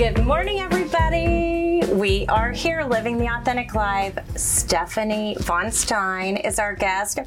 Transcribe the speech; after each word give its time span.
Good 0.00 0.24
morning, 0.24 0.60
everybody. 0.60 1.82
We 1.92 2.24
are 2.28 2.52
here 2.52 2.84
living 2.84 3.18
the 3.18 3.26
authentic 3.26 3.74
life. 3.74 4.18
Stephanie 4.34 5.36
Von 5.40 5.70
Stein 5.70 6.38
is 6.38 6.58
our 6.58 6.74
guest. 6.74 7.18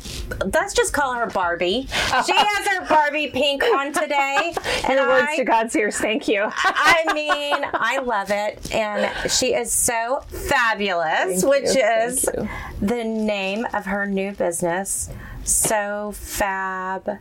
Let's 0.52 0.74
just 0.74 0.92
call 0.92 1.14
her 1.14 1.28
Barbie. 1.28 1.86
She 2.26 2.34
has 2.36 2.68
her 2.70 2.88
Barbie 2.90 3.28
pink 3.28 3.62
on 3.62 3.94
today. 3.94 4.56
and 4.90 4.98
the 4.98 5.04
words 5.04 5.36
to 5.36 5.44
God's 5.44 5.76
ears. 5.76 5.98
Thank 5.98 6.28
you. 6.28 6.50
I 6.52 7.14
mean, 7.14 7.64
I 7.76 8.00
love 8.00 8.32
it. 8.32 8.74
And 8.74 9.32
she 9.32 9.54
is 9.54 9.72
so 9.72 10.24
fabulous, 10.30 11.44
Thank 11.44 11.46
which 11.46 11.76
you. 11.76 11.84
is 11.84 12.28
the 12.82 13.04
name 13.04 13.68
of 13.72 13.86
her 13.86 14.08
new 14.08 14.32
business. 14.32 15.12
So 15.44 16.12
fab. 16.16 17.20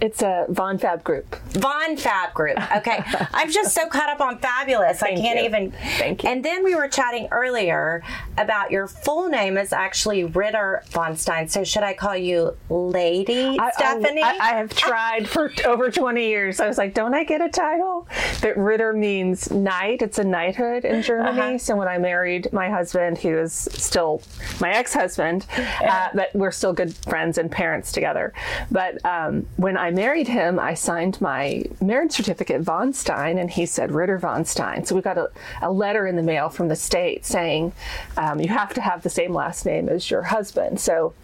It's 0.00 0.22
a 0.22 0.46
Von 0.48 0.78
Fab 0.78 1.02
group. 1.04 1.36
Von 1.52 1.96
Fab 1.96 2.34
Group. 2.34 2.58
Okay. 2.76 3.02
I'm 3.32 3.50
just 3.50 3.74
so 3.74 3.86
caught 3.86 4.08
up 4.08 4.20
on 4.20 4.38
fabulous. 4.38 5.02
I 5.02 5.14
can't 5.14 5.40
you. 5.40 5.46
even. 5.46 5.72
Thank 5.98 6.24
you. 6.24 6.30
And 6.30 6.44
then 6.44 6.64
we 6.64 6.74
were 6.74 6.88
chatting 6.88 7.28
earlier 7.30 8.02
about 8.36 8.70
your 8.70 8.86
full 8.86 9.28
name 9.28 9.56
is 9.56 9.72
actually 9.72 10.24
Ritter 10.24 10.82
Von 10.90 11.16
Stein. 11.16 11.48
So 11.48 11.64
should 11.64 11.82
I 11.82 11.94
call 11.94 12.16
you 12.16 12.56
Lady 12.68 13.58
I- 13.58 13.70
Stephanie? 13.72 14.22
I, 14.22 14.36
I 14.40 14.48
have 14.56 14.70
tried 14.74 15.28
for 15.28 15.52
over 15.64 15.90
20 15.90 16.26
years. 16.26 16.60
I 16.60 16.68
was 16.68 16.78
like, 16.78 16.94
don't 16.94 17.14
I 17.14 17.24
get 17.24 17.40
a 17.40 17.48
title? 17.48 18.06
That 18.40 18.56
Ritter 18.56 18.92
means 18.92 19.50
knight. 19.50 20.02
It's 20.02 20.18
a 20.18 20.24
knighthood 20.24 20.84
in 20.84 21.02
Germany. 21.02 21.40
Uh-huh. 21.40 21.58
So 21.58 21.76
when 21.76 21.88
I 21.88 21.98
married 21.98 22.52
my 22.52 22.68
husband, 22.68 23.18
he 23.18 23.32
was 23.32 23.52
still 23.52 24.22
my 24.60 24.70
ex-husband, 24.70 25.46
uh, 25.82 26.08
but 26.14 26.34
we're 26.34 26.50
still 26.50 26.72
good 26.72 26.94
friends 26.94 27.38
and 27.38 27.50
parents 27.50 27.92
together. 27.92 28.32
But 28.70 29.04
um, 29.14 29.46
when 29.56 29.76
I 29.76 29.90
married 29.90 30.28
him, 30.28 30.58
I 30.58 30.74
signed 30.74 31.20
my 31.20 31.64
marriage 31.80 32.12
certificate 32.12 32.62
Von 32.62 32.92
Stein, 32.92 33.38
and 33.38 33.50
he 33.50 33.66
said 33.66 33.92
Ritter 33.92 34.18
Von 34.18 34.44
Stein. 34.44 34.84
So 34.84 34.94
we 34.94 35.02
got 35.02 35.18
a, 35.18 35.30
a 35.62 35.70
letter 35.70 36.06
in 36.06 36.16
the 36.16 36.22
mail 36.22 36.48
from 36.48 36.68
the 36.68 36.76
state 36.76 37.24
saying 37.24 37.72
um, 38.16 38.40
you 38.40 38.48
have 38.48 38.74
to 38.74 38.80
have 38.80 39.02
the 39.02 39.10
same 39.10 39.32
last 39.32 39.66
name 39.66 39.88
as 39.88 40.10
your 40.10 40.22
husband. 40.22 40.80
So 40.80 41.14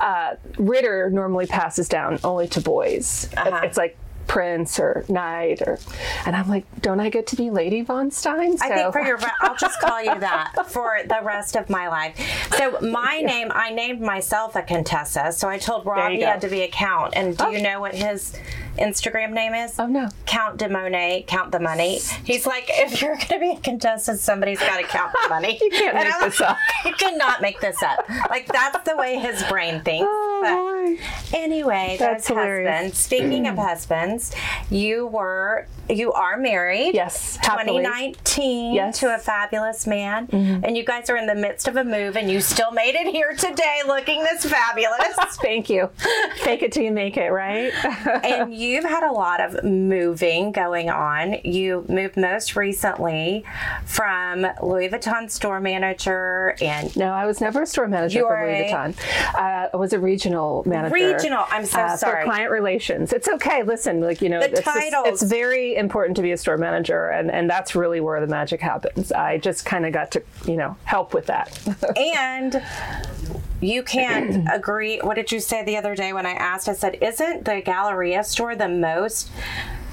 uh, 0.00 0.34
Ritter 0.58 1.10
normally 1.10 1.46
passes 1.46 1.88
down 1.88 2.18
only 2.24 2.48
to 2.48 2.60
boys. 2.60 3.28
Uh-huh. 3.36 3.60
It's 3.62 3.76
like 3.76 3.96
Prince 4.28 4.78
or 4.78 5.04
Knight 5.08 5.60
or, 5.62 5.78
and 6.24 6.36
I'm 6.36 6.48
like, 6.48 6.64
don't 6.80 7.00
I 7.00 7.08
get 7.10 7.26
to 7.28 7.36
be 7.36 7.50
Lady 7.50 7.80
Von 7.82 8.10
Stein? 8.12 8.56
I 8.60 8.68
think 8.68 8.92
for 8.92 9.00
your, 9.00 9.18
I'll 9.40 9.56
just 9.56 9.80
call 9.80 10.00
you 10.00 10.18
that 10.20 10.52
for 10.68 10.98
the 11.04 11.18
rest 11.22 11.56
of 11.56 11.68
my 11.68 11.88
life. 11.88 12.14
So 12.56 12.78
my 12.80 13.20
name, 13.20 13.50
I 13.52 13.70
named 13.70 14.00
myself 14.00 14.54
a 14.54 14.62
Contessa. 14.62 15.32
So 15.32 15.48
I 15.48 15.58
told 15.58 15.84
Rob 15.86 16.12
he 16.12 16.20
had 16.20 16.40
to 16.42 16.48
be 16.48 16.60
a 16.62 16.68
count. 16.68 17.14
And 17.16 17.36
do 17.36 17.44
Oh. 17.46 17.50
you 17.50 17.62
know 17.62 17.80
what 17.80 17.94
his 17.94 18.34
Instagram 18.78 19.32
name 19.32 19.54
is? 19.54 19.78
Oh, 19.78 19.86
no. 19.86 20.08
Count 20.26 20.58
de 20.58 20.68
Monet, 20.68 21.24
count 21.26 21.52
the 21.52 21.60
money. 21.60 21.98
He's 22.24 22.46
like, 22.46 22.66
if 22.68 23.00
you're 23.02 23.16
going 23.16 23.28
to 23.28 23.38
be 23.38 23.52
a 23.52 23.60
contestant, 23.60 24.20
somebody's 24.20 24.60
got 24.60 24.78
to 24.78 24.84
count 24.84 25.12
the 25.22 25.28
money. 25.28 25.58
you 25.60 25.70
can't 25.70 25.94
make 25.94 26.20
this 26.20 26.40
up. 26.40 26.56
You 26.84 26.92
cannot 26.94 27.42
make 27.42 27.60
this 27.60 27.82
up. 27.82 28.08
Like 28.30 28.46
that's 28.46 28.88
the 28.88 28.96
way 28.96 29.18
his 29.18 29.42
brain 29.44 29.82
thinks. 29.82 30.06
Oh, 30.08 30.96
anyway, 31.34 31.96
That's 31.98 32.28
husbands. 32.28 32.98
Speaking 32.98 33.46
of 33.46 33.56
husbands, 33.56 34.34
you 34.70 35.06
were 35.06 35.66
you 35.88 36.12
are 36.12 36.36
married. 36.36 36.94
Yes, 36.94 37.36
happily. 37.36 37.78
2019 37.82 38.74
Yes. 38.74 38.98
to 39.00 39.14
a 39.14 39.18
fabulous 39.18 39.86
man, 39.86 40.28
and 40.32 40.76
you 40.76 40.84
guys 40.84 41.08
are 41.10 41.16
in 41.16 41.26
the 41.26 41.34
midst 41.34 41.68
of 41.68 41.76
a 41.76 41.84
move, 41.84 42.16
and 42.16 42.30
you 42.30 42.40
still 42.40 42.70
made 42.72 42.94
it 42.94 43.06
here 43.06 43.34
today, 43.34 43.80
looking 43.86 44.22
this 44.22 44.44
fabulous. 44.44 44.98
Thank 45.42 45.70
you. 45.70 45.90
Fake 46.42 46.62
it 46.62 46.72
till 46.72 46.82
you 46.84 46.92
make 46.92 47.16
it, 47.16 47.30
right? 47.30 47.72
and 48.24 48.54
you've 48.54 48.84
had 48.84 49.02
a 49.08 49.12
lot 49.12 49.40
of 49.40 49.64
moving 49.64 50.52
going 50.52 50.90
on. 50.90 51.36
You 51.44 51.84
moved 51.88 52.16
most 52.16 52.56
recently 52.56 53.44
from 53.84 54.46
Louis 54.62 54.88
Vuitton 54.88 55.30
store 55.30 55.60
manager 55.60 56.56
and 56.60 56.94
no, 56.96 57.12
I 57.12 57.26
was 57.26 57.40
never 57.40 57.62
a 57.62 57.66
store 57.66 57.88
manager 57.88 58.20
for 58.20 58.42
Louis 58.46 58.70
Vuitton. 58.70 58.94
Uh, 59.34 59.68
I 59.72 59.76
was 59.76 59.92
a 59.92 59.98
regional 59.98 60.62
manager. 60.66 60.94
Regional, 60.94 61.44
I'm 61.50 61.64
so 61.64 61.80
uh, 61.80 61.96
sorry. 61.96 62.22
For 62.24 62.30
client 62.30 62.50
relations. 62.50 63.12
It's 63.12 63.28
okay. 63.28 63.62
Listen, 63.62 64.00
like, 64.00 64.20
you 64.22 64.28
know, 64.28 64.40
The 64.40 64.46
it's, 64.50 64.60
just- 64.60 64.76
titles. 64.76 65.06
it's 65.06 65.22
very 65.22 65.74
important 65.78 66.16
to 66.16 66.22
be 66.22 66.32
a 66.32 66.36
store 66.36 66.58
manager, 66.58 67.08
and, 67.08 67.30
and 67.30 67.48
that's 67.48 67.74
really 67.74 68.00
where 68.00 68.20
the 68.20 68.26
magic 68.26 68.60
happens. 68.60 69.12
I 69.12 69.38
just 69.38 69.64
kind 69.64 69.86
of 69.86 69.92
got 69.92 70.10
to, 70.12 70.22
you 70.44 70.56
know, 70.56 70.76
help 70.84 71.14
with 71.14 71.26
that. 71.26 71.58
and 71.96 72.62
you 73.60 73.82
can't 73.82 74.46
agree. 74.52 74.98
What 74.98 75.14
did 75.14 75.32
you 75.32 75.40
say 75.40 75.64
the 75.64 75.76
other 75.76 75.94
day 75.94 76.12
when 76.12 76.26
I 76.26 76.32
asked? 76.32 76.68
I 76.68 76.74
said, 76.74 76.98
"Isn't 77.00 77.44
the 77.44 77.60
Galleria 77.60 78.24
store 78.24 78.54
the 78.54 78.68
most 78.68 79.30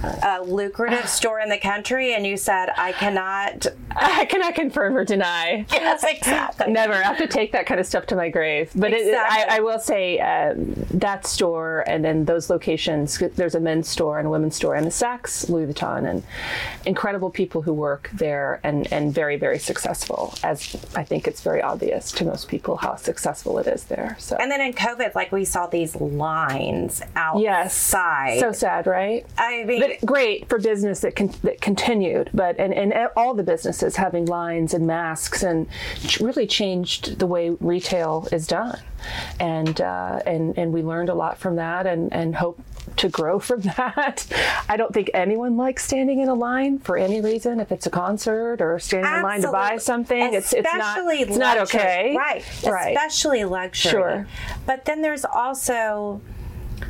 uh, 0.03 0.41
lucrative 0.45 1.07
store 1.19 1.39
in 1.39 1.49
the 1.49 1.57
country?" 1.57 2.13
And 2.13 2.25
you 2.25 2.37
said, 2.37 2.69
"I 2.77 2.91
cannot." 2.93 3.67
I 3.97 4.25
cannot 4.25 4.55
confirm 4.55 4.97
or 4.97 5.05
deny. 5.05 5.65
Yes, 5.85 6.03
exactly. 6.03 6.71
Never. 6.71 6.93
I 6.93 7.03
have 7.03 7.17
to 7.19 7.27
take 7.27 7.51
that 7.53 7.65
kind 7.65 7.79
of 7.79 7.85
stuff 7.85 8.07
to 8.07 8.15
my 8.15 8.27
grave. 8.29 8.71
But 8.75 8.91
it, 8.91 9.13
I, 9.15 9.57
I 9.57 9.59
will 9.61 9.79
say 9.79 10.19
um, 10.19 10.73
that 10.95 11.25
store 11.25 11.83
and 11.87 12.03
then 12.03 12.25
those 12.25 12.49
locations. 12.49 13.19
There's 13.35 13.55
a 13.55 13.59
men's 13.59 13.87
store 13.87 14.17
and 14.19 14.27
a 14.27 14.31
women's 14.31 14.55
store, 14.57 14.75
and 14.75 14.85
the 14.85 14.89
Saks, 14.91 15.47
Louis 15.49 15.67
Vuitton, 15.67 16.09
and 16.09 16.23
incredible 16.85 17.29
people 17.29 17.61
who 17.61 17.71
work 17.73 18.09
there 18.13 18.59
and 18.63 18.91
and 18.91 19.13
very 19.13 19.37
very 19.37 19.59
successful. 19.59 20.33
As 20.43 20.75
I 20.95 21.03
think 21.03 21.27
it's 21.27 21.41
very 21.41 21.61
obvious 21.61 22.11
to 22.13 22.25
most 22.25 22.47
people 22.49 22.75
how 22.77 22.95
successful 22.95 23.59
it 23.59 23.67
is 23.67 23.85
there. 23.85 24.15
So. 24.19 24.35
And 24.37 24.51
then 24.51 24.59
in 24.59 24.73
COVID, 24.73 25.15
like 25.15 25.31
we 25.31 25.45
saw 25.45 25.67
these 25.67 25.95
lines 25.95 27.01
Yes. 27.37 27.93
outside. 27.93 28.39
So 28.39 28.51
sad, 28.51 28.87
right? 28.87 29.25
I 29.37 29.63
mean, 29.63 29.79
But 29.87 30.05
great 30.05 30.49
for 30.49 30.59
business 30.59 31.01
that, 31.01 31.15
con- 31.15 31.33
that 31.43 31.61
continued, 31.61 32.29
but 32.33 32.57
and, 32.59 32.73
and 32.73 33.09
all 33.15 33.33
the 33.33 33.43
businesses 33.43 33.95
having 33.95 34.25
lines 34.25 34.73
and 34.73 34.85
masks 34.87 35.43
and 35.43 35.67
really 36.19 36.47
changed 36.47 37.19
the 37.19 37.27
way 37.27 37.51
retail 37.59 38.27
is 38.31 38.47
done, 38.47 38.79
and 39.39 39.79
uh, 39.81 40.19
and 40.25 40.57
and 40.57 40.73
we 40.73 40.81
learned 40.81 41.09
a 41.09 41.15
lot 41.15 41.37
from 41.37 41.55
that, 41.57 41.85
and 41.87 42.11
and 42.13 42.35
hope 42.35 42.59
to 42.97 43.09
grow 43.09 43.39
from 43.39 43.61
that. 43.77 44.25
I 44.69 44.77
don't 44.77 44.93
think 44.93 45.11
anyone 45.13 45.57
likes 45.57 45.83
standing 45.83 46.19
in 46.19 46.29
a 46.29 46.33
line 46.33 46.79
for 46.79 46.97
any 46.97 47.21
reason. 47.21 47.59
If 47.59 47.71
it's 47.71 47.85
a 47.85 47.89
concert 47.89 48.61
or 48.61 48.79
standing 48.79 49.11
in 49.11 49.21
line 49.23 49.41
to 49.41 49.51
buy 49.51 49.73
Absolutely. 49.73 49.79
something, 49.79 50.33
it's 50.33 50.53
it's 50.53 50.63
not 50.63 50.97
Especially 50.97 51.21
it's 51.21 51.37
not 51.37 51.57
okay. 51.59 52.15
Right. 52.17 52.43
Right. 52.65 52.95
Especially 52.95 53.43
luxury. 53.45 53.91
Sure. 53.91 54.27
But 54.65 54.85
then 54.85 55.01
there's 55.01 55.25
also 55.25 56.21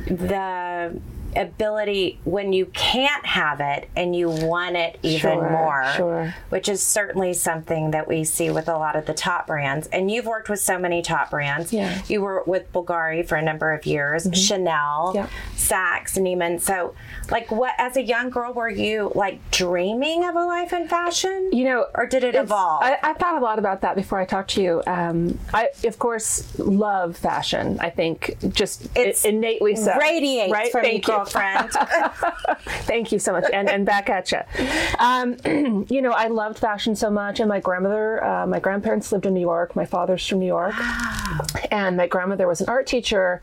the 0.06 1.00
ability 1.36 2.18
when 2.24 2.52
you 2.52 2.66
can't 2.66 3.24
have 3.26 3.60
it 3.60 3.88
and 3.96 4.14
you 4.16 4.28
want 4.28 4.76
it 4.76 4.98
even 5.02 5.20
Sure, 5.20 5.50
more 5.50 5.84
sure. 5.96 6.34
which 6.48 6.68
is 6.68 6.82
certainly 6.82 7.32
something 7.32 7.90
that 7.92 8.08
we 8.08 8.24
see 8.24 8.50
with 8.50 8.68
a 8.68 8.76
lot 8.76 8.96
of 8.96 9.06
the 9.06 9.14
top 9.14 9.46
brands 9.46 9.86
and 9.88 10.10
you've 10.10 10.26
worked 10.26 10.48
with 10.48 10.60
so 10.60 10.78
many 10.78 11.02
top 11.02 11.30
brands 11.30 11.72
Yeah. 11.72 11.92
Mm-hmm. 11.92 12.12
you 12.12 12.20
were 12.22 12.42
with 12.46 12.72
bulgari 12.72 13.26
for 13.26 13.36
a 13.36 13.42
number 13.42 13.72
of 13.72 13.86
years 13.86 14.26
chanel 14.32 15.12
Yep. 15.14 15.30
saks 15.56 16.16
neiman 16.18 16.60
so 16.60 16.94
like 17.30 17.50
what 17.50 17.74
as 17.78 17.96
a 17.96 18.02
young 18.02 18.30
girl 18.30 18.52
were 18.52 18.68
you 18.68 19.12
like 19.14 19.38
dreaming 19.50 20.24
of 20.24 20.34
a 20.36 20.44
life 20.44 20.72
in 20.72 20.88
fashion 20.88 21.50
you 21.52 21.64
know, 21.64 21.86
or 21.94 22.06
did 22.06 22.24
it 22.24 22.34
evolve 22.34 22.82
I, 22.82 22.98
I 23.02 23.12
thought 23.14 23.36
a 23.40 23.44
lot 23.44 23.58
about 23.58 23.80
that 23.82 23.94
before 23.96 24.18
I 24.20 24.24
talked 24.24 24.50
to 24.50 24.62
you. 24.62 24.82
Um, 24.86 25.38
I, 25.54 25.68
of 25.84 25.98
course, 25.98 26.58
love 26.58 27.16
fashion. 27.16 27.78
I 27.80 27.90
think 27.90 28.36
just 28.52 28.88
It's 28.94 29.24
i- 29.24 29.28
innately 29.28 29.76
so. 29.76 29.96
radiates 29.98 30.52
right? 30.52 30.70
from 30.70 30.82
Thank 30.82 31.06
you. 31.06 31.14
Girlfriend. 31.32 31.70
Thank 32.86 33.12
you 33.12 33.18
so 33.18 33.32
much, 33.32 33.44
and, 33.52 33.68
and 33.68 33.84
back 33.84 34.08
at 34.08 34.32
you. 34.32 34.38
Um, 34.98 35.36
you 35.90 36.02
know, 36.02 36.12
I 36.12 36.28
loved 36.28 36.58
fashion 36.58 36.94
so 36.96 37.10
much, 37.10 37.40
and 37.40 37.48
my 37.48 37.60
grandmother, 37.60 38.22
uh, 38.24 38.46
my 38.46 38.60
grandparents 38.60 39.12
lived 39.12 39.26
in 39.26 39.34
New 39.34 39.40
York. 39.40 39.74
My 39.76 39.84
father's 39.84 40.26
from 40.26 40.38
New 40.40 40.46
York, 40.46 40.74
and 41.70 41.96
my 41.96 42.06
grandmother 42.06 42.46
was 42.46 42.60
an 42.60 42.68
art 42.68 42.86
teacher, 42.86 43.42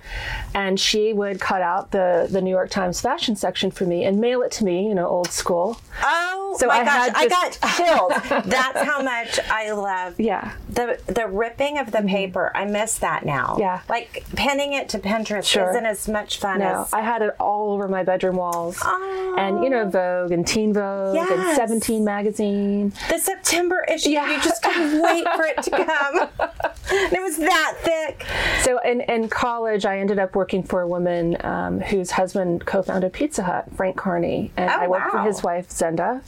and 0.54 0.80
she 0.80 1.14
would 1.14 1.40
cut 1.40 1.62
out 1.62 1.92
the 1.92 2.28
the 2.30 2.42
New 2.42 2.52
York 2.52 2.70
Times 2.70 3.02
fashion 3.02 3.36
section 3.36 3.72
for 3.72 3.86
me 3.86 4.06
and 4.06 4.20
mail 4.20 4.42
it 4.42 4.52
to 4.54 4.64
me. 4.64 4.88
You 4.88 4.96
know, 4.96 5.08
old 5.08 5.32
school. 5.32 5.80
Oh 6.02 6.56
So 6.60 6.68
my 6.68 6.80
I 6.82 6.86
gosh, 6.86 7.12
I 7.16 7.28
got 7.28 7.60
chills. 8.30 8.44
That's 8.46 8.82
how 8.82 9.02
much 9.02 9.40
I 9.50 9.72
love 9.72 10.20
Yeah. 10.20 10.54
the 10.70 11.00
the 11.08 11.28
ripping 11.28 11.78
of 11.78 11.92
the 11.92 12.02
paper. 12.02 12.52
I 12.56 12.66
miss 12.66 13.00
that 13.00 13.26
now. 13.26 13.48
Mm-hmm. 13.54 13.60
Yeah. 13.62 13.82
Like 13.90 14.24
pinning 14.36 14.74
it 14.74 14.90
to 14.90 15.00
Pinterest 15.00 15.46
Sure. 15.46 15.70
isn't 15.70 15.86
as 15.86 16.08
much 16.08 16.38
fun 16.40 16.60
No, 16.60 16.84
as 16.84 16.94
I 16.94 17.02
had 17.02 17.22
it 17.22 17.36
all 17.40 17.63
over 17.72 17.88
my 17.88 18.04
bedroom 18.04 18.36
walls, 18.38 18.78
Oh. 18.84 19.36
and 19.38 19.64
you 19.64 19.70
know 19.70 19.90
Vogue 19.90 20.32
and 20.32 20.46
Teen 20.46 20.74
Vogue 20.74 21.16
and 21.18 21.56
Seventeen 21.56 22.04
magazine. 22.04 22.94
the 23.10 23.18
September 23.20 23.86
issue. 23.90 24.10
Yeah. 24.12 24.36
You 24.36 24.42
just 24.42 24.62
couldn't 24.64 25.02
wait 25.08 25.26
for 25.36 25.44
it 25.46 25.62
to 25.64 25.70
come. 25.72 26.30
and 26.40 27.14
it 27.14 27.22
was 27.22 27.38
that 27.38 27.76
thick. 27.82 28.26
So 28.64 28.80
in, 28.80 29.02
in 29.02 29.30
college, 29.30 29.86
I 29.86 30.00
ended 30.00 30.20
up 30.20 30.36
working 30.36 30.64
for 30.64 30.82
a 30.82 30.88
woman 30.88 31.38
um, 31.46 31.80
whose 31.80 32.12
husband 32.12 32.66
co-founded 32.66 33.12
Pizza 33.14 33.44
Hut, 33.44 33.66
Frank 33.76 33.96
Carney, 33.98 34.52
and 34.58 34.70
Oh, 34.70 34.74
I 34.74 34.88
worked 34.88 35.12
for 35.12 35.22
his 35.22 35.44
wife 35.44 35.70
Zenda, 35.70 36.22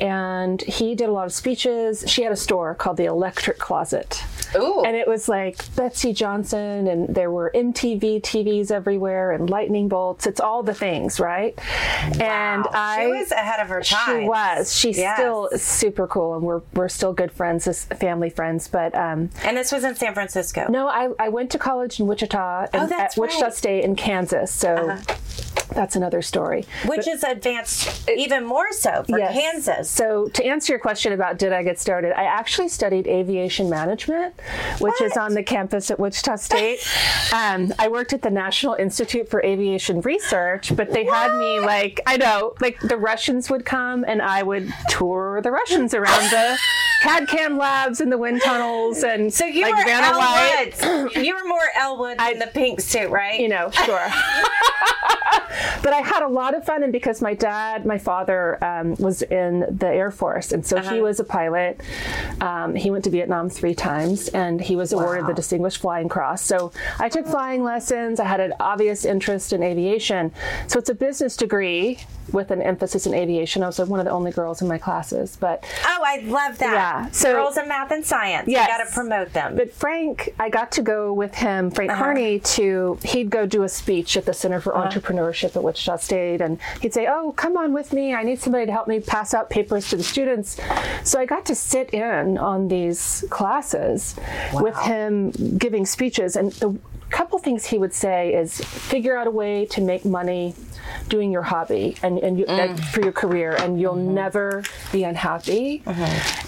and 0.00 0.60
he 0.62 0.94
did 0.94 1.08
a 1.08 1.12
lot 1.12 1.26
of 1.26 1.32
speeches. 1.32 2.04
She 2.06 2.22
had 2.22 2.32
a 2.32 2.36
store 2.36 2.74
called 2.74 2.96
the 2.96 3.04
Electric 3.06 3.58
Closet. 3.58 4.22
Ooh. 4.56 4.82
And 4.84 4.96
it 4.96 5.08
was 5.08 5.28
like 5.28 5.74
Betsey 5.74 6.12
Johnson, 6.12 6.86
and 6.86 7.12
there 7.14 7.30
were 7.30 7.50
MTV 7.54 8.20
TVs 8.22 8.70
everywhere, 8.70 9.32
and 9.32 9.50
lightning 9.50 9.88
bolts. 9.88 10.26
It's 10.26 10.40
all 10.40 10.53
the 10.62 10.74
things, 10.74 11.18
right? 11.20 11.58
And 12.20 12.66
I 12.72 13.04
she 13.04 13.06
was 13.18 13.32
ahead 13.32 13.60
of 13.60 13.68
her 13.68 13.82
time. 13.82 14.22
she 14.22 14.28
was. 14.28 14.74
She's 14.76 14.98
Yes. 14.98 15.18
still 15.18 15.48
super 15.56 16.06
cool, 16.06 16.34
and 16.34 16.42
we're 16.44 16.62
we're 16.74 16.88
still 16.88 17.12
good 17.12 17.32
friends, 17.32 17.66
as 17.66 17.84
family 17.84 18.30
friends. 18.30 18.68
But 18.68 18.94
um, 18.94 19.30
And 19.44 19.56
this 19.56 19.72
was 19.72 19.84
in 19.84 19.94
San 19.96 20.14
Francisco. 20.14 20.66
no, 20.68 20.88
I, 20.88 21.08
I 21.18 21.28
went 21.28 21.50
to 21.52 21.58
college 21.58 21.98
in 22.00 22.06
Wichita 22.06 22.66
and 22.72 22.82
Oh, 22.84 22.86
that's 22.86 23.16
at 23.16 23.20
Wichita. 23.20 23.50
State 23.50 23.84
in 23.84 23.96
Kansas. 23.96 24.50
So 24.52 24.96
that's 25.74 25.96
another 25.96 26.22
story. 26.22 26.64
Which 26.86 27.06
is 27.08 27.22
advanced 27.24 28.08
even 28.08 28.44
more 28.44 28.72
so 28.72 29.04
for 29.08 29.18
Yes. 29.18 29.32
Kansas. 29.34 29.90
So 29.90 30.28
to 30.28 30.44
answer 30.44 30.72
your 30.72 30.80
question 30.80 31.12
about 31.12 31.38
did 31.38 31.52
I 31.52 31.62
get 31.62 31.78
started, 31.78 32.12
I 32.18 32.24
actually 32.24 32.68
studied 32.68 33.06
aviation 33.06 33.68
management, 33.68 34.34
which 34.78 35.00
is 35.00 35.16
on 35.16 35.34
the 35.34 35.42
campus 35.42 35.90
at 35.90 35.98
Wichita 35.98 36.36
State. 36.36 36.80
um, 37.32 37.72
I 37.78 37.88
worked 37.88 38.12
at 38.12 38.22
the 38.22 38.30
National 38.30 38.74
Institute 38.74 39.28
for 39.28 39.42
Aviation 39.44 40.00
Research, 40.00 40.74
but 40.76 40.90
they 40.92 41.04
had 41.04 41.36
me 41.38 41.60
like 41.60 42.00
I 42.06 42.16
know, 42.16 42.54
like 42.60 42.78
the 42.80 42.96
Russians 42.96 43.50
would 43.50 43.64
come 43.64 44.04
and 44.06 44.22
I 44.22 44.42
would 44.42 44.72
tour 44.88 45.40
the 45.42 45.50
Russians 45.50 45.94
around 45.94 46.30
the 46.30 46.58
CAD 47.02 47.28
CAM 47.28 47.58
labs 47.58 48.00
and 48.00 48.10
the 48.10 48.18
wind 48.18 48.40
tunnels 48.42 49.02
and 49.02 49.32
So 49.32 49.44
you 49.44 49.62
like 49.62 49.74
were 49.76 49.84
Vanna 49.84 50.06
Elle 50.18 50.64
Woods. 51.10 51.16
You 51.16 51.34
were 51.34 51.44
more 51.48 51.58
Elle 51.76 51.98
Woods 51.98 52.18
than 52.18 52.38
the 52.38 52.46
pink 52.46 52.80
suit, 52.80 53.10
right? 53.10 53.38
you 53.40 53.48
know, 53.48 53.70
sure. 53.70 54.08
but 55.82 55.92
I 55.92 55.98
had 56.00 56.22
a 56.22 56.28
lot 56.28 56.54
of 56.54 56.64
fun, 56.64 56.82
and 56.82 56.92
because 56.92 57.20
my 57.22 57.34
dad, 57.34 57.84
my 57.86 57.98
father, 57.98 58.62
um, 58.64 58.94
was 58.98 59.22
in 59.22 59.60
the 59.70 59.86
Air 59.88 60.10
Force, 60.10 60.52
and 60.52 60.64
so 60.64 60.76
Uh-huh. 60.78 60.94
he 60.94 61.00
was 61.00 61.20
a 61.20 61.24
pilot. 61.24 61.80
Um, 62.40 62.74
he 62.74 62.90
went 62.90 63.04
to 63.04 63.10
Vietnam 63.10 63.48
three 63.48 63.74
times, 63.74 64.28
and 64.28 64.60
he 64.60 64.76
was 64.76 64.92
awarded 64.92 65.22
Wow. 65.24 65.28
the 65.28 65.34
Distinguished 65.34 65.78
Flying 65.78 66.08
Cross. 66.08 66.42
So 66.42 66.72
I 66.98 67.08
took 67.08 67.26
flying 67.26 67.62
lessons. 67.64 68.20
I 68.20 68.24
had 68.24 68.40
an 68.40 68.54
obvious 68.60 69.04
interest 69.04 69.52
in 69.52 69.62
aviation. 69.62 70.32
So 70.66 70.78
it's 70.78 70.90
a 70.90 70.94
business 70.94 71.36
degree 71.36 71.98
with 72.32 72.50
an 72.50 72.62
emphasis 72.62 73.06
in 73.06 73.12
aviation. 73.14 73.62
I 73.62 73.66
was 73.66 73.78
one 73.78 74.00
of 74.00 74.06
the 74.06 74.10
only 74.12 74.30
girls 74.32 74.62
in 74.62 74.68
my 74.68 74.78
classes, 74.78 75.36
but 75.38 75.62
Oh, 75.86 76.02
I 76.04 76.22
love 76.24 76.58
that. 76.58 76.72
Yeah, 76.72 77.10
so- 77.10 77.32
Girls 77.34 77.56
in 77.58 77.68
math 77.68 77.90
and 77.90 78.04
science. 78.04 78.48
You 78.48 78.54
got 78.56 78.78
to 78.78 78.90
promote 78.92 79.32
them. 79.34 79.56
But 79.56 79.72
Frank, 79.74 80.34
I 80.40 80.48
got 80.48 80.72
to 80.72 80.82
go 80.82 81.12
with 81.12 81.34
him, 81.34 81.70
Frank 81.70 81.90
Uh-huh. 81.92 82.02
Carney, 82.02 82.38
to 82.40 82.98
he'd 83.04 83.28
go 83.30 83.44
do 83.46 83.62
a 83.62 83.68
speech 83.68 84.16
at 84.16 84.24
the 84.24 84.32
Center 84.32 84.60
for 84.60 84.72
Entrepreneurship 84.72 85.53
at 85.56 85.62
Wichita 85.62 85.96
State, 85.96 86.40
and 86.40 86.58
he'd 86.80 86.94
say, 86.94 87.06
"Oh, 87.08 87.32
come 87.32 87.56
on 87.56 87.72
with 87.72 87.92
me. 87.92 88.14
I 88.14 88.22
need 88.22 88.40
somebody 88.40 88.66
to 88.66 88.72
help 88.72 88.88
me 88.88 89.00
pass 89.00 89.34
out 89.34 89.50
papers 89.50 89.88
to 89.90 89.96
the 89.96 90.02
students." 90.04 90.58
So 91.04 91.18
I 91.20 91.26
got 91.26 91.44
to 91.46 91.54
sit 91.54 91.90
in 91.90 92.38
on 92.38 92.68
these 92.68 93.24
classes 93.30 94.14
with 94.52 94.76
him 94.78 95.30
giving 95.58 95.86
speeches, 95.86 96.36
and 96.36 96.52
the 96.52 96.76
couple 97.10 97.38
things 97.38 97.66
he 97.66 97.78
would 97.78 97.92
say 97.94 98.34
is 98.34 98.58
figure 98.60 99.16
out 99.16 99.26
a 99.28 99.30
way 99.30 99.66
to 99.66 99.80
make 99.80 100.04
money 100.04 100.52
doing 101.08 101.30
your 101.30 101.42
hobby 101.42 101.96
and, 102.02 102.18
and 102.18 102.38
you, 102.38 102.44
Mm. 102.46 102.58
and 102.58 102.84
for 102.86 103.00
your 103.02 103.12
career 103.12 103.52
and 103.54 103.80
you'll 103.80 103.94
Mm-hmm. 103.94 104.14
never 104.14 104.62
be 104.90 105.04
unhappy 105.04 105.82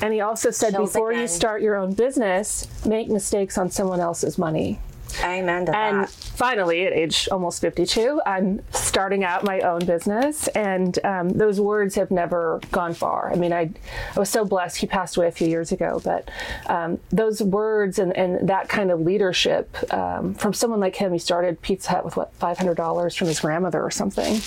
and 0.02 0.12
he 0.12 0.20
also 0.20 0.50
said 0.50 0.72
Chills 0.74 0.92
before 0.92 1.12
you 1.12 1.28
start 1.28 1.62
your 1.62 1.76
own 1.76 1.92
business 1.94 2.66
make 2.84 3.08
mistakes 3.08 3.56
on 3.58 3.70
someone 3.70 4.00
else's 4.00 4.38
money 4.38 4.78
Amen 5.22 5.66
to 5.66 5.76
and 5.76 6.04
that. 6.04 6.10
finally 6.10 6.86
at 6.86 6.92
age 6.92 7.28
almost 7.30 7.60
52 7.60 8.20
i'm 8.26 8.60
starting 8.72 9.24
out 9.24 9.44
my 9.44 9.60
own 9.60 9.84
business 9.84 10.48
and 10.48 10.98
um, 11.04 11.30
those 11.30 11.60
words 11.60 11.94
have 11.94 12.10
never 12.10 12.60
gone 12.70 12.94
far. 12.94 13.32
I 13.32 13.36
mean 13.36 13.52
I, 13.52 13.70
I 14.14 14.18
was 14.18 14.28
so 14.28 14.44
blessed 14.44 14.78
he 14.78 14.86
passed 14.86 15.16
away 15.16 15.28
a 15.28 15.32
few 15.32 15.48
years 15.48 15.72
ago 15.72 16.00
but 16.04 16.30
um, 16.66 16.98
those 17.10 17.42
words 17.42 17.98
and, 17.98 18.16
and 18.16 18.48
that 18.48 18.68
kind 18.68 18.90
of 18.90 19.00
leadership 19.00 19.76
um, 19.92 20.34
from 20.34 20.52
someone 20.52 20.80
like 20.80 20.96
him 20.96 21.12
he 21.12 21.18
started 21.18 21.60
pizza 21.62 21.90
hut 21.90 22.04
with 22.04 22.16
what 22.16 22.38
$500 22.38 23.16
from 23.16 23.28
his 23.28 23.40
grandmother 23.40 23.82
or 23.82 23.90
something 23.90 24.40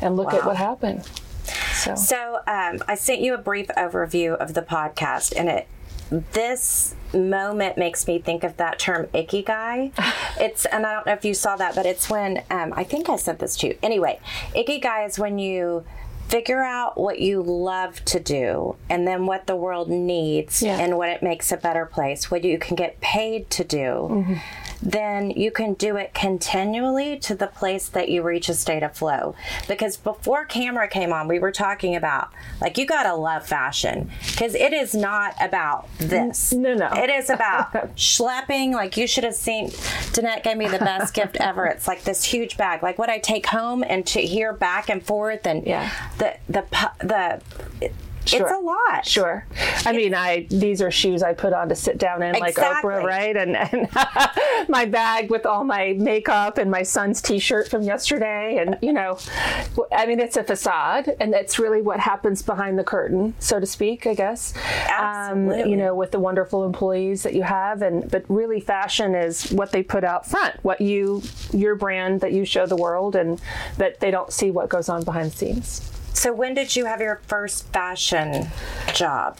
and 0.00 0.16
look 0.16 0.32
at 0.32 0.44
what 0.44 0.56
happened. 0.56 1.08
So. 1.72 1.94
So 1.94 2.36
um, 2.46 2.82
I 2.88 2.94
sent 2.96 3.20
you 3.20 3.34
a 3.34 3.38
brief 3.38 3.68
overview 3.76 4.36
of 4.36 4.54
the 4.54 4.62
podcast, 4.62 5.32
and 5.36 5.48
it 5.48 5.68
this 6.32 6.94
moment 7.16 7.76
makes 7.76 8.06
me 8.06 8.18
think 8.18 8.44
of 8.44 8.56
that 8.56 8.78
term 8.78 9.06
ikigai. 9.14 9.92
It's 10.38 10.66
and 10.66 10.84
I 10.84 10.92
don't 10.92 11.06
know 11.06 11.14
if 11.14 11.24
you 11.24 11.32
saw 11.32 11.56
that, 11.56 11.74
but 11.74 11.86
it's 11.86 12.10
when 12.10 12.42
um, 12.50 12.74
I 12.76 12.84
think 12.84 13.08
I 13.08 13.16
sent 13.16 13.38
this 13.38 13.56
to 13.58 13.68
you. 13.68 13.78
Anyway, 13.82 14.20
ikigai 14.54 15.06
is 15.06 15.18
when 15.18 15.38
you 15.38 15.84
figure 16.28 16.62
out 16.62 16.98
what 16.98 17.18
you 17.20 17.42
love 17.42 18.04
to 18.04 18.18
do 18.20 18.76
and 18.90 19.06
then 19.06 19.26
what 19.26 19.46
the 19.46 19.56
world 19.56 19.88
needs 19.88 20.62
Yeah. 20.62 20.78
and 20.78 20.96
what 20.98 21.08
it 21.08 21.22
makes 21.22 21.52
a 21.52 21.56
better 21.56 21.86
place 21.86 22.30
what 22.30 22.44
you 22.44 22.58
can 22.58 22.74
get 22.76 23.00
paid 23.00 23.48
to 23.50 23.64
do 23.64 24.08
mm-hmm. 24.10 24.34
then 24.82 25.30
you 25.30 25.50
can 25.50 25.74
do 25.74 25.96
it 25.96 26.12
continually 26.14 27.18
to 27.20 27.34
the 27.34 27.46
place 27.46 27.88
that 27.88 28.08
you 28.08 28.22
reach 28.22 28.48
a 28.48 28.54
state 28.54 28.82
of 28.82 28.94
flow. 28.96 29.34
Because 29.68 29.96
before 29.96 30.44
camera 30.44 30.88
came 30.88 31.12
on, 31.12 31.28
we 31.28 31.38
were 31.38 31.52
talking 31.52 31.96
about 31.96 32.30
like 32.60 32.76
you 32.78 32.86
gotta 32.86 33.14
love 33.14 33.46
fashion 33.46 34.10
because 34.30 34.54
it 34.54 34.72
is 34.72 34.94
not 34.94 35.34
about 35.40 35.88
this. 35.98 36.52
No, 36.52 36.74
no. 36.74 36.88
It 36.92 37.10
is 37.10 37.30
about 37.30 37.72
schlepping. 37.96 38.72
Like 38.72 38.96
you 38.96 39.06
should 39.06 39.24
have 39.24 39.34
seen. 39.34 39.68
Danette 40.12 40.42
gave 40.42 40.56
me 40.56 40.68
the 40.68 40.78
best 40.78 41.14
gift 41.14 41.36
ever. 41.36 41.64
It's 41.66 41.88
like 41.88 42.04
this 42.04 42.24
huge 42.24 42.56
bag, 42.56 42.82
like 42.82 42.98
what 42.98 43.08
I 43.10 43.18
take 43.18 43.46
home 43.46 43.82
and 43.86 44.06
to 44.08 44.20
hear 44.20 44.52
back 44.52 44.88
and 44.88 45.04
forth 45.04 45.46
and 45.46 45.66
Yeah. 45.66 45.90
The 46.18 46.36
the 46.48 46.64
the. 47.00 47.42
It's 48.32 48.50
a 48.50 48.58
lot. 48.58 49.06
Sure. 49.06 49.46
I 49.84 49.92
mean, 49.92 50.14
I 50.14 50.46
these 50.50 50.82
are 50.82 50.90
shoes 50.90 51.22
I 51.22 51.32
put 51.32 51.52
on 51.52 51.68
to 51.68 51.76
sit 51.76 51.98
down 51.98 52.22
in, 52.22 52.34
like 52.34 52.50
Exactly. 52.50 52.90
Oprah, 52.92 53.04
right? 53.04 53.36
And, 53.36 53.56
and 53.56 54.68
my 54.68 54.84
bag 54.84 55.30
with 55.30 55.46
all 55.46 55.64
my 55.64 55.94
makeup 55.96 56.58
and 56.58 56.70
my 56.70 56.82
son's 56.82 57.22
T-shirt 57.22 57.68
from 57.68 57.82
yesterday, 57.82 58.58
and 58.58 58.78
you 58.82 58.92
know, 58.92 59.18
I 59.92 60.06
mean, 60.06 60.18
it's 60.18 60.36
a 60.36 60.44
facade, 60.44 61.14
and 61.20 61.32
that's 61.32 61.58
really 61.58 61.82
what 61.82 62.00
happens 62.00 62.42
behind 62.42 62.78
the 62.78 62.84
curtain, 62.84 63.34
so 63.38 63.60
to 63.60 63.66
speak, 63.66 64.06
I 64.06 64.14
guess. 64.14 64.54
Absolutely. 64.88 65.62
Um, 65.62 65.68
you 65.70 65.76
know, 65.76 65.94
with 65.94 66.10
the 66.10 66.20
wonderful 66.20 66.64
employees 66.64 67.22
that 67.22 67.34
you 67.34 67.42
have, 67.42 67.82
and 67.82 68.10
but 68.10 68.24
really, 68.28 68.60
fashion 68.60 69.14
is 69.14 69.52
what 69.52 69.70
they 69.70 69.82
put 69.82 70.02
out 70.02 70.28
front, 70.28 70.56
what 70.64 70.80
you 70.80 71.22
your 71.52 71.76
brand 71.76 72.20
that 72.22 72.32
you 72.32 72.44
show 72.44 72.66
the 72.66 72.76
world, 72.76 73.14
and 73.14 73.40
that 73.76 74.00
they 74.00 74.10
don't 74.10 74.32
see 74.32 74.50
what 74.50 74.68
goes 74.68 74.88
on 74.88 75.04
behind 75.04 75.30
the 75.30 75.36
scenes. 75.36 75.92
So 76.16 76.32
when 76.32 76.54
did 76.54 76.74
you 76.74 76.86
have 76.86 77.00
your 77.02 77.20
first 77.28 77.66
fashion 77.74 78.48
job? 78.94 79.38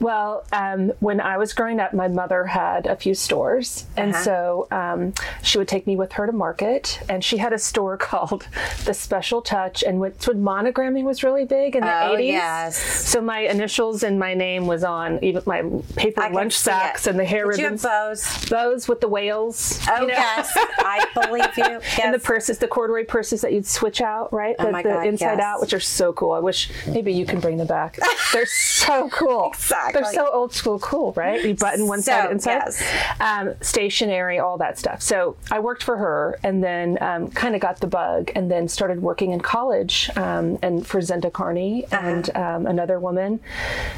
Well, 0.00 0.44
um, 0.52 0.88
when 0.98 1.20
I 1.20 1.36
was 1.38 1.52
growing 1.52 1.78
up, 1.78 1.92
my 1.94 2.08
mother 2.08 2.44
had 2.44 2.86
a 2.86 2.96
few 2.96 3.14
stores, 3.14 3.84
and 3.96 4.12
Uh-huh. 4.12 4.24
so 4.24 4.68
um, 4.72 5.12
she 5.42 5.58
would 5.58 5.68
take 5.68 5.86
me 5.86 5.94
with 5.96 6.12
her 6.14 6.26
to 6.26 6.32
market. 6.32 6.98
And 7.08 7.22
she 7.22 7.36
had 7.36 7.52
a 7.52 7.58
store 7.58 7.96
called 8.08 8.48
The 8.84 8.94
Special 8.94 9.42
Touch, 9.42 9.84
and 9.84 10.00
when, 10.00 10.12
when 10.26 10.42
monogramming 10.42 11.04
was 11.04 11.22
really 11.22 11.44
big 11.44 11.76
in 11.76 11.82
the 11.84 11.92
Oh, 12.04 12.14
eighties. 12.14 12.32
yes. 12.32 12.76
So 12.76 13.20
my 13.20 13.40
initials 13.40 14.02
and 14.02 14.18
my 14.18 14.34
name 14.34 14.66
was 14.66 14.82
on 14.82 15.22
even 15.22 15.42
my 15.46 15.62
paper 15.94 16.22
I 16.22 16.28
lunch 16.30 16.54
sacks 16.54 17.06
and 17.06 17.16
the 17.18 17.24
hair 17.24 17.48
Did 17.50 17.58
you 17.58 17.64
have 17.64 17.72
ribbons. 17.74 17.82
bows? 17.82 18.48
Bows 18.50 18.88
with 18.88 19.00
the 19.02 19.08
whales. 19.08 19.78
Oh 19.88 20.00
you 20.00 20.08
know? 20.08 20.14
yes, 20.14 20.50
I 20.56 21.06
believe 21.14 21.56
you. 21.56 21.64
Yes. 21.80 21.98
And 22.02 22.12
the 22.14 22.18
purses, 22.18 22.58
the 22.58 22.66
corduroy 22.66 23.04
purses 23.04 23.42
that 23.42 23.52
you'd 23.52 23.66
switch 23.66 24.00
out, 24.00 24.32
right? 24.32 24.56
Oh 24.58 24.66
the, 24.66 24.72
my 24.72 24.82
the 24.82 24.88
God, 24.88 25.06
inside 25.06 25.38
yes. 25.38 25.40
out, 25.40 25.60
which 25.60 25.72
are 25.74 25.78
so 25.92 26.12
cool. 26.12 26.32
I 26.32 26.38
wish 26.40 26.70
maybe 26.86 27.12
you 27.12 27.26
can 27.26 27.40
bring 27.40 27.56
them 27.56 27.66
back. 27.66 27.98
They're 28.32 28.46
so 28.46 29.08
cool. 29.12 29.48
Exactly. 29.54 30.02
They're 30.02 30.12
so 30.12 30.30
old 30.32 30.52
school 30.52 30.78
cool, 30.78 31.12
right? 31.12 31.44
You 31.44 31.54
button 31.54 31.86
one 31.86 32.02
So, 32.02 32.12
side 32.12 32.30
inside. 32.32 32.50
yes. 32.52 32.82
Um, 33.20 33.54
stationery, 33.60 34.38
all 34.38 34.58
that 34.58 34.78
stuff. 34.78 35.02
So 35.02 35.36
I 35.50 35.58
worked 35.60 35.82
for 35.82 35.96
her 35.96 36.38
and 36.42 36.62
then 36.62 36.98
um, 37.00 37.28
kind 37.30 37.54
of 37.54 37.60
got 37.60 37.80
the 37.80 37.86
bug 37.86 38.30
and 38.34 38.50
then 38.50 38.68
started 38.68 39.02
working 39.02 39.32
in 39.32 39.40
college 39.40 40.10
um, 40.16 40.58
and 40.62 40.86
for 40.86 41.00
Zenda 41.00 41.32
Carney 41.32 41.84
Uh-huh. 41.92 42.06
and 42.08 42.36
um, 42.36 42.66
another 42.66 42.98
woman. 43.00 43.40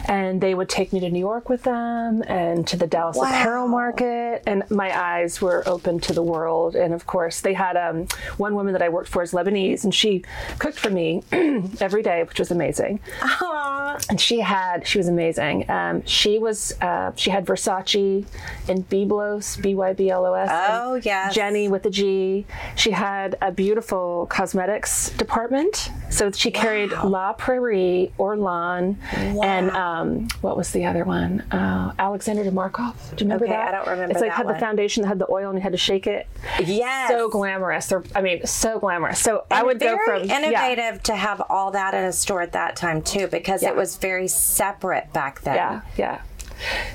And 0.06 0.40
they 0.40 0.54
would 0.54 0.68
take 0.68 0.92
me 0.92 1.00
to 1.00 1.10
New 1.10 1.18
York 1.18 1.48
with 1.48 1.62
them 1.62 2.22
and 2.26 2.66
to 2.68 2.76
the 2.76 2.86
Dallas 2.86 3.16
Wow. 3.16 3.24
Apparel 3.24 3.68
Market. 3.68 4.42
And 4.46 4.62
my 4.70 4.96
eyes 4.98 5.40
were 5.40 5.62
open 5.66 6.00
to 6.00 6.12
the 6.12 6.22
world. 6.22 6.74
And 6.76 6.92
of 6.94 7.06
course, 7.06 7.40
they 7.40 7.54
had 7.54 7.76
um, 7.76 8.06
one 8.36 8.54
woman 8.54 8.72
that 8.72 8.82
I 8.82 8.88
worked 8.88 9.08
for 9.08 9.22
is 9.22 9.32
Lebanese 9.32 9.84
and 9.84 9.94
she 9.94 10.24
cooked 10.58 10.78
for 10.78 10.90
me 10.90 11.22
every 11.84 12.02
day, 12.02 12.22
which 12.24 12.38
was 12.38 12.50
amazing 12.50 13.00
Aw. 13.22 13.98
and 14.10 14.20
she 14.20 14.40
had 14.40 14.86
she 14.86 14.98
was 14.98 15.08
amazing 15.08 15.68
um, 15.70 16.04
she 16.06 16.38
was 16.38 16.74
uh, 16.80 17.12
she 17.16 17.30
had 17.30 17.44
Versace 17.46 18.24
and 18.68 18.88
Byblos, 18.88 19.60
B 19.62 19.74
Y 19.74 19.92
B 19.92 20.10
L 20.10 20.24
O 20.26 20.32
S. 20.34 20.48
Oh, 20.52 20.94
yes. 20.96 21.36
Genny 21.36 21.68
with 21.68 21.84
a 21.86 21.90
G. 21.90 22.46
She 22.76 22.90
had 22.90 23.36
a 23.40 23.50
beautiful 23.52 24.26
cosmetics 24.30 25.10
department. 25.10 25.90
So 26.10 26.30
she 26.30 26.50
carried 26.50 26.90
La 27.04 27.32
Prairie, 27.32 28.12
Orlane, 28.18 28.96
and 29.14 29.70
um, 29.70 30.28
what 30.40 30.56
was 30.56 30.70
the 30.72 30.84
other 30.86 31.04
one? 31.04 31.40
Uh, 31.50 31.92
Alexandra 31.98 32.44
de 32.44 32.50
Markoff. 32.50 32.94
Do 33.16 33.24
you 33.24 33.28
remember 33.30 33.44
Okay, 33.46 33.52
that? 33.54 33.68
I 33.74 33.76
don't 33.76 33.88
remember 33.88 34.12
It's 34.12 34.20
like 34.20 34.32
had 34.32 34.46
one. 34.46 34.54
the 34.54 34.60
foundation 34.60 35.02
that 35.02 35.08
had 35.08 35.18
the 35.18 35.30
oil 35.30 35.50
and 35.50 35.58
you 35.58 35.62
had 35.62 35.72
to 35.72 35.78
shake 35.78 36.06
it. 36.06 36.26
Yes. 36.64 37.08
So 37.10 37.28
glamorous. 37.28 37.86
They're, 37.88 38.04
I 38.14 38.20
mean, 38.22 38.46
so 38.46 38.78
glamorous. 38.78 39.18
So 39.18 39.44
I 39.50 39.62
would 39.62 39.80
go 39.80 39.98
from 40.04 40.24
yeah. 40.24 40.38
innovative 40.38 41.02
to 41.04 41.16
have 41.16 41.42
all 41.50 41.70
that 41.74 41.92
in 41.94 42.04
a 42.04 42.12
store 42.12 42.40
at 42.42 42.52
that 42.52 42.74
time 42.76 43.02
too, 43.02 43.26
because 43.28 43.62
Yeah. 43.62 43.70
it 43.70 43.76
was 43.76 43.96
very 43.96 44.26
separate 44.28 45.12
back 45.12 45.42
then. 45.42 45.54
Yeah, 45.56 45.80
yeah. 45.96 46.18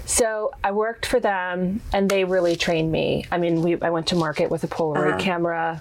So 0.05 0.51
I 0.63 0.71
worked 0.71 1.05
for 1.05 1.19
them, 1.19 1.81
and 1.93 2.09
they 2.09 2.23
really 2.23 2.55
trained 2.55 2.91
me. 2.91 3.25
I 3.31 3.37
mean, 3.37 3.61
we 3.61 3.79
I 3.81 3.89
went 3.89 4.07
to 4.07 4.15
market 4.15 4.49
with 4.49 4.63
a 4.63 4.67
Polaroid 4.67 5.09
Uh-huh. 5.09 5.19
camera 5.19 5.79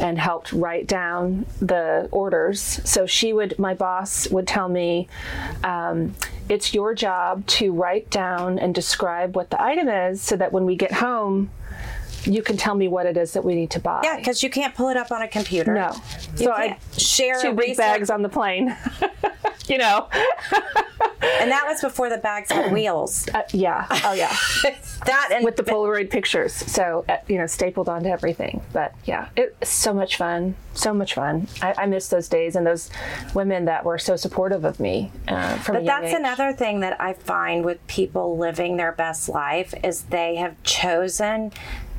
and 0.00 0.18
helped 0.18 0.52
write 0.52 0.86
down 0.86 1.44
the 1.60 2.08
orders. 2.10 2.80
So 2.84 3.04
she 3.04 3.32
would, 3.32 3.58
my 3.58 3.74
boss 3.74 4.28
would 4.30 4.46
tell 4.46 4.68
me, 4.68 5.08
um, 5.62 6.14
"It's 6.48 6.72
your 6.72 6.94
job 6.94 7.46
to 7.58 7.72
write 7.72 8.08
down 8.10 8.58
and 8.58 8.74
describe 8.74 9.36
what 9.36 9.50
the 9.50 9.60
item 9.62 9.88
is, 9.88 10.20
so 10.22 10.34
that 10.36 10.52
when 10.52 10.64
we 10.64 10.74
get 10.76 10.92
home." 10.92 11.50
You 12.24 12.42
can 12.42 12.56
tell 12.56 12.74
me 12.74 12.88
what 12.88 13.06
it 13.06 13.16
is 13.16 13.32
that 13.32 13.44
we 13.44 13.54
need 13.54 13.70
to 13.70 13.80
buy. 13.80 14.00
Yeah, 14.04 14.16
because 14.16 14.42
you 14.42 14.50
can't 14.50 14.74
pull 14.74 14.88
it 14.88 14.96
up 14.96 15.10
on 15.10 15.22
a 15.22 15.28
computer. 15.28 15.74
No. 15.74 15.94
You 16.36 16.44
so 16.44 16.52
I 16.52 16.78
share 16.96 17.40
two 17.40 17.52
big 17.52 17.76
bags 17.76 18.10
on 18.10 18.22
the 18.22 18.28
plane. 18.28 18.76
you 19.68 19.78
know. 19.78 20.08
and 21.22 21.50
that 21.50 21.64
was 21.66 21.80
before 21.80 22.08
the 22.08 22.18
bags 22.18 22.50
had 22.50 22.72
wheels. 22.74 23.28
Uh, 23.28 23.42
yeah. 23.52 23.86
Oh 24.04 24.12
yeah. 24.12 24.34
that 25.06 25.30
and 25.32 25.44
with 25.44 25.56
the 25.56 25.62
Polaroid 25.62 26.10
pictures. 26.10 26.52
So 26.52 27.04
uh, 27.08 27.18
you 27.28 27.38
know, 27.38 27.46
stapled 27.46 27.88
onto 27.88 28.08
everything. 28.08 28.62
But 28.72 28.94
yeah, 29.04 29.28
it's 29.36 29.70
so 29.70 29.92
much 29.92 30.16
fun. 30.16 30.54
So 30.74 30.94
much 30.94 31.14
fun. 31.14 31.48
I, 31.60 31.74
I 31.78 31.86
miss 31.86 32.08
those 32.08 32.28
days 32.28 32.56
and 32.56 32.66
those 32.66 32.90
women 33.34 33.66
that 33.66 33.84
were 33.84 33.98
so 33.98 34.16
supportive 34.16 34.64
of 34.64 34.80
me 34.80 35.12
uh, 35.28 35.58
But 35.66 35.84
that's 35.84 36.08
age. 36.08 36.14
another 36.14 36.52
thing 36.52 36.80
that 36.80 37.00
I 37.00 37.12
find 37.12 37.64
with 37.64 37.84
people 37.86 38.38
living 38.38 38.76
their 38.76 38.92
best 38.92 39.28
life 39.28 39.74
is 39.84 40.02
they 40.04 40.36
have 40.36 40.62
chosen 40.62 41.52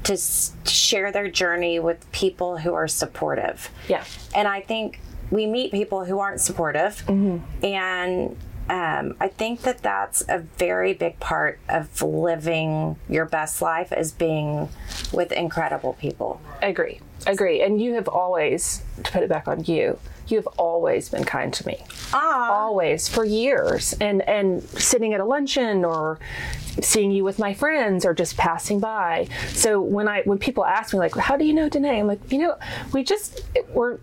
to 0.03 0.13
s- 0.13 0.53
share 0.65 1.11
their 1.11 1.29
journey 1.29 1.79
with 1.79 2.09
people 2.11 2.57
who 2.57 2.73
are 2.73 2.87
supportive. 2.87 3.69
Yeah. 3.87 4.03
And 4.35 4.47
I 4.47 4.61
think 4.61 4.99
we 5.31 5.45
meet 5.47 5.71
people 5.71 6.05
who 6.05 6.19
aren't 6.19 6.41
supportive, 6.41 7.03
Mm-hmm. 7.07 7.65
and 7.65 8.37
um, 8.69 9.15
I 9.19 9.27
think 9.27 9.61
that 9.63 9.79
that's 9.81 10.23
a 10.29 10.39
very 10.57 10.93
big 10.93 11.19
part 11.19 11.59
of 11.67 12.01
living 12.01 12.95
your 13.09 13.25
best 13.25 13.61
life 13.61 13.91
is 13.91 14.11
being 14.13 14.69
with 15.11 15.31
incredible 15.33 15.93
people. 15.93 16.39
Agree. 16.61 17.01
Agree. 17.27 17.61
And 17.61 17.81
you 17.81 17.93
have 17.95 18.07
always, 18.07 18.81
to 19.03 19.11
put 19.11 19.23
it 19.23 19.29
back 19.29 19.47
on 19.49 19.65
you, 19.65 19.99
you 20.27 20.37
have 20.37 20.47
always 20.57 21.09
been 21.09 21.23
kind 21.23 21.53
to 21.53 21.67
me. 21.67 21.83
Always 22.13 23.07
for 23.07 23.25
years. 23.25 23.93
And 23.99 24.21
and 24.27 24.63
sitting 24.63 25.13
at 25.13 25.19
a 25.19 25.25
luncheon 25.25 25.83
or 25.85 26.19
seeing 26.81 27.11
you 27.11 27.23
with 27.23 27.37
my 27.39 27.53
friends 27.53 28.05
or 28.05 28.13
just 28.13 28.35
passing 28.37 28.79
by. 28.79 29.27
So 29.49 29.81
when 29.81 30.07
I 30.07 30.21
when 30.23 30.37
people 30.39 30.65
ask 30.65 30.93
me 30.93 30.99
like, 30.99 31.15
how 31.15 31.37
do 31.37 31.45
you 31.45 31.53
know 31.53 31.69
Danae? 31.69 31.99
I'm 31.99 32.07
like, 32.07 32.31
you 32.31 32.39
know, 32.39 32.55
we 32.93 33.03
just 33.03 33.41
we're 33.69 33.99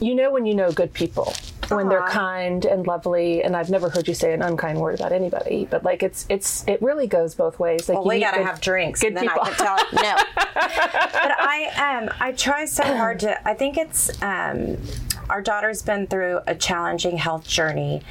you 0.00 0.14
know 0.14 0.30
when 0.32 0.44
you 0.44 0.54
know 0.54 0.72
good 0.72 0.92
people 0.92 1.32
when 1.68 1.88
they're 1.88 2.06
kind 2.08 2.66
and 2.66 2.86
lovely 2.86 3.42
and 3.42 3.56
I've 3.56 3.70
never 3.70 3.88
heard 3.88 4.06
you 4.08 4.12
say 4.12 4.34
an 4.34 4.42
unkind 4.42 4.78
word 4.78 4.96
about 4.98 5.12
anybody 5.12 5.66
but 5.70 5.82
like 5.84 6.02
it's 6.02 6.26
it's 6.28 6.62
it 6.66 6.82
really 6.82 7.06
goes 7.06 7.34
both 7.36 7.58
ways 7.60 7.88
like 7.88 7.96
Well, 7.98 8.04
you 8.06 8.18
we 8.18 8.20
got 8.20 8.32
to 8.32 8.38
good- 8.38 8.46
have 8.46 8.60
drinks, 8.60 9.00
good 9.00 9.06
and 9.08 9.16
then 9.16 9.22
people. 9.28 9.42
I 9.42 9.50
can 9.50 9.56
tell. 9.56 9.76
No, 10.02 10.16
but 10.54 11.32
I 11.40 12.00
um 12.02 12.10
I 12.20 12.32
try 12.32 12.64
so 12.66 12.82
hard 12.82 13.20
to. 13.20 13.48
I 13.48 13.54
think 13.54 13.78
it's 13.78 14.10
um 14.20 14.76
our 15.30 15.40
daughter's 15.42 15.82
been 15.82 16.06
through 16.06 16.40
a 16.46 16.54
challenging 16.54 17.16
health 17.16 17.46
journey, 17.46 18.02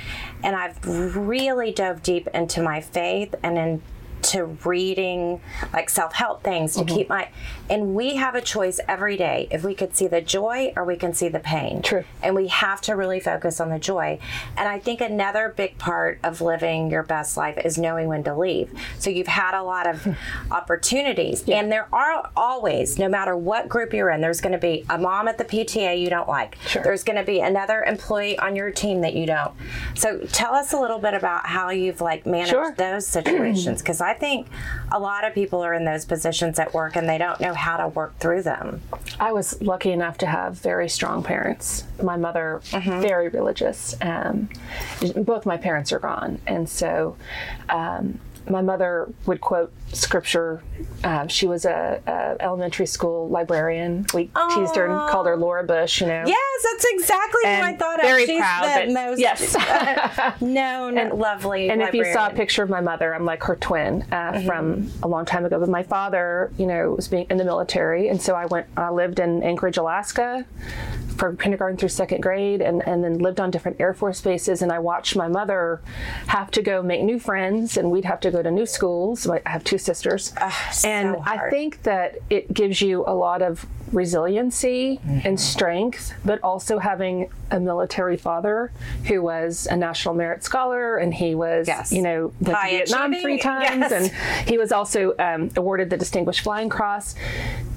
and 0.44 0.56
I've 0.56 0.78
really 0.86 1.72
dove 1.72 2.04
deep 2.04 2.28
into 2.34 2.62
my 2.62 2.82
faith 2.82 3.36
and 3.44 3.58
into 3.58 4.46
reading 4.66 5.42
like 5.74 5.90
self 5.90 6.14
help 6.14 6.44
things 6.44 6.76
to 6.76 6.84
Mm-hmm. 6.84 6.96
keep 6.96 7.10
my. 7.10 7.30
And 7.70 7.96
we 7.96 8.16
have 8.16 8.36
a 8.36 8.42
choice 8.42 8.80
every 8.88 9.18
day 9.18 9.48
if 9.52 9.64
we 9.64 9.74
could 9.74 9.96
see 9.96 10.08
the 10.08 10.22
joy 10.22 10.74
or 10.76 10.84
we 10.84 10.96
can 10.96 11.14
see 11.14 11.28
the 11.30 11.40
pain. 11.40 11.82
True. 11.82 12.04
And 12.22 12.36
we 12.36 12.48
have 12.48 12.82
to 12.82 12.94
really 12.96 13.20
focus 13.20 13.60
on 13.60 13.70
the 13.70 13.80
joy. 13.80 14.20
And 14.58 14.68
I 14.68 14.80
think 14.80 15.02
another 15.02 15.54
big 15.56 15.78
part 15.78 16.20
of 16.24 16.42
living 16.42 16.92
your 16.92 17.04
best 17.04 17.38
life 17.38 17.58
is 17.64 17.78
knowing 17.78 18.08
when 18.08 18.24
to 18.26 18.36
leave. 18.36 18.72
So 19.00 19.10
you've 19.10 19.28
had 19.28 19.58
a 19.58 19.64
lot 19.64 19.88
of 19.88 20.08
opportunities, 20.52 21.48
and 21.48 21.72
there 21.72 21.88
are 21.94 22.30
always, 22.36 22.98
no 23.00 23.08
matter 23.08 23.36
what 23.36 23.70
group 23.70 23.94
you're 23.94 24.10
in, 24.10 24.22
there's 24.22 24.42
going 24.42 24.54
to 24.54 24.58
be 24.58 24.86
a 24.90 24.98
mom 24.98 25.28
at 25.28 25.38
the 25.38 25.44
PTA 25.46 26.00
you 26.00 26.10
don't 26.10 26.28
like. 26.28 26.58
Sure. 26.68 26.84
There's 26.84 27.04
going 27.04 27.18
to 27.18 27.24
be 27.24 27.40
another 27.40 27.84
employee 27.84 28.38
on 28.40 28.56
your 28.56 28.72
team 28.72 29.02
that 29.02 29.14
you 29.14 29.26
don't. 29.26 29.54
So 29.96 30.20
tell 30.32 30.54
us 30.54 30.74
a 30.74 30.78
little 30.80 31.00
bit 31.00 31.14
about 31.14 31.46
how 31.46 31.70
you've 31.70 32.02
like 32.02 32.26
managed 32.26 32.52
Sure. 32.52 32.74
those 32.78 33.06
situations 33.08 33.82
because 33.82 34.02
I 34.02 34.14
think 34.14 34.48
a 34.92 35.00
lot 35.00 35.26
of 35.26 35.34
people 35.34 35.64
are 35.64 35.74
in 35.74 35.86
those 35.86 36.06
positions 36.06 36.60
at 36.60 36.74
work 36.74 36.96
and 36.96 37.08
they 37.08 37.18
don't 37.18 37.40
know 37.40 37.54
how 37.64 37.78
to 37.78 37.88
work 37.88 38.18
through 38.20 38.42
them. 38.44 38.82
I 39.20 39.32
was 39.32 39.62
lucky 39.62 39.92
enough 39.92 40.18
to 40.20 40.26
have 40.26 40.56
very 40.56 40.90
strong 40.90 41.24
parents. 41.24 41.86
My 42.02 42.18
mother, 42.18 42.60
Mm-hmm. 42.72 43.02
very 43.02 43.30
religious. 43.30 43.96
Um, 44.02 44.50
both 45.16 45.46
my 45.46 45.58
parents 45.58 45.92
are 45.94 46.00
gone, 46.00 46.40
and 46.46 46.68
so 46.68 47.16
um, 47.70 48.20
my 48.50 48.62
mother 48.62 49.12
would 49.26 49.42
quote 49.42 49.72
scripture. 49.94 50.64
Um, 51.04 51.28
she 51.28 51.48
was 51.48 51.66
a, 51.66 52.02
a 52.08 52.44
elementary 52.44 52.86
school 52.86 53.30
librarian. 53.30 54.06
We 54.14 54.30
teased 54.56 54.76
her 54.76 54.86
and 54.86 55.10
called 55.10 55.28
her 55.28 55.38
Laura 55.38 55.64
Bush. 55.64 56.02
You 56.02 56.08
know. 56.08 56.24
Yes, 56.26 56.64
that's 56.64 56.86
exactly 56.90 57.42
who 57.46 57.62
I 57.62 57.76
thought 57.78 58.02
very 58.02 58.24
of. 58.24 58.30
She's 58.30 58.40
proud 58.40 58.64
that- 58.64 58.90
most 58.90 59.20
yes. 59.20 60.42
known, 60.42 60.98
and 60.98 61.14
lovely. 61.14 61.70
And 61.70 61.82
if 61.82 61.94
you 61.94 62.06
saw 62.12 62.28
a 62.28 62.34
picture 62.34 62.64
of 62.64 62.70
my 62.70 62.82
mother, 62.82 63.14
I'm 63.14 63.26
like 63.26 63.44
her 63.44 63.56
twin 63.56 64.04
uh, 64.12 64.42
from 64.42 64.92
a 65.02 65.08
long 65.08 65.26
time 65.26 65.46
ago. 65.46 65.60
But 65.60 65.70
my 65.70 65.84
father, 65.84 66.52
you 66.58 66.66
know, 66.66 66.92
was 66.92 67.08
being 67.08 67.28
in 67.30 67.38
the 67.38 67.46
military, 67.46 68.10
and 68.10 68.22
so 68.22 68.36
I 68.36 68.46
went. 68.46 68.68
I 68.78 68.90
lived 68.90 69.20
in 69.20 69.44
Anchorage, 69.44 69.78
Alaska, 69.78 70.46
from 71.18 71.38
kindergarten 71.38 71.78
through 71.78 71.90
second 71.90 72.22
grade, 72.22 72.62
and 72.62 72.86
and 72.88 73.04
then 73.04 73.18
lived 73.20 73.40
on 73.40 73.52
different 73.52 73.80
Air 73.80 73.94
Force 73.94 74.22
bases. 74.22 74.62
And 74.62 74.72
I 74.72 74.80
watched 74.80 75.16
my 75.16 75.28
mother 75.28 75.82
have 76.28 76.52
to 76.52 76.62
go 76.62 76.82
make 76.82 77.02
new 77.04 77.20
friends, 77.20 77.78
and 77.78 77.92
we'd 77.92 78.06
have 78.06 78.20
to 78.22 78.32
go 78.32 78.42
to 78.44 78.52
new 78.52 78.66
schools. 78.66 79.28
I 79.30 79.42
have 79.46 79.64
two 79.64 79.78
sisters, 79.78 80.34
so 80.72 80.88
and 80.88 81.18
I 81.26 81.50
think 81.50 81.84
that 81.84 82.18
it 82.30 82.54
gives 82.54 82.82
you 82.82 83.04
a 83.08 83.14
lot 83.14 83.42
of 83.42 83.66
resiliency 83.92 85.00
Mm-hmm. 85.04 85.28
and 85.28 85.40
strength, 85.40 86.14
but 86.26 86.40
also 86.44 86.80
having 86.80 87.30
a 87.52 87.60
military 87.60 88.18
father 88.18 88.72
who 89.06 89.22
was 89.22 89.68
a 89.70 89.76
National 89.76 90.14
Merit 90.16 90.44
Scholar 90.44 90.98
and 90.98 91.14
he 91.14 91.36
was, 91.36 91.68
Yes. 91.68 91.92
you 91.92 92.02
know, 92.02 92.32
went 92.40 92.58
Vietnam 92.70 93.14
three 93.14 93.38
times 93.40 93.88
yes. 93.90 93.92
and 93.92 94.48
he 94.50 94.58
was 94.58 94.72
also 94.72 95.16
um, 95.20 95.50
awarded 95.56 95.90
the 95.90 95.98
Distinguished 95.98 96.42
Flying 96.42 96.70
Cross. 96.70 97.16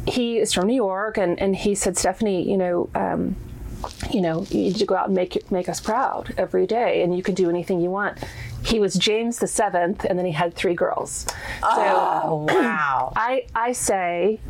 He 0.06 0.38
is 0.38 0.52
from 0.52 0.66
New 0.66 0.74
York 0.74 1.18
and, 1.18 1.40
and 1.40 1.56
he 1.56 1.74
said, 1.74 1.96
Stephanie, 1.96 2.48
you 2.48 2.56
know, 2.56 2.88
um, 2.94 3.36
you 4.10 4.20
know, 4.20 4.46
you 4.50 4.58
need 4.62 4.76
to 4.76 4.86
go 4.86 4.94
out 4.94 5.06
and 5.06 5.14
make 5.14 5.50
make 5.50 5.68
us 5.68 5.80
proud 5.80 6.34
every 6.36 6.66
day, 6.66 7.02
and 7.02 7.16
you 7.16 7.22
can 7.22 7.34
do 7.34 7.48
anything 7.48 7.80
you 7.80 7.90
want. 7.90 8.18
He 8.64 8.80
was 8.80 8.94
James 8.94 9.38
the 9.38 9.46
seventh, 9.46 10.04
and 10.04 10.18
then 10.18 10.26
he 10.26 10.32
had 10.32 10.54
three 10.54 10.74
girls. 10.74 11.26
Oh 11.62 12.46
wow! 12.48 13.12
I, 13.16 13.46
I 13.54 13.72
say 13.72 14.40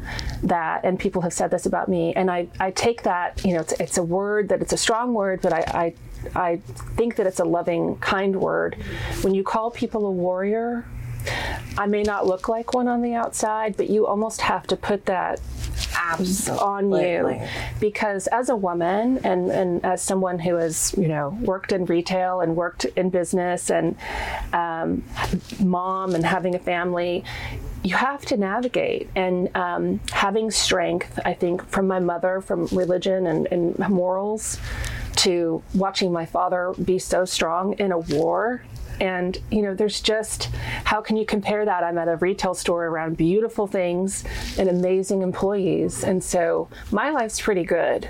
that, 0.45 0.85
and 0.85 0.99
people 0.99 1.23
have 1.23 1.33
said 1.33 1.51
this 1.51 1.67
about 1.67 1.89
me, 1.89 2.15
and 2.15 2.31
I, 2.31 2.49
I 2.61 2.71
take 2.71 3.03
that, 3.03 3.45
you 3.45 3.55
know, 3.55 3.61
it's, 3.61 3.73
it's 3.75 3.99
a 3.99 4.03
word 4.03 4.49
that 4.49 4.63
it's 4.63 4.73
a 4.73 4.77
strong 4.77 5.13
word, 5.15 5.41
but 5.43 5.53
I, 5.53 5.95
I, 6.35 6.41
I 6.41 6.57
think 6.97 7.17
that 7.17 7.27
it's 7.27 7.41
a 7.41 7.45
loving, 7.45 7.97
kind 7.99 8.37
word. 8.37 8.77
When 9.23 9.35
you 9.35 9.43
call 9.43 9.71
people 9.71 10.07
a 10.07 10.11
warrior, 10.11 10.87
I 11.79 11.87
may 11.87 12.03
not 12.03 12.27
look 12.27 12.49
like 12.49 12.75
one 12.75 12.89
on 12.89 13.03
the 13.03 13.15
outside, 13.15 13.77
but 13.77 13.91
you 13.91 14.07
almost 14.07 14.41
have 14.43 14.67
to 14.69 14.77
put 14.77 15.07
that 15.07 15.41
Absolutely. 15.97 16.61
on 16.61 16.91
you 16.93 17.49
because 17.81 18.27
as 18.29 18.49
a 18.49 18.57
woman 18.57 19.19
and, 19.25 19.51
and 19.51 19.85
as 19.85 20.03
someone 20.03 20.39
who 20.39 20.57
has 20.57 20.95
you 20.97 21.09
know 21.09 21.31
worked 21.43 21.73
in 21.73 21.85
retail 21.85 22.41
and 22.41 22.57
worked 22.57 22.85
in 22.85 23.11
business 23.11 23.71
and 23.71 23.97
um, 24.53 25.03
mom 25.61 26.15
and 26.15 26.25
having 26.25 26.55
a 26.55 26.59
family 26.59 27.25
you 27.83 27.95
have 27.95 28.25
to 28.27 28.37
navigate 28.37 29.09
and 29.17 29.55
um, 29.57 30.01
having 30.13 30.51
strength 30.51 31.19
i 31.25 31.35
think 31.35 31.67
from 31.69 31.87
my 31.87 31.99
mother 31.99 32.41
from 32.41 32.67
religion 32.67 33.27
and, 33.27 33.47
and 33.51 33.79
morals 33.91 34.59
to 35.17 35.63
watching 35.75 36.13
my 36.13 36.27
father 36.27 36.75
be 36.85 36.99
so 36.99 37.25
strong 37.25 37.73
in 37.75 37.93
a 37.93 37.99
war 37.99 38.63
And, 39.01 39.39
you 39.51 39.63
know, 39.63 39.75
there's 39.75 40.01
just 40.01 40.45
how 40.85 41.01
can 41.01 41.17
you 41.17 41.27
compare 41.27 41.65
that? 41.65 41.85
I'm 41.85 41.99
at 41.99 42.09
a 42.09 42.17
retail 42.17 42.55
store 42.55 42.87
around 42.87 43.17
beautiful 43.17 43.67
things 43.67 44.25
and 44.59 44.69
amazing 44.69 45.23
employees. 45.23 46.05
And 46.05 46.23
so 46.23 46.69
my 46.91 47.11
life's 47.11 47.41
pretty 47.41 47.65
good. 47.65 48.09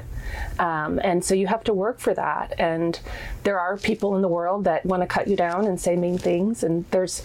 Um, 0.59 1.01
and 1.03 1.25
so 1.25 1.35
you 1.35 1.47
have 1.47 1.65
to 1.65 1.75
work 1.75 2.01
for 2.01 2.15
that. 2.15 2.55
And 2.59 2.99
there 3.43 3.59
are 3.59 3.77
people 3.77 4.17
in 4.17 4.23
the 4.23 4.29
world 4.29 4.65
that 4.65 4.85
want 4.85 5.03
to 5.03 5.07
cut 5.07 5.29
you 5.29 5.37
down 5.37 5.67
and 5.67 5.81
say 5.81 5.97
mean 5.97 6.19
things. 6.19 6.63
And 6.63 6.85
there's, 6.91 7.23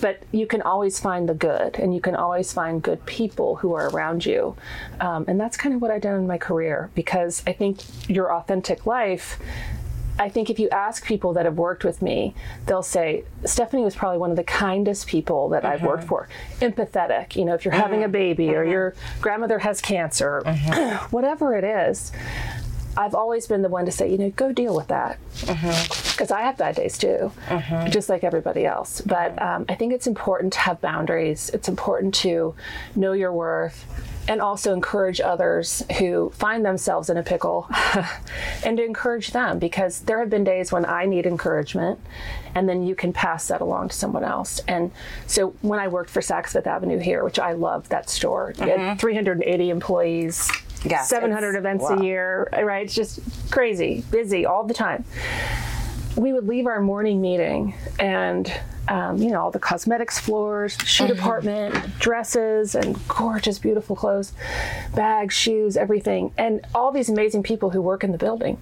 but 0.00 0.22
you 0.32 0.46
can 0.46 0.62
always 0.62 1.00
find 1.00 1.28
the 1.28 1.34
good 1.34 1.76
and 1.76 1.94
you 1.94 2.00
can 2.00 2.14
always 2.14 2.52
find 2.52 2.82
good 2.82 3.04
people 3.06 3.56
who 3.56 3.74
are 3.74 3.88
around 3.90 4.26
you. 4.26 4.56
Um, 5.00 5.24
and 5.28 5.40
that's 5.40 5.56
kind 5.56 5.74
of 5.74 5.80
what 5.80 5.90
I've 5.90 6.02
done 6.02 6.20
in 6.20 6.26
my 6.26 6.38
career 6.38 6.90
because 6.94 7.42
I 7.46 7.52
think 7.52 7.80
your 8.08 8.32
authentic 8.32 8.86
life 8.86 9.38
I 10.18 10.28
think 10.28 10.50
if 10.50 10.58
you 10.58 10.68
ask 10.70 11.04
people 11.04 11.32
that 11.34 11.44
have 11.44 11.56
worked 11.56 11.84
with 11.84 12.00
me, 12.00 12.34
they'll 12.66 12.82
say 12.82 13.24
Stephanie 13.44 13.84
was 13.84 13.94
probably 13.94 14.18
one 14.18 14.30
of 14.30 14.36
the 14.36 14.44
kindest 14.44 15.06
people 15.06 15.50
that 15.50 15.62
mm-hmm. 15.62 15.72
I've 15.72 15.82
worked 15.82 16.06
mm-hmm. 16.06 16.08
for. 16.08 16.28
Empathetic, 16.60 17.36
you 17.36 17.44
know, 17.44 17.54
if 17.54 17.64
you're 17.64 17.72
mm-hmm. 17.72 17.82
having 17.82 18.04
a 18.04 18.08
baby 18.08 18.46
mm-hmm. 18.46 18.56
or 18.56 18.64
your 18.64 18.94
grandmother 19.20 19.58
has 19.58 19.80
cancer, 19.80 20.42
mm-hmm. 20.44 21.06
whatever 21.10 21.54
it 21.56 21.64
is. 21.64 22.12
I've 22.98 23.14
always 23.14 23.46
been 23.46 23.60
the 23.60 23.68
one 23.68 23.84
to 23.84 23.92
say, 23.92 24.10
you 24.10 24.16
know, 24.16 24.30
go 24.30 24.52
deal 24.52 24.74
with 24.74 24.88
that. 24.88 25.18
Because 25.40 25.58
mm-hmm. 25.58 26.32
I 26.32 26.40
have 26.40 26.56
bad 26.56 26.76
days 26.76 26.96
too, 26.96 27.30
just 27.90 28.08
like 28.08 28.24
everybody 28.24 28.64
else. 28.64 29.02
But 29.02 29.40
um, 29.40 29.66
I 29.68 29.74
think 29.74 29.92
it's 29.92 30.06
important 30.06 30.54
to 30.54 30.60
have 30.60 30.80
boundaries. 30.80 31.50
It's 31.50 31.68
important 31.68 32.14
to 32.16 32.54
know 32.94 33.12
your 33.12 33.34
worth 33.34 33.84
and 34.28 34.40
also 34.40 34.72
encourage 34.72 35.20
others 35.20 35.84
who 35.98 36.30
find 36.30 36.64
themselves 36.64 37.10
in 37.10 37.16
a 37.16 37.22
pickle 37.22 37.68
and 38.64 38.76
to 38.76 38.84
encourage 38.84 39.30
them 39.30 39.58
because 39.58 40.00
there 40.00 40.18
have 40.18 40.30
been 40.30 40.44
days 40.44 40.72
when 40.72 40.84
I 40.84 41.06
need 41.06 41.26
encouragement 41.26 41.98
and 42.54 42.68
then 42.68 42.82
you 42.86 42.94
can 42.94 43.12
pass 43.12 43.48
that 43.48 43.60
along 43.60 43.90
to 43.90 43.94
someone 43.94 44.24
else. 44.24 44.60
And 44.66 44.90
so 45.26 45.50
when 45.60 45.78
I 45.78 45.88
worked 45.88 46.10
for 46.10 46.20
Saks 46.20 46.48
Fifth 46.48 46.66
Avenue 46.66 46.98
here, 46.98 47.22
which 47.22 47.38
I 47.38 47.52
loved 47.52 47.90
that 47.90 48.10
store, 48.10 48.52
mm-hmm. 48.54 48.98
380 48.98 49.70
employees, 49.70 50.50
yes, 50.84 51.08
700 51.08 51.56
events 51.56 51.82
wow. 51.82 51.98
a 51.98 52.02
year, 52.02 52.48
right? 52.52 52.84
It's 52.86 52.94
just 52.94 53.20
crazy, 53.50 54.04
busy 54.10 54.46
all 54.46 54.64
the 54.64 54.74
time. 54.74 55.04
We 56.16 56.32
would 56.32 56.48
leave 56.48 56.66
our 56.66 56.80
morning 56.80 57.20
meeting 57.20 57.74
and 57.98 58.52
um, 58.88 59.18
you 59.18 59.30
know, 59.30 59.42
all 59.42 59.50
the 59.50 59.58
cosmetics 59.58 60.18
floors, 60.18 60.76
shoe 60.84 61.04
mm-hmm. 61.04 61.14
department, 61.14 61.98
dresses, 61.98 62.74
and 62.74 62.96
gorgeous, 63.08 63.58
beautiful 63.58 63.96
clothes, 63.96 64.32
bags, 64.94 65.34
shoes, 65.34 65.76
everything, 65.76 66.32
and 66.38 66.64
all 66.74 66.92
these 66.92 67.08
amazing 67.08 67.42
people 67.42 67.70
who 67.70 67.82
work 67.82 68.04
in 68.04 68.12
the 68.12 68.18
building. 68.18 68.60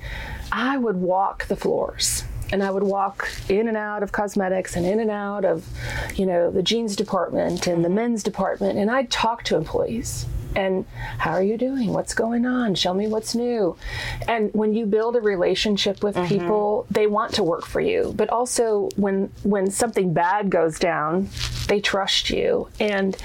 I 0.50 0.78
would 0.78 0.96
walk 0.96 1.46
the 1.48 1.56
floors 1.56 2.24
and 2.52 2.62
I 2.62 2.70
would 2.70 2.82
walk 2.82 3.28
in 3.48 3.68
and 3.68 3.76
out 3.76 4.02
of 4.02 4.12
cosmetics 4.12 4.76
and 4.76 4.86
in 4.86 5.00
and 5.00 5.10
out 5.10 5.44
of, 5.44 5.66
you 6.14 6.26
know, 6.26 6.50
the 6.50 6.62
jeans 6.62 6.96
department 6.96 7.66
and 7.66 7.84
the 7.84 7.88
men's 7.88 8.22
department, 8.22 8.78
and 8.78 8.90
I'd 8.90 9.10
talk 9.10 9.42
to 9.44 9.56
employees 9.56 10.26
and 10.54 10.84
how 11.18 11.32
are 11.32 11.42
you 11.42 11.56
doing? 11.56 11.92
What's 11.92 12.14
going 12.14 12.46
on? 12.46 12.74
Show 12.74 12.94
me 12.94 13.06
what's 13.06 13.34
new. 13.34 13.76
And 14.28 14.52
when 14.54 14.74
you 14.74 14.86
build 14.86 15.16
a 15.16 15.20
relationship 15.20 16.02
with 16.02 16.16
mm-hmm. 16.16 16.28
people, 16.28 16.86
they 16.90 17.06
want 17.06 17.34
to 17.34 17.42
work 17.42 17.66
for 17.66 17.80
you. 17.80 18.14
But 18.16 18.30
also 18.30 18.88
when 18.96 19.30
when 19.42 19.70
something 19.70 20.12
bad 20.12 20.50
goes 20.50 20.78
down, 20.78 21.28
they 21.66 21.80
trust 21.80 22.30
you. 22.30 22.68
And 22.80 23.16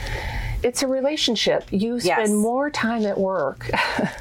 it's 0.62 0.84
a 0.84 0.88
relationship. 0.88 1.66
You 1.72 2.00
spend 2.00 2.20
yes. 2.20 2.30
more 2.32 2.70
time 2.70 3.06
at 3.06 3.18
work 3.18 3.70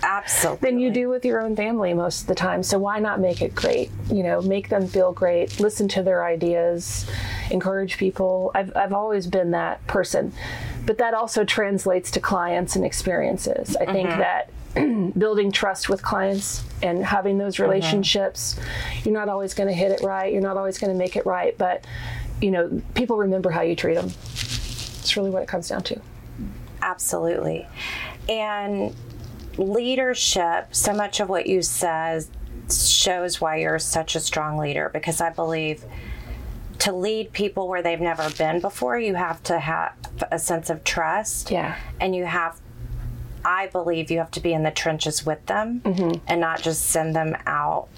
absolutely 0.02 0.60
than 0.70 0.78
you 0.78 0.90
do 0.90 1.08
with 1.08 1.24
your 1.24 1.40
own 1.40 1.56
family 1.56 1.94
most 1.94 2.22
of 2.22 2.26
the 2.28 2.34
time. 2.34 2.62
So 2.62 2.78
why 2.78 3.00
not 3.00 3.20
make 3.20 3.42
it 3.42 3.54
great? 3.54 3.90
You 4.08 4.22
know, 4.22 4.40
make 4.42 4.68
them 4.68 4.86
feel 4.86 5.12
great, 5.12 5.58
listen 5.58 5.88
to 5.88 6.02
their 6.02 6.24
ideas, 6.24 7.10
encourage 7.50 7.98
people. 7.98 8.52
I've 8.54 8.76
I've 8.76 8.92
always 8.92 9.26
been 9.26 9.50
that 9.52 9.84
person 9.86 10.32
but 10.88 10.96
that 10.96 11.12
also 11.12 11.44
translates 11.44 12.10
to 12.12 12.18
clients 12.18 12.74
and 12.74 12.82
experiences. 12.82 13.76
I 13.76 13.84
think 13.92 14.08
mm-hmm. 14.08 14.20
that 14.74 15.18
building 15.18 15.52
trust 15.52 15.90
with 15.90 16.00
clients 16.00 16.64
and 16.82 17.04
having 17.04 17.36
those 17.36 17.56
mm-hmm. 17.56 17.64
relationships, 17.64 18.54
mm-hmm. 18.54 19.00
you're 19.04 19.18
not 19.18 19.28
always 19.28 19.52
going 19.52 19.68
to 19.68 19.74
hit 19.74 19.92
it 19.92 20.00
right. 20.00 20.32
You're 20.32 20.40
not 20.40 20.56
always 20.56 20.78
going 20.78 20.90
to 20.90 20.98
make 20.98 21.14
it 21.14 21.26
right, 21.26 21.56
but 21.58 21.86
you 22.40 22.50
know, 22.50 22.80
people 22.94 23.18
remember 23.18 23.50
how 23.50 23.60
you 23.60 23.76
treat 23.76 23.96
them. 23.96 24.06
It's 24.06 25.14
really 25.14 25.28
what 25.28 25.42
it 25.42 25.48
comes 25.48 25.68
down 25.68 25.82
to. 25.82 26.00
Absolutely. 26.80 27.68
And 28.26 28.96
leadership, 29.58 30.74
so 30.74 30.94
much 30.94 31.20
of 31.20 31.28
what 31.28 31.46
you 31.46 31.60
said 31.60 32.24
shows 32.72 33.42
why 33.42 33.56
you're 33.56 33.78
such 33.78 34.16
a 34.16 34.20
strong 34.20 34.56
leader 34.56 34.88
because 34.94 35.20
I 35.20 35.28
believe 35.28 35.84
to 36.80 36.92
lead 36.92 37.32
people 37.32 37.68
where 37.68 37.82
they've 37.82 38.00
never 38.00 38.30
been 38.30 38.60
before, 38.60 38.98
you 38.98 39.14
have 39.14 39.42
to 39.44 39.58
have 39.58 39.94
a 40.30 40.38
sense 40.38 40.70
of 40.70 40.84
trust. 40.84 41.50
Yeah. 41.50 41.76
And 42.00 42.14
you 42.14 42.24
have, 42.24 42.60
I 43.44 43.66
believe, 43.66 44.10
you 44.10 44.18
have 44.18 44.30
to 44.32 44.40
be 44.40 44.52
in 44.52 44.62
the 44.62 44.70
trenches 44.70 45.26
with 45.26 45.44
them 45.46 45.80
mm-hmm. 45.80 46.24
and 46.26 46.40
not 46.40 46.62
just 46.62 46.86
send 46.86 47.16
them 47.16 47.36
out 47.46 47.88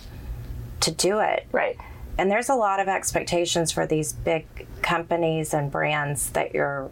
to 0.80 0.90
do 0.90 1.18
it. 1.18 1.46
Right. 1.52 1.76
And 2.16 2.30
there's 2.30 2.48
a 2.48 2.54
lot 2.54 2.80
of 2.80 2.88
expectations 2.88 3.70
for 3.70 3.86
these 3.86 4.12
big 4.12 4.46
companies 4.82 5.54
and 5.54 5.70
brands 5.70 6.30
that 6.30 6.54
you're 6.54 6.90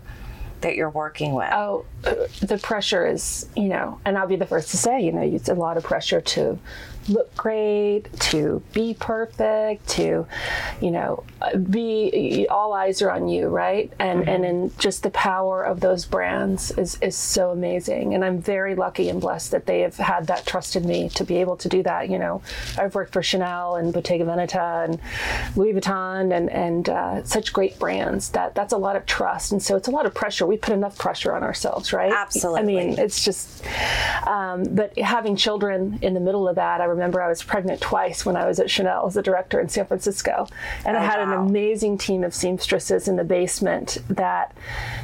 that 0.61 0.77
you're 0.77 0.91
working 0.91 1.35
with? 1.35 1.51
Oh, 1.53 1.85
the 2.03 2.59
pressure 2.63 3.07
is, 3.07 3.49
you 3.57 3.69
know, 3.69 4.01
and 4.05 4.19
I'll 4.19 4.27
be 4.27 4.37
the 4.37 4.47
first 4.47 4.71
to 4.71 4.77
say, 4.77 5.01
you 5.01 5.13
know, 5.13 5.23
it's 5.23 5.49
a 5.49 5.55
lot 5.55 5.77
of 5.77 5.85
pressure 5.85 6.21
to 6.21 6.59
look 7.09 7.35
great, 7.37 8.09
to 8.21 8.63
be 8.73 8.95
perfect, 8.95 9.89
to, 9.89 10.27
you 10.81 10.91
know, 10.91 11.25
be 11.71 12.47
all 12.51 12.73
eyes 12.73 13.01
are 13.03 13.11
on 13.11 13.29
you, 13.29 13.49
right? 13.49 13.93
And 13.99 14.21
mm-hmm. 14.21 14.29
and 14.29 14.45
in 14.45 14.73
just 14.79 15.03
the 15.03 15.11
power 15.11 15.63
of 15.63 15.81
those 15.81 16.05
brands 16.05 16.71
is 16.73 16.99
is 17.01 17.17
so 17.17 17.51
amazing. 17.51 18.15
And 18.15 18.25
I'm 18.25 18.41
very 18.41 18.75
lucky 18.75 19.09
and 19.09 19.21
blessed 19.21 19.53
that 19.53 19.67
they 19.67 19.81
have 19.81 19.97
had 19.97 20.27
that 20.27 20.47
trust 20.47 20.77
in 20.77 20.87
me 20.87 21.09
to 21.11 21.25
be 21.25 21.37
able 21.37 21.57
to 21.57 21.69
do 21.69 21.83
that. 21.85 22.09
You 22.11 22.19
know, 22.19 22.43
I've 22.77 22.95
worked 22.95 23.13
for 23.13 23.23
Chanel 23.23 23.77
and 23.77 23.93
Bottega 23.93 24.25
Veneta 24.25 24.85
and 24.85 25.01
Louis 25.57 25.73
Vuitton 25.75 26.37
and 26.37 26.51
and 26.51 26.89
uh, 26.89 27.25
such 27.25 27.53
great 27.53 27.79
brands 27.79 28.31
that 28.31 28.55
that's 28.55 28.73
a 28.73 28.79
lot 28.79 28.97
of 28.97 29.07
trust. 29.07 29.53
And 29.53 29.63
so 29.63 29.77
it's 29.77 29.89
a 29.89 29.93
lot 29.93 30.07
of 30.07 30.15
pressure. 30.15 30.47
We 30.47 30.57
put 30.57 30.75
enough 30.75 30.99
pressure 30.99 31.35
on 31.35 31.43
ourselves, 31.43 31.93
right? 31.93 32.13
Absolutely. 32.13 32.61
I 32.61 32.65
mean, 32.65 32.99
it's 32.99 33.25
just. 33.25 33.65
Um, 34.27 34.65
but 34.75 34.99
having 34.99 35.37
children 35.37 35.99
in 36.03 36.15
the 36.15 36.21
middle 36.21 36.49
of 36.49 36.57
that, 36.57 36.81
I 36.81 36.85
remember 36.85 36.98
I 37.03 37.29
was 37.29 37.43
pregnant 37.43 37.81
twice 37.81 38.25
when 38.25 38.37
I 38.37 38.47
was 38.47 38.61
at 38.61 38.71
Chanel 38.71 39.07
as 39.07 39.17
a 39.17 39.23
director 39.23 39.61
in 39.61 39.69
San 39.69 39.87
Francisco, 39.87 40.47
and 40.85 40.97
oh, 40.97 41.01
I 41.01 41.05
had 41.05 41.19
wow. 41.19 41.43
an 41.43 41.49
amazing 41.49 41.99
team 41.99 42.25
of 42.25 42.35
seamstresses 42.35 43.09
in 43.09 43.17
the 43.17 43.25
basement 43.25 43.99
that, 44.09 44.55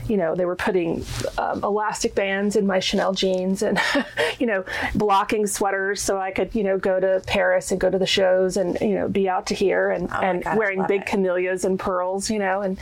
you 0.07 0.17
know, 0.17 0.35
they 0.35 0.45
were 0.45 0.57
putting 0.57 1.05
um, 1.39 1.63
elastic 1.65 2.15
bands 2.15 2.57
in 2.57 2.67
my 2.67 2.81
Chanel 2.81 3.13
jeans 3.13 3.63
and, 3.63 3.81
you 4.39 4.47
know, 4.47 4.65
blocking 4.95 5.47
sweaters 5.47 6.01
so 6.01 6.19
I 6.19 6.31
could, 6.31 6.55
you 6.55 6.63
know, 6.63 6.79
go 6.79 7.01
to 7.01 7.23
Paris 7.27 7.73
and 7.73 7.81
go 7.81 7.91
to 7.91 7.99
the 7.99 8.07
shows 8.07 8.57
and 8.57 8.79
you 8.81 8.95
know 8.95 9.09
be 9.09 9.29
out 9.29 9.47
to 9.47 9.55
here 9.55 9.91
and 9.91 10.09
oh 10.13 10.21
and 10.21 10.45
God, 10.45 10.57
wearing 10.57 10.85
big 10.87 11.03
it. 11.03 11.07
camellias 11.07 11.65
and 11.65 11.79
pearls, 11.79 12.31
you 12.31 12.39
know, 12.39 12.63
and 12.63 12.79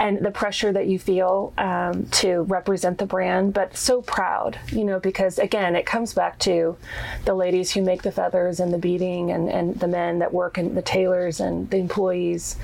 and 0.00 0.24
the 0.24 0.30
pressure 0.30 0.72
that 0.72 0.86
you 0.86 0.98
feel 0.98 1.52
um, 1.58 2.06
to 2.06 2.42
represent 2.42 2.98
the 2.98 3.06
brand, 3.06 3.54
but 3.54 3.76
so 3.76 4.02
proud, 4.02 4.58
you 4.70 4.84
know, 4.84 4.98
because 5.00 5.38
again, 5.38 5.74
it 5.76 5.86
comes 5.86 6.14
back 6.14 6.38
to 6.40 6.76
the 7.24 7.34
ladies 7.34 7.72
who 7.72 7.82
make 7.82 8.02
the 8.02 8.12
feathers 8.38 8.60
and 8.60 8.72
the 8.72 8.78
beating 8.78 9.32
and, 9.32 9.48
and 9.48 9.78
the 9.80 9.88
men 9.88 10.20
that 10.20 10.32
work 10.32 10.58
and 10.58 10.76
the 10.76 10.82
tailors 10.82 11.40
and 11.40 11.68
the 11.70 11.76
employees. 11.76 12.56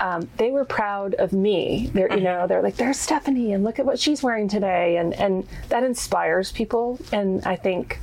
Um, 0.00 0.28
they 0.36 0.50
were 0.50 0.64
proud 0.64 1.14
of 1.14 1.32
me. 1.32 1.90
They're, 1.94 2.12
you 2.12 2.24
know, 2.24 2.46
they're 2.46 2.62
like, 2.62 2.76
there's 2.76 2.98
Stephanie 2.98 3.52
and 3.52 3.62
look 3.64 3.78
at 3.78 3.86
what 3.86 3.98
she's 3.98 4.22
wearing 4.22 4.48
today. 4.48 4.96
And, 4.96 5.14
and 5.14 5.46
that 5.68 5.84
inspires 5.84 6.50
people. 6.52 6.98
And 7.12 7.44
I 7.44 7.56
think 7.56 8.00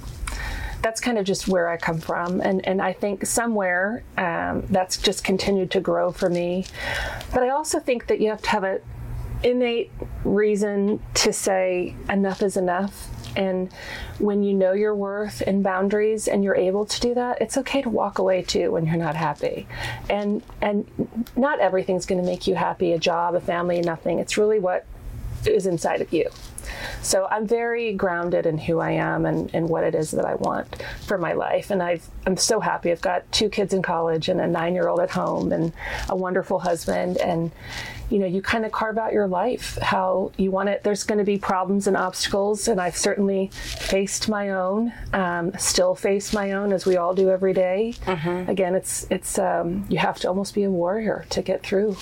that's 0.82 1.02
kind 1.02 1.18
of 1.18 1.26
just 1.26 1.48
where 1.48 1.68
I 1.68 1.78
come 1.78 2.00
from. 2.00 2.40
And, 2.42 2.66
and 2.66 2.82
I 2.82 2.94
think 2.94 3.26
somewhere 3.26 4.04
um, 4.18 4.64
that's 4.70 4.98
just 4.98 5.24
continued 5.24 5.72
to 5.72 5.82
grow 5.82 6.12
for 6.12 6.30
me. 6.30 6.66
But 7.34 7.44
I 7.44 7.50
also 7.50 7.80
think 7.80 8.08
that 8.08 8.22
you 8.22 8.30
have 8.30 8.42
to 8.44 8.50
have 8.50 8.64
an 8.64 8.80
innate 9.44 9.92
reason 10.24 11.02
to 11.16 11.34
say 11.34 11.96
enough 12.10 12.42
is 12.42 12.56
enough 12.56 13.10
and 13.36 13.72
when 14.20 14.44
you 14.44 14.54
know 14.54 14.74
your 14.74 14.96
worth 14.96 15.42
and 15.46 15.64
boundaries 15.64 16.28
and 16.28 16.44
you're 16.44 16.56
able 16.56 16.86
to 16.86 17.00
do 17.00 17.14
that, 17.14 17.42
it's 17.42 17.58
okay 17.58 17.82
to 17.82 17.90
walk 17.90 18.20
away 18.20 18.42
too 18.42 18.72
when 18.72 18.86
you're 18.86 18.98
not 18.98 19.16
happy. 19.16 19.68
And 20.10 20.44
and 20.62 20.90
not 21.36 21.60
everything's 21.60 22.06
going 22.06 22.22
to 22.22 22.28
make 22.28 22.48
you 22.48 22.56
happy, 22.56 22.94
a 22.94 23.00
job, 23.00 23.36
a 23.36 23.42
family, 23.42 23.82
nothing. 23.82 24.20
It's 24.20 24.38
really 24.38 24.60
what 24.60 24.86
is 25.46 25.66
inside 25.66 26.02
of 26.02 26.12
you. 26.12 26.30
So 27.02 27.28
I'm 27.32 27.48
very 27.48 27.94
grounded 27.94 28.46
in 28.46 28.58
who 28.58 28.80
I 28.80 28.92
am 28.92 29.26
and, 29.26 29.50
and 29.54 29.70
what 29.70 29.84
it 29.84 29.96
is 29.96 30.12
that 30.12 30.26
I 30.26 30.36
want 30.36 30.84
for 31.06 31.18
my 31.18 31.34
life. 31.34 31.72
And 31.72 31.82
i 31.82 32.00
am 32.26 32.38
so 32.38 32.60
happy. 32.60 32.92
I've 32.92 33.02
got 33.02 33.30
two 33.32 33.50
kids 33.50 33.74
in 33.74 33.82
college 33.82 34.30
and 34.30 34.40
a 34.40 34.48
nine 34.48 34.74
year 34.74 34.88
old 34.88 35.00
at 35.00 35.10
home 35.10 35.52
and 35.52 35.74
a 36.10 36.16
wonderful 36.16 36.60
husband. 36.60 37.18
And, 37.18 37.52
you 38.10 38.20
know, 38.20 38.26
you 38.26 38.42
kind 38.42 38.66
of 38.66 38.72
carve 38.72 38.98
out 38.98 39.14
your 39.14 39.28
life 39.28 39.78
how 39.82 40.32
you 40.38 40.52
want 40.52 40.70
it. 40.70 40.84
There's 40.84 41.04
going 41.04 41.20
to 41.20 41.24
be 41.24 41.38
problems 41.38 41.88
and 41.88 41.96
obstacles. 41.96 42.68
And 42.68 42.80
I've 42.82 42.98
certainly 42.98 43.52
faced 43.54 44.30
my 44.30 44.50
own, 44.50 44.92
um, 45.14 45.54
still 45.58 45.96
face 45.96 46.34
my 46.34 46.54
own 46.54 46.74
as 46.74 46.86
we 46.86 46.98
all 46.98 47.14
do 47.14 47.30
every 47.30 47.54
day. 47.54 47.94
Mm-hmm. 48.06 48.50
Again, 48.50 48.76
it's, 48.76 49.06
it's, 49.10 49.38
um, 49.38 49.86
you 49.90 49.98
have 49.98 50.20
to 50.20 50.28
almost 50.28 50.54
be 50.54 50.64
a 50.64 50.72
warrior 50.72 51.26
to 51.30 51.42
get 51.42 51.64
through. 51.64 51.98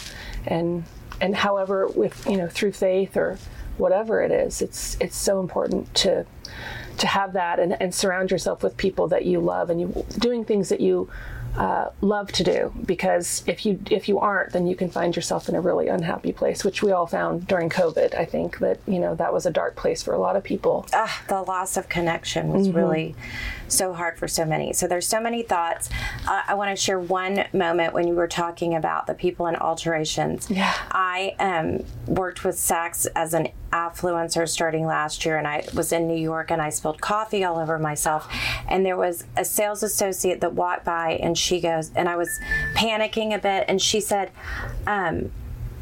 And, 0.46 0.86
and 1.20 1.36
however, 1.36 1.88
with, 1.88 2.26
you 2.26 2.38
know, 2.38 2.48
through 2.48 2.72
faith 2.74 3.18
or, 3.18 3.38
whatever 3.78 4.22
it 4.22 4.32
is. 4.32 4.62
It's 4.62 4.98
it's 5.00 5.16
so 5.16 5.40
important 5.40 5.94
to 5.96 6.26
to 6.98 7.08
have 7.08 7.34
that 7.34 7.60
and, 7.60 7.80
and 7.80 7.94
surround 7.94 8.32
yourself 8.32 8.64
with 8.64 8.76
people 8.76 9.08
that 9.10 9.26
you 9.26 9.40
love 9.40 9.70
and 9.70 9.80
you 9.80 10.06
doing 10.18 10.44
things 10.44 10.70
that 10.70 10.82
you 10.82 11.10
uh, 11.58 11.90
love 12.02 12.32
to 12.32 12.44
do 12.44 12.72
because 12.86 13.44
if 13.48 13.66
you 13.66 13.80
if 13.90 14.08
you 14.08 14.20
aren't 14.20 14.54
then 14.54 14.68
you 14.68 14.76
can 14.76 14.90
find 14.90 15.16
yourself 15.16 15.50
in 15.50 15.56
a 15.56 15.62
really 15.62 15.88
unhappy 15.88 16.32
place 16.32 16.64
which 16.64 16.84
we 16.84 16.92
all 16.92 17.08
found 17.08 17.48
during 17.48 17.70
covid. 17.70 18.16
I 18.16 18.26
think 18.26 18.60
that 18.60 18.80
you 18.88 19.00
know 19.00 19.16
that 19.16 19.34
was 19.34 19.46
a 19.46 19.52
dark 19.52 19.76
place 19.76 20.04
for 20.04 20.14
a 20.14 20.20
lot 20.20 20.36
of 20.36 20.44
people. 20.44 20.86
Ah, 20.94 21.24
the 21.28 21.42
loss 21.42 21.76
of 21.78 21.90
connection 21.90 22.50
was 22.50 22.68
mm-hmm. 22.68 22.78
really 22.78 23.16
so 23.68 23.94
hard 23.94 24.18
for 24.18 24.28
so 24.28 24.46
many. 24.46 24.74
So 24.74 24.88
there's 24.88 25.08
so 25.08 25.20
many 25.20 25.44
thoughts. 25.44 25.90
Uh, 26.28 26.42
i 26.48 26.54
want 26.54 26.76
to 26.76 26.82
share 26.82 27.00
one 27.00 27.46
moment 27.54 27.94
when 27.94 28.08
you 28.08 28.14
were 28.14 28.28
talking 28.28 28.76
about 28.76 29.08
the 29.08 29.14
people 29.14 29.48
in 29.48 29.56
alterations. 29.56 30.50
Yeah. 30.50 30.74
I 30.92 31.36
um, 31.40 31.84
worked 32.06 32.44
with 32.44 32.56
Saks 32.56 33.08
as 33.16 33.34
an 33.34 33.50
affluencer 33.72 34.48
starting 34.48 34.86
last 34.86 35.26
year 35.26 35.38
and 35.38 35.46
I 35.46 35.66
was 35.74 35.92
in 35.92 36.08
New 36.08 36.18
York 36.18 36.52
and 36.52 36.62
I 36.62 36.70
spilled 36.70 37.02
coffee 37.02 37.44
all 37.44 37.60
over 37.60 37.78
myself. 37.78 38.28
And 38.68 38.86
there 38.86 38.98
was 38.98 39.26
a 39.36 39.44
sales 39.44 39.84
associate 39.84 40.42
that 40.42 40.54
walked 40.54 40.86
by 40.86 41.14
and 41.22 41.38
she 41.48 41.60
goes 41.62 41.92
and 41.96 42.08
I 42.10 42.16
was 42.16 42.30
panicking 42.76 43.34
a 43.34 43.40
bit 43.40 43.66
and 43.68 43.82
she 43.82 44.00
said 44.02 44.32
um, 44.86 45.32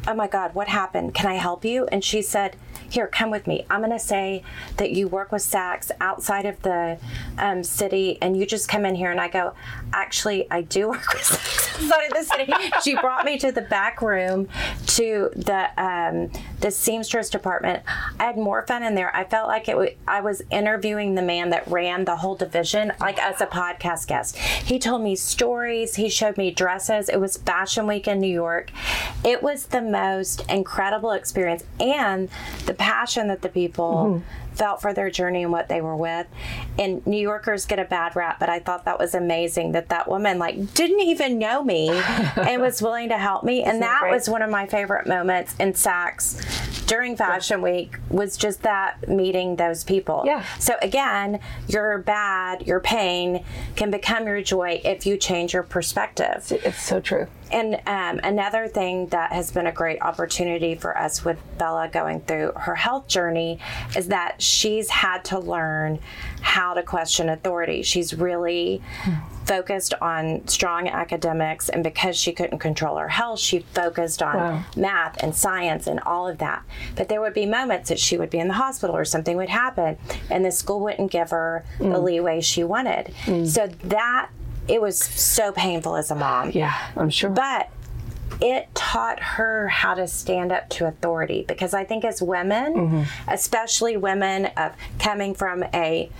oh 0.08 0.14
my 0.14 0.28
god 0.28 0.54
what 0.54 0.68
happened 0.68 1.14
can 1.14 1.26
I 1.26 1.34
help 1.34 1.64
you 1.64 1.86
and 1.86 2.04
she 2.04 2.22
said 2.22 2.56
here, 2.88 3.06
come 3.06 3.30
with 3.30 3.46
me. 3.46 3.66
I'm 3.68 3.80
going 3.80 3.92
to 3.92 3.98
say 3.98 4.42
that 4.76 4.92
you 4.92 5.08
work 5.08 5.32
with 5.32 5.42
Saks 5.42 5.90
outside 6.00 6.46
of 6.46 6.60
the 6.62 6.98
um, 7.38 7.64
city, 7.64 8.18
and 8.20 8.36
you 8.36 8.46
just 8.46 8.68
come 8.68 8.84
in 8.84 8.94
here. 8.94 9.10
And 9.10 9.20
I 9.20 9.28
go, 9.28 9.54
actually, 9.92 10.50
I 10.50 10.62
do 10.62 10.88
work 10.90 11.12
with 11.12 11.22
Saks 11.22 11.75
of 11.78 12.10
the 12.10 12.24
city. 12.24 12.52
she 12.82 12.94
brought 12.96 13.24
me 13.24 13.38
to 13.38 13.52
the 13.52 13.62
back 13.62 14.02
room 14.02 14.48
to 14.86 15.30
the 15.34 15.68
um, 15.82 16.30
the 16.60 16.70
seamstress 16.70 17.30
department. 17.30 17.82
I 18.18 18.24
had 18.24 18.36
more 18.36 18.66
fun 18.66 18.82
in 18.82 18.94
there. 18.94 19.14
I 19.14 19.24
felt 19.24 19.48
like 19.48 19.68
it. 19.68 19.72
W- 19.72 19.94
I 20.06 20.20
was 20.20 20.42
interviewing 20.50 21.14
the 21.14 21.22
man 21.22 21.50
that 21.50 21.66
ran 21.68 22.04
the 22.04 22.16
whole 22.16 22.34
division, 22.36 22.92
like 23.00 23.18
as 23.18 23.40
a 23.40 23.46
podcast 23.46 24.06
guest. 24.06 24.36
He 24.36 24.78
told 24.78 25.02
me 25.02 25.16
stories. 25.16 25.96
He 25.96 26.08
showed 26.08 26.36
me 26.36 26.50
dresses. 26.50 27.08
It 27.08 27.20
was 27.20 27.36
Fashion 27.36 27.86
Week 27.86 28.08
in 28.08 28.20
New 28.20 28.32
York. 28.32 28.70
It 29.24 29.42
was 29.42 29.66
the 29.66 29.82
most 29.82 30.48
incredible 30.48 31.12
experience, 31.12 31.64
and 31.80 32.28
the 32.66 32.74
passion 32.74 33.28
that 33.28 33.42
the 33.42 33.48
people 33.48 34.22
mm-hmm. 34.22 34.45
Felt 34.56 34.80
for 34.80 34.92
their 34.92 35.10
journey 35.10 35.42
and 35.42 35.52
what 35.52 35.68
they 35.68 35.80
were 35.80 35.96
with. 35.96 36.26
And 36.78 37.06
New 37.06 37.20
Yorkers 37.20 37.66
get 37.66 37.78
a 37.78 37.84
bad 37.84 38.16
rap, 38.16 38.40
but 38.40 38.48
I 38.48 38.58
thought 38.58 38.84
that 38.84 38.98
was 38.98 39.14
amazing 39.14 39.72
that 39.72 39.88
that 39.90 40.08
woman 40.08 40.38
like 40.38 40.74
didn't 40.74 41.00
even 41.00 41.38
know 41.38 41.62
me 41.62 41.90
and 42.36 42.62
was 42.62 42.82
willing 42.82 43.08
to 43.10 43.18
help 43.18 43.44
me. 43.44 43.62
And 43.62 43.82
that, 43.82 44.00
that 44.02 44.10
was 44.10 44.28
one 44.28 44.42
of 44.42 44.50
my 44.50 44.66
favorite 44.66 45.06
moments 45.06 45.54
in 45.58 45.72
Saks 45.72 46.42
during 46.86 47.16
Fashion 47.16 47.62
Week 47.62 47.98
was 48.10 48.36
just 48.36 48.62
that 48.62 49.08
meeting 49.08 49.56
those 49.56 49.84
people. 49.84 50.22
Yeah. 50.24 50.44
So 50.58 50.74
again, 50.80 51.40
your 51.68 51.98
bad, 51.98 52.66
your 52.66 52.80
pain 52.80 53.44
can 53.74 53.90
become 53.90 54.26
your 54.26 54.40
joy 54.42 54.80
if 54.84 55.04
you 55.06 55.16
change 55.16 55.52
your 55.52 55.64
perspective. 55.64 56.52
It's 56.64 56.82
so 56.82 57.00
true. 57.00 57.26
And 57.52 57.74
um, 57.86 58.20
another 58.24 58.66
thing 58.66 59.06
that 59.08 59.32
has 59.32 59.50
been 59.50 59.66
a 59.66 59.72
great 59.72 60.02
opportunity 60.02 60.74
for 60.74 60.96
us 60.96 61.24
with 61.24 61.38
Bella 61.58 61.88
going 61.88 62.20
through 62.22 62.52
her 62.56 62.74
health 62.74 63.06
journey 63.06 63.60
is 63.96 64.08
that 64.08 64.42
she's 64.42 64.90
had 64.90 65.24
to 65.26 65.38
learn 65.38 66.00
how 66.40 66.74
to 66.74 66.82
question 66.82 67.28
authority. 67.28 67.82
She's 67.82 68.14
really 68.14 68.82
focused 69.44 69.94
on 70.00 70.46
strong 70.48 70.88
academics, 70.88 71.68
and 71.68 71.84
because 71.84 72.16
she 72.16 72.32
couldn't 72.32 72.58
control 72.58 72.96
her 72.96 73.08
health, 73.08 73.38
she 73.38 73.60
focused 73.60 74.22
on 74.22 74.36
wow. 74.36 74.64
math 74.76 75.22
and 75.22 75.34
science 75.34 75.86
and 75.86 76.00
all 76.00 76.26
of 76.26 76.38
that. 76.38 76.64
But 76.96 77.08
there 77.08 77.20
would 77.20 77.34
be 77.34 77.46
moments 77.46 77.88
that 77.88 78.00
she 78.00 78.18
would 78.18 78.30
be 78.30 78.38
in 78.38 78.48
the 78.48 78.54
hospital 78.54 78.96
or 78.96 79.04
something 79.04 79.36
would 79.36 79.48
happen, 79.48 79.98
and 80.30 80.44
the 80.44 80.50
school 80.50 80.80
wouldn't 80.80 81.12
give 81.12 81.30
her 81.30 81.64
mm. 81.78 81.92
the 81.92 81.98
leeway 82.00 82.40
she 82.40 82.64
wanted. 82.64 83.14
Mm. 83.24 83.46
So 83.46 83.68
that 83.84 84.30
it 84.68 84.80
was 84.80 84.98
so 84.98 85.52
painful 85.52 85.96
as 85.96 86.10
a 86.10 86.14
mom. 86.14 86.50
Yeah, 86.50 86.74
I'm 86.96 87.10
sure. 87.10 87.30
But 87.30 87.70
it 88.40 88.68
taught 88.74 89.20
her 89.20 89.68
how 89.68 89.94
to 89.94 90.06
stand 90.06 90.52
up 90.52 90.68
to 90.68 90.86
authority 90.86 91.44
because 91.48 91.72
I 91.72 91.84
think 91.84 92.04
as 92.04 92.20
women, 92.20 92.74
mm-hmm. 92.74 93.30
especially 93.30 93.96
women 93.96 94.46
of 94.56 94.72
coming 94.98 95.34
from 95.34 95.62
a 95.72 96.10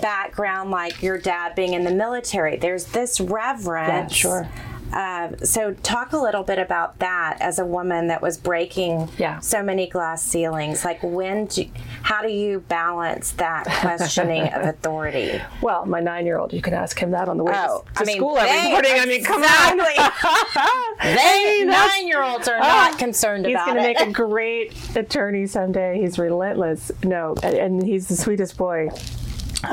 background 0.00 0.70
like 0.70 1.02
your 1.02 1.18
dad 1.18 1.54
being 1.54 1.72
in 1.72 1.84
the 1.84 1.90
military, 1.90 2.56
there's 2.56 2.86
this 2.86 3.20
reverence. 3.20 3.88
Yeah, 3.88 4.06
sure 4.08 4.48
uh, 4.92 5.36
so, 5.38 5.72
talk 5.74 6.12
a 6.12 6.16
little 6.16 6.42
bit 6.42 6.58
about 6.58 6.98
that 7.00 7.38
as 7.40 7.58
a 7.58 7.64
woman 7.64 8.06
that 8.08 8.22
was 8.22 8.38
breaking 8.38 9.08
yeah. 9.18 9.40
so 9.40 9.62
many 9.62 9.88
glass 9.88 10.22
ceilings. 10.22 10.84
Like, 10.84 11.02
when, 11.02 11.46
do, 11.46 11.68
how 12.02 12.22
do 12.22 12.28
you 12.28 12.60
balance 12.60 13.32
that 13.32 13.64
questioning 13.80 14.42
of 14.48 14.62
authority? 14.62 15.40
Well, 15.60 15.86
my 15.86 16.00
nine-year-old, 16.00 16.52
you 16.52 16.62
can 16.62 16.74
ask 16.74 16.98
him 16.98 17.10
that 17.10 17.28
on 17.28 17.36
the 17.36 17.44
way 17.44 17.52
oh, 17.54 17.84
to 17.96 18.02
I 18.02 18.04
mean, 18.04 18.16
school 18.16 18.38
every 18.38 18.70
morning. 18.70 18.92
I 18.94 19.06
mean, 19.06 19.24
come 19.24 19.42
on. 19.42 19.78
they 21.02 21.64
nine-year-olds 21.64 22.48
are 22.48 22.58
not 22.58 22.94
uh, 22.94 22.96
concerned 22.96 23.46
about 23.46 23.50
it. 23.50 23.80
He's 23.80 23.84
going 23.84 23.94
to 23.94 24.04
make 24.04 24.08
a 24.08 24.12
great 24.12 24.96
attorney 24.96 25.46
someday. 25.46 26.00
He's 26.00 26.18
relentless. 26.18 26.92
No, 27.02 27.34
and 27.42 27.84
he's 27.84 28.08
the 28.08 28.16
sweetest 28.16 28.56
boy 28.56 28.88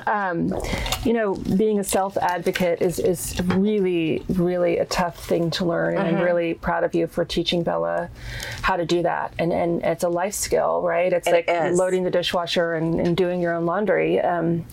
um, 0.08 0.54
you 1.04 1.14
know, 1.14 1.36
being 1.36 1.80
a 1.80 1.84
self 1.84 2.18
advocate 2.18 2.82
is, 2.82 3.00
is 3.00 3.40
really, 3.46 4.24
really 4.30 4.78
a 4.78 4.86
tough 4.86 5.24
thing 5.26 5.52
to 5.52 5.66
learn. 5.66 5.98
And 5.98 6.08
I'm 6.08 6.16
uh-huh. 6.16 6.24
really 6.24 6.54
proud 6.54 6.84
of 6.84 6.96
you 6.96 7.08
for 7.08 7.26
teaching 7.26 7.64
Bella 7.64 8.10
how 8.62 8.78
to 8.78 8.86
do 8.86 9.04
that. 9.04 9.34
And, 9.40 9.52
and 9.52 9.84
it's 9.84 10.04
a 10.04 10.10
life 10.10 10.34
skill, 10.34 10.82
right? 10.82 11.12
It's 11.12 11.28
it 11.28 11.32
like 11.32 11.46
is. 11.48 11.78
loading 11.78 12.04
the 12.04 12.12
dishwasher 12.12 12.74
and, 12.74 13.00
and 13.00 13.16
doing 13.18 13.42
your 13.42 13.54
own 13.54 13.66
laundry. 13.66 14.20
Um, 14.20 14.66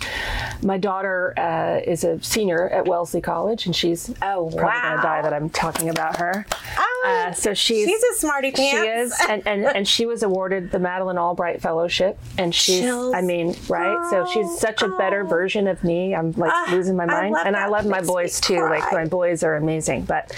my 0.63 0.79
daughter 0.79 1.35
uh, 1.39 1.81
is 1.85 2.05
a 2.05 2.23
senior 2.23 2.69
at 2.69 2.87
Wellesley 2.87 3.21
College, 3.21 3.67
and 3.67 3.75
she's 3.75 4.11
oh, 4.23 4.51
probably 4.51 4.63
wow. 4.63 4.83
going 4.83 4.97
to 4.97 5.03
die 5.03 5.23
that 5.23 5.33
I'm 5.33 5.51
talking 5.51 5.89
about 5.89 6.17
her. 6.17 6.47
Oh, 6.79 7.05
uh, 7.07 7.33
so 7.33 7.55
she's 7.55 7.89
she's 7.89 8.03
a 8.03 8.15
smarty 8.15 8.51
pants. 8.51 8.81
She 8.81 8.89
is, 8.89 9.15
and, 9.29 9.47
and, 9.47 9.65
and 9.65 9.89
she 9.89 10.07
was 10.07 10.23
awarded 10.23 10.71
the 10.71 10.79
Madeleine 10.79 11.19
Albright 11.19 11.63
Fellowship, 11.63 12.19
and 12.37 12.55
she's, 12.55 12.81
Chills. 12.81 13.15
I 13.15 13.23
mean, 13.23 13.57
right? 13.69 13.97
Oh, 13.99 14.11
so 14.11 14.33
she's 14.33 14.59
such 14.59 14.83
a 14.83 14.89
better 14.89 15.23
oh. 15.25 15.29
version 15.29 15.67
of 15.67 15.83
me. 15.83 16.15
I'm 16.15 16.33
like 16.33 16.53
uh, 16.53 16.75
losing 16.75 16.97
my 16.97 17.07
mind, 17.07 17.37
I 17.37 17.43
and 17.45 17.57
I 17.57 17.69
love 17.69 17.87
my 17.87 18.03
boys 18.03 18.41
too. 18.41 18.59
Cry. 18.59 18.81
Like 18.81 18.93
my 18.93 19.07
boys 19.07 19.43
are 19.43 19.57
amazing, 19.57 20.05
but 20.05 20.37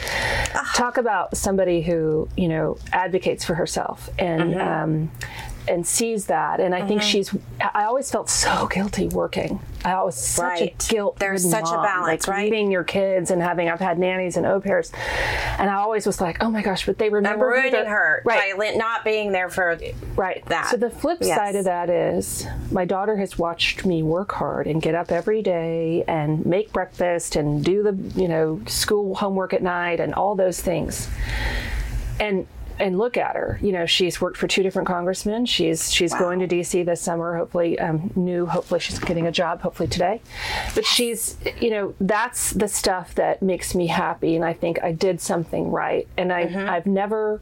uh. 0.54 0.62
talk 0.74 0.96
about 0.98 1.36
somebody 1.36 1.82
who 1.82 2.28
you 2.36 2.48
know 2.48 2.78
advocates 2.92 3.44
for 3.44 3.54
herself 3.54 4.08
and. 4.18 4.54
Mm-hmm. 4.54 4.82
Um, 4.82 5.10
and 5.68 5.86
sees 5.86 6.26
that. 6.26 6.60
And 6.60 6.74
I 6.74 6.80
mm-hmm. 6.80 6.88
think 6.88 7.02
she's. 7.02 7.34
I 7.60 7.84
always 7.84 8.10
felt 8.10 8.28
so 8.28 8.66
guilty 8.66 9.08
working. 9.08 9.60
I 9.84 10.02
was 10.02 10.16
such 10.16 10.60
right. 10.60 10.84
a 10.84 10.92
guilt. 10.92 11.18
There's 11.18 11.48
such 11.48 11.64
mom, 11.64 11.80
a 11.80 11.82
balance, 11.82 12.26
like 12.26 12.36
right? 12.36 12.44
Leaving 12.44 12.70
your 12.70 12.84
kids 12.84 13.30
and 13.30 13.42
having. 13.42 13.68
I've 13.68 13.80
had 13.80 13.98
nannies 13.98 14.36
and 14.36 14.46
au 14.46 14.60
pairs, 14.60 14.92
and 15.58 15.68
I 15.68 15.74
always 15.74 16.06
was 16.06 16.20
like, 16.20 16.42
oh 16.42 16.50
my 16.50 16.62
gosh, 16.62 16.86
but 16.86 16.98
they 16.98 17.08
remember 17.08 17.54
I'm 17.54 17.62
ruining 17.62 17.86
her 17.86 18.22
right. 18.24 18.56
by 18.56 18.70
not 18.76 19.04
being 19.04 19.32
there 19.32 19.48
for 19.48 19.78
right 20.14 20.44
that. 20.46 20.70
So 20.70 20.76
the 20.76 20.90
flip 20.90 21.18
yes. 21.20 21.36
side 21.36 21.56
of 21.56 21.64
that 21.64 21.90
is 21.90 22.46
my 22.70 22.84
daughter 22.84 23.16
has 23.16 23.38
watched 23.38 23.84
me 23.84 24.02
work 24.02 24.32
hard 24.32 24.66
and 24.66 24.80
get 24.80 24.94
up 24.94 25.10
every 25.10 25.42
day 25.42 26.04
and 26.06 26.44
make 26.46 26.72
breakfast 26.72 27.36
and 27.36 27.64
do 27.64 27.82
the 27.82 28.20
you 28.20 28.28
know 28.28 28.60
school 28.66 29.14
homework 29.14 29.52
at 29.52 29.62
night 29.62 30.00
and 30.00 30.14
all 30.14 30.34
those 30.34 30.60
things, 30.60 31.08
and 32.20 32.46
and 32.78 32.98
look 32.98 33.16
at 33.16 33.36
her. 33.36 33.58
You 33.62 33.72
know, 33.72 33.86
she's 33.86 34.20
worked 34.20 34.36
for 34.36 34.46
two 34.46 34.62
different 34.62 34.88
congressmen. 34.88 35.46
She's 35.46 35.92
she's 35.92 36.12
wow. 36.12 36.18
going 36.18 36.40
to 36.40 36.46
D.C. 36.46 36.82
this 36.82 37.00
summer. 37.00 37.36
Hopefully, 37.36 37.78
um, 37.78 38.10
new. 38.16 38.46
Hopefully, 38.46 38.80
she's 38.80 38.98
getting 38.98 39.26
a 39.26 39.32
job. 39.32 39.60
Hopefully 39.60 39.88
today. 39.88 40.20
But 40.74 40.84
she's, 40.84 41.36
you 41.60 41.70
know, 41.70 41.94
that's 42.00 42.52
the 42.52 42.68
stuff 42.68 43.14
that 43.16 43.42
makes 43.42 43.74
me 43.74 43.86
happy, 43.86 44.36
and 44.36 44.44
I 44.44 44.52
think 44.52 44.82
I 44.82 44.92
did 44.92 45.20
something 45.20 45.70
right. 45.70 46.08
And 46.16 46.32
I 46.32 46.46
mm-hmm. 46.46 46.68
I've 46.68 46.86
never 46.86 47.40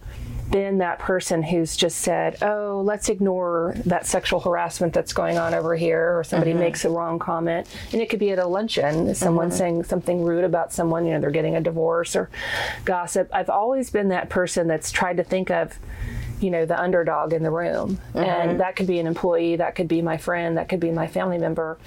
been 0.50 0.78
that 0.78 0.98
person 0.98 1.42
who's 1.42 1.76
just 1.76 1.98
said, 1.98 2.38
"Oh, 2.42 2.82
let's 2.84 3.08
ignore 3.08 3.74
that 3.86 4.06
sexual 4.06 4.40
harassment 4.40 4.92
that's 4.92 5.12
going 5.12 5.38
on 5.38 5.54
over 5.54 5.74
here," 5.74 6.18
or 6.18 6.24
somebody 6.24 6.52
mm-hmm. 6.52 6.60
makes 6.60 6.84
a 6.84 6.90
wrong 6.90 7.18
comment, 7.18 7.68
and 7.92 8.00
it 8.00 8.10
could 8.10 8.18
be 8.18 8.30
at 8.30 8.38
a 8.38 8.46
luncheon, 8.46 9.14
someone 9.14 9.48
mm-hmm. 9.48 9.56
saying 9.56 9.84
something 9.84 10.24
rude 10.24 10.44
about 10.44 10.72
someone, 10.72 11.04
you 11.04 11.12
know, 11.12 11.20
they're 11.20 11.30
getting 11.30 11.56
a 11.56 11.60
divorce 11.60 12.16
or 12.16 12.30
gossip. 12.84 13.28
I've 13.32 13.50
always 13.50 13.90
been 13.90 14.08
that 14.08 14.28
person 14.28 14.66
that's 14.66 14.90
tried 14.90 15.16
to 15.18 15.24
think 15.24 15.50
of 15.50 15.78
you 16.40 16.50
know, 16.50 16.64
the 16.64 16.80
underdog 16.80 17.34
in 17.34 17.42
the 17.42 17.50
room. 17.50 18.00
And 18.14 18.60
that 18.60 18.74
could 18.74 18.86
be 18.86 18.98
an 18.98 19.06
employee, 19.06 19.56
that 19.56 19.74
could 19.74 19.88
be 19.88 20.00
my 20.00 20.16
friend, 20.16 20.56
that 20.56 20.70
could 20.70 20.80
be 20.80 20.90
my 20.90 21.06
family 21.06 21.36
member. 21.36 21.78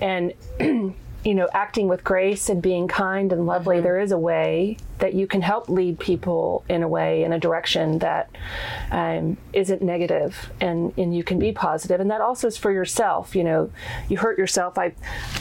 And 0.00 0.32
you 1.24 1.34
know, 1.34 1.48
acting 1.52 1.88
with 1.88 2.04
grace 2.04 2.48
and 2.48 2.62
being 2.62 2.88
kind 2.88 3.32
and 3.32 3.46
lovely, 3.46 3.80
there 3.80 3.98
is 4.00 4.12
a 4.12 4.18
way 4.18 4.76
that 4.98 5.14
you 5.14 5.26
can 5.26 5.40
help 5.42 5.68
lead 5.68 5.98
people 5.98 6.64
in 6.68 6.82
a 6.82 6.88
way, 6.88 7.22
in 7.22 7.32
a 7.32 7.38
direction 7.38 7.98
that 8.00 8.28
um, 8.90 9.36
not 9.52 9.82
negative, 9.82 10.50
and 10.60 10.92
and 10.98 11.14
you 11.14 11.22
can 11.24 11.38
be 11.38 11.52
positive. 11.52 12.00
And 12.00 12.10
that 12.10 12.20
also 12.20 12.46
is 12.48 12.56
for 12.56 12.72
yourself. 12.72 13.34
You 13.36 13.44
know, 13.44 13.70
you 14.08 14.16
hurt 14.18 14.38
yourself. 14.38 14.78
I 14.78 14.92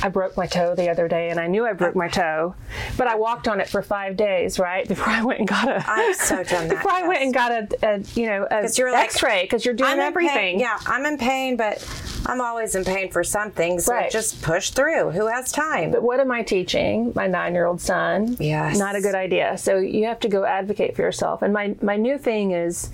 I 0.04 0.10
broke 0.10 0.38
my 0.38 0.48
toe 0.48 0.76
the 0.76 0.90
other 0.90 1.08
day, 1.08 1.30
and 1.30 1.40
I 1.40 1.48
knew 1.48 1.66
I 1.66 1.74
broke 1.74 1.96
my 1.96 2.08
toe, 2.08 2.56
but 2.98 3.08
I 3.08 3.16
walked 3.16 3.48
on 3.48 3.60
it 3.60 3.68
for 3.70 3.82
five 3.82 4.18
days, 4.18 4.60
right, 4.60 4.88
before 4.94 5.10
I 5.10 5.24
went 5.24 5.40
and 5.40 5.48
got 5.48 5.68
a. 5.70 5.84
I've 5.90 6.16
so 6.16 6.44
done 6.44 6.68
that. 6.70 6.76
before 6.78 6.92
I 6.92 7.08
went 7.08 7.22
and 7.24 7.34
got 7.34 7.52
a, 7.52 7.68
a 7.84 8.00
you 8.16 8.28
know 8.28 8.48
a 8.50 8.70
you're 8.78 8.92
like, 8.92 9.06
X-ray 9.06 9.44
because 9.44 9.66
you're 9.66 9.74
doing 9.74 9.90
I'm 9.92 10.00
in 10.00 10.06
everything. 10.06 10.34
pain. 10.36 10.60
Yeah, 10.60 10.78
I'm 10.86 11.06
in 11.06 11.18
pain, 11.18 11.56
but 11.58 11.84
I'm 12.26 12.42
always 12.42 12.76
in 12.76 12.84
pain 12.84 13.10
for 13.12 13.24
something. 13.24 13.80
So 13.80 13.94
Right. 13.94 14.12
just 14.12 14.42
push 14.42 14.72
through. 14.72 15.12
Who 15.12 15.28
has 15.28 15.52
time? 15.52 15.92
But 15.92 16.04
what 16.04 16.20
am 16.20 16.32
I 16.32 16.44
teaching 16.44 17.14
my 17.16 17.26
nine-year-old 17.28 17.80
son? 17.82 18.36
Yes. 18.40 18.78
not 18.78 18.96
a 18.96 19.02
good 19.02 19.16
idea. 19.16 19.47
So 19.56 19.78
you 19.78 20.06
have 20.06 20.20
to 20.22 20.30
go 20.30 20.44
advocate 20.44 20.96
for 20.96 21.02
yourself. 21.02 21.42
And 21.42 21.54
my 21.54 21.76
my 21.82 21.96
new 21.98 22.18
thing 22.18 22.52
is, 22.52 22.90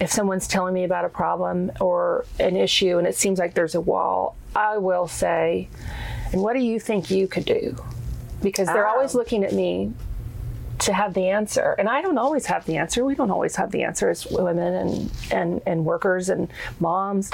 if 0.00 0.10
someone's 0.12 0.46
telling 0.48 0.74
me 0.74 0.84
about 0.84 1.04
a 1.04 1.08
problem 1.08 1.72
or 1.80 2.24
an 2.38 2.56
issue, 2.56 2.98
and 2.98 3.06
it 3.06 3.14
seems 3.14 3.38
like 3.38 3.54
there's 3.54 3.74
a 3.74 3.80
wall, 3.80 4.36
I 4.54 4.78
will 4.78 5.08
say, 5.08 5.68
"And 6.32 6.42
what 6.42 6.52
do 6.54 6.60
you 6.60 6.78
think 6.80 7.10
you 7.10 7.26
could 7.28 7.44
do?" 7.44 7.76
Because 8.42 8.68
they're 8.68 8.86
Oh. 8.88 8.92
always 8.94 9.14
looking 9.14 9.44
at 9.44 9.52
me 9.52 9.92
to 10.78 10.92
have 10.92 11.14
the 11.14 11.28
answer. 11.28 11.74
And 11.78 11.88
i 11.88 12.02
don't 12.02 12.18
always 12.18 12.46
have 12.46 12.64
the 12.66 12.76
answer. 12.76 13.04
We 13.04 13.14
don't 13.14 13.30
always 13.30 13.56
have 13.56 13.70
the 13.70 13.82
answer 13.82 14.10
as 14.10 14.26
women 14.26 14.74
and 14.74 15.12
and 15.30 15.60
and 15.66 15.84
workers 15.84 16.28
and 16.28 16.48
moms. 16.80 17.30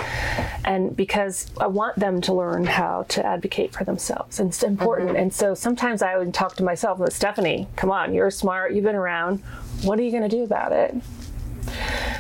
And 0.65 0.97
because 0.97 1.51
i 1.61 1.67
want 1.67 1.97
them 1.97 2.21
to 2.23 2.33
learn 2.33 2.65
how 2.65 3.05
to 3.09 3.25
advocate 3.25 3.73
for 3.73 3.85
themselves. 3.85 4.41
And 4.41 4.49
it's 4.51 4.63
important. 4.63 5.17
And 5.17 5.33
so 5.33 5.55
sometimes 5.55 6.03
i 6.03 6.17
would 6.17 6.33
talk 6.33 6.57
to 6.57 6.63
myself 6.63 7.01
stephanie 7.13 7.69
come 7.77 7.91
on 7.91 8.15
you're 8.15 8.31
smart. 8.31 8.73
You've 8.73 8.85
been 8.85 8.95
around. 8.95 9.41
What 9.83 9.99
are 9.99 10.03
you 10.03 10.11
going 10.11 10.23
to 10.23 10.29
do 10.29 10.45
about 10.45 10.73
it? 10.73 10.95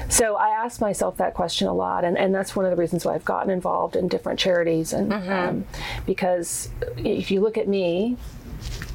So 0.09 0.37
I 0.37 0.51
ask 0.51 0.81
myself 0.81 1.17
that 1.17 1.35
question 1.35 1.69
a 1.69 1.75
lot, 1.75 2.05
and, 2.05 2.19
and 2.19 2.35
that's 2.35 2.55
one 2.55 2.65
of 2.65 2.71
the 2.71 2.77
reasons 2.77 3.05
why 3.05 3.15
I've 3.15 3.25
gotten 3.25 3.51
involved 3.51 3.97
in 3.97 4.09
different 4.09 4.39
charities. 4.39 4.93
And 4.93 5.13
um, 5.13 5.65
because 6.07 6.69
if 6.99 7.31
you 7.31 7.41
look 7.41 7.57
at 7.57 7.67
me, 7.67 8.17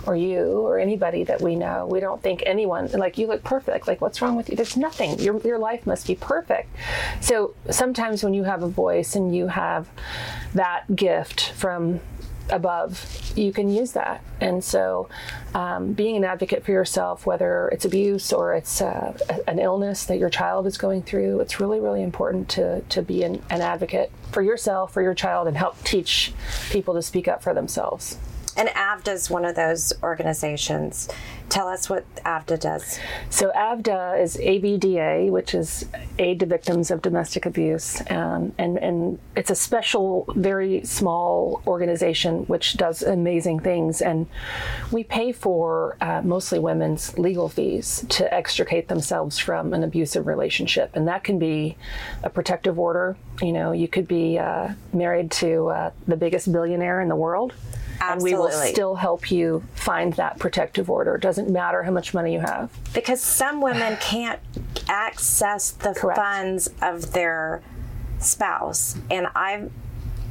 or 0.08 0.16
you, 0.16 0.46
or 0.62 0.80
anybody 0.80 1.24
that 1.26 1.42
we 1.42 1.56
know, 1.56 1.86
we 1.86 2.00
don't 2.00 2.24
think 2.24 2.42
anyone 2.46 2.88
like 2.94 3.18
you 3.18 3.28
look 3.28 3.44
perfect. 3.44 3.88
Like 3.88 4.02
what's 4.02 4.22
wrong 4.22 4.36
with 4.36 4.50
you? 4.50 4.56
There's 4.56 4.78
nothing. 4.78 5.20
Your 5.20 5.40
your 5.42 5.60
life 5.60 5.86
must 5.86 6.08
be 6.08 6.16
perfect. 6.16 6.70
So 7.22 7.54
sometimes 7.70 8.24
when 8.24 8.34
you 8.34 8.44
have 8.44 8.64
a 8.64 8.70
voice 8.70 9.16
and 9.16 9.36
you 9.36 9.48
have 9.48 9.88
that 10.56 10.96
gift 10.96 11.52
from 11.52 12.00
above, 12.50 13.34
you 13.36 13.52
can 13.52 13.70
use 13.70 13.92
that. 13.92 14.24
And 14.40 14.64
so, 14.64 15.10
um, 15.54 15.94
being 15.94 16.16
an 16.16 16.24
advocate 16.24 16.64
for 16.64 16.72
yourself, 16.72 17.26
whether 17.26 17.68
it's 17.70 17.86
abuse 17.86 18.32
or 18.32 18.54
it's 18.54 18.82
uh, 18.82 19.18
an 19.48 19.60
illness 19.60 20.06
that 20.06 20.18
your 20.18 20.30
child 20.30 20.68
is 20.68 20.78
going 20.78 21.04
through, 21.04 21.42
it's 21.42 21.60
really, 21.60 21.80
really 21.80 22.04
important 22.04 22.50
to, 22.50 22.82
to 22.82 23.02
be 23.02 23.24
an, 23.24 23.42
an 23.50 23.62
advocate 23.62 24.12
for 24.32 24.42
yourself, 24.42 24.94
for 24.94 25.02
your 25.02 25.14
child, 25.14 25.48
and 25.48 25.58
help 25.58 25.82
teach 25.84 26.34
people 26.70 26.94
to 26.94 27.02
speak 27.02 27.28
up 27.28 27.44
for 27.44 27.54
themselves. 27.54 28.18
And 28.58 28.70
AVDA 28.70 29.14
is 29.14 29.30
one 29.30 29.46
of 29.46 29.56
those 29.56 29.94
organizations. 30.02 31.08
Tell 31.48 31.68
us 31.68 31.90
what 31.90 32.04
AVDA 32.26 32.60
does. 32.60 33.00
So 33.30 33.52
AVDA 33.56 34.22
is 34.22 34.36
AVDA, 34.36 35.30
which 35.30 35.54
is 35.54 35.86
Aid 36.18 36.40
to 36.40 36.48
Victims 36.48 36.90
of 36.90 37.04
Domestic 37.04 37.46
Abuse, 37.46 38.02
um, 38.10 38.54
and 38.58 38.78
and 38.80 39.20
it's 39.36 39.52
a 39.52 39.56
special, 39.56 40.26
very 40.36 40.84
small 40.84 41.62
organization 41.68 42.46
which 42.46 42.76
does 42.78 43.04
amazing 43.04 43.60
things. 43.60 44.02
And 44.02 44.28
we 44.92 45.04
pay 45.04 45.32
for 45.32 45.96
uh, 46.02 46.22
mostly 46.24 46.58
women's 46.58 47.18
legal 47.20 47.50
fees 47.50 48.06
to 48.10 48.34
extricate 48.34 48.88
themselves 48.88 49.38
from 49.38 49.74
an 49.74 49.84
abusive 49.84 50.26
relationship, 50.26 50.96
and 50.96 51.08
that 51.08 51.24
can 51.24 51.38
be 51.38 51.78
a 52.24 52.30
protective 52.30 52.80
order. 52.80 53.16
You 53.40 53.54
know, 53.54 53.72
you 53.72 53.88
could 53.88 54.08
be 54.08 54.40
uh, 54.40 54.74
married 54.92 55.30
to 55.44 55.68
uh, 55.68 55.92
the 56.08 56.18
biggest 56.18 56.52
billionaire 56.52 57.02
in 57.02 57.08
the 57.08 57.16
world. 57.16 57.54
And 58.02 58.22
we 58.22 58.34
will 58.34 58.52
still 58.52 58.96
help 58.96 59.32
you 59.32 59.64
find 59.76 60.14
that 60.14 60.40
protective 60.40 60.90
order. 60.90 61.16
It 61.16 61.22
doesn't 61.22 61.50
matter 61.50 61.84
how 61.84 61.92
much 61.92 62.14
money 62.14 62.34
you 62.34 62.40
have. 62.40 62.72
Because 62.94 63.22
some 63.22 63.62
women 63.62 63.98
can't 64.00 64.40
access 64.88 65.72
the 65.72 65.94
Correct. 65.94 66.18
funds 66.18 66.70
of 66.82 67.14
their 67.14 67.62
spouse. 68.20 68.96
And 69.10 69.28
I 69.36 69.70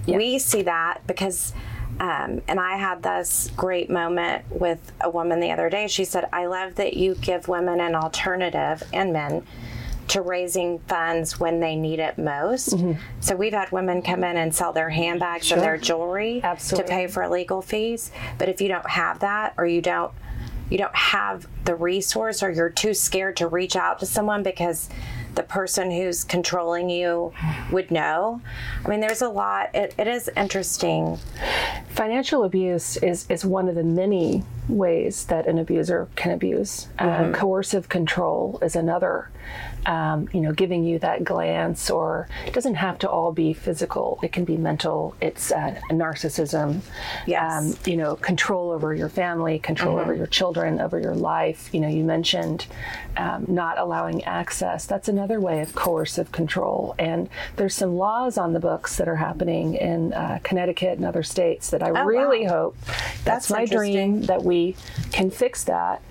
we 0.07 0.39
see 0.39 0.63
that 0.63 1.01
because 1.07 1.53
um, 1.99 2.43
and 2.47 2.61
I 2.61 2.77
had 2.77 3.03
this 3.03 3.51
great 3.57 3.89
moment 3.89 4.45
with 4.51 4.93
a 5.01 5.09
woman 5.09 5.41
the 5.41 5.51
other 5.51 5.71
day. 5.71 5.87
She 5.87 6.05
said, 6.05 6.29
I 6.33 6.47
love 6.47 6.75
that 6.75 6.95
you 6.95 7.15
give 7.15 7.49
women 7.49 7.81
an 7.81 7.95
alternative 7.95 8.83
and 8.93 9.13
men 9.15 9.47
to 10.09 10.23
raising 10.23 10.79
funds 10.81 11.41
when 11.41 11.61
they 11.61 11.77
need 11.77 11.99
it 11.99 12.19
most. 12.19 12.71
Mm-hmm. 12.71 13.01
So 13.21 13.37
we've 13.37 13.53
had 13.53 13.71
women 13.73 14.03
come 14.03 14.25
in 14.25 14.37
and 14.37 14.55
sell 14.55 14.73
their 14.73 14.91
handbags 14.91 15.51
and 15.51 15.61
their 15.61 15.77
jewelry 15.77 16.41
Absolutely. 16.43 16.89
to 16.89 16.91
pay 16.91 17.07
for 17.07 17.29
legal 17.29 17.63
fees. 17.63 18.11
But 18.39 18.49
if 18.49 18.61
you 18.61 18.69
don't 18.69 18.89
have 18.89 19.21
that 19.21 19.55
or 19.57 19.67
you 19.67 19.83
don't 19.83 20.13
you 20.69 20.79
don't 20.79 20.97
have 20.97 21.47
the 21.65 21.77
resource 21.77 22.43
or 22.43 22.51
you're 22.51 22.71
too 22.71 22.93
scared 22.93 23.37
to 23.37 23.47
reach 23.47 23.77
out 23.77 24.01
to 24.01 24.07
someone 24.07 24.43
because 24.43 24.89
the 25.37 25.43
person 25.43 25.91
who's 25.91 26.25
controlling 26.25 26.91
you 26.91 27.33
would 27.71 27.91
know. 27.91 28.41
I 28.85 28.89
mean, 28.89 29.01
there's 29.01 29.23
a 29.23 29.29
lot. 29.29 29.73
It, 29.75 29.95
it 29.99 30.09
is 30.09 30.31
interesting. 30.37 31.19
Financial 31.91 32.43
abuse 32.45 32.97
is, 32.97 33.27
is 33.31 33.45
one 33.45 33.69
of 33.69 33.75
the 33.75 33.85
many 33.85 34.43
ways 34.67 35.27
that 35.27 35.47
an 35.47 35.59
abuser 35.59 36.09
can 36.17 36.33
abuse. 36.33 36.89
Um, 36.99 37.33
coercive 37.33 37.89
control 37.89 38.59
is 38.63 38.75
another. 38.75 39.31
Um, 39.85 40.29
you 40.33 40.41
know, 40.41 40.53
giving 40.53 40.85
you 40.85 40.99
that 41.01 41.23
glance, 41.23 41.91
or 41.91 42.29
it 42.45 42.53
doesn't 42.53 42.75
have 42.75 42.99
to 43.01 43.09
all 43.09 43.33
be 43.33 43.53
physical. 43.53 44.19
It 44.23 44.33
can 44.33 44.45
be 44.45 44.57
mental. 44.57 45.15
It's 45.21 45.53
uh, 45.53 45.79
narcissism. 45.91 46.81
Yes. 47.27 47.53
Um, 47.53 47.79
you 47.85 47.97
know, 47.97 48.17
control 48.17 48.71
over 48.71 48.95
your 48.95 49.09
family, 49.09 49.61
control 49.61 49.99
over 49.99 50.13
your 50.15 50.27
children, 50.27 50.81
over 50.81 50.99
your 50.99 51.15
life. 51.15 51.73
You 51.73 51.81
know, 51.81 51.89
you 51.89 52.03
mentioned 52.03 52.67
um, 53.17 53.45
not 53.49 53.79
allowing 53.79 54.25
access. 54.25 54.87
That's 54.87 55.09
another 55.09 55.41
way 55.41 55.61
of 55.61 55.75
coercive 55.75 56.33
control. 56.33 56.95
And 56.99 57.29
there's 57.57 57.75
some 57.75 57.97
laws 57.97 58.39
on 58.39 58.53
the 58.55 58.61
books 58.61 58.97
that 58.97 59.09
are 59.09 59.17
happening 59.17 59.75
in 59.75 60.13
uh, 60.13 60.41
Connecticut 60.43 60.99
and 60.99 61.05
other 61.05 61.23
states 61.23 61.71
that 61.71 61.83
I 61.83 61.93
wow. 61.93 62.05
really 62.05 62.45
hope 62.45 62.77
that's, 63.25 63.49
That's 63.49 63.51
my 63.51 63.67
dream 63.67 64.23
that 64.23 64.43
we 64.43 64.77
can 65.13 65.31
fix 65.31 65.65
that. 65.65 66.03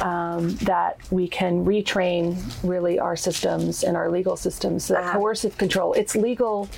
Um, 0.00 0.56
that 0.56 0.98
we 1.12 1.28
can 1.28 1.64
retrain 1.64 2.36
really 2.64 2.98
our 2.98 3.14
systems 3.14 3.84
and 3.84 3.96
our 3.96 4.10
legal 4.10 4.36
systems. 4.36 4.86
So 4.86 4.94
that 4.94 5.04
Uh-huh. 5.04 5.18
coercive 5.18 5.56
control, 5.56 5.92
it's 5.92 6.16
legal, 6.16 6.68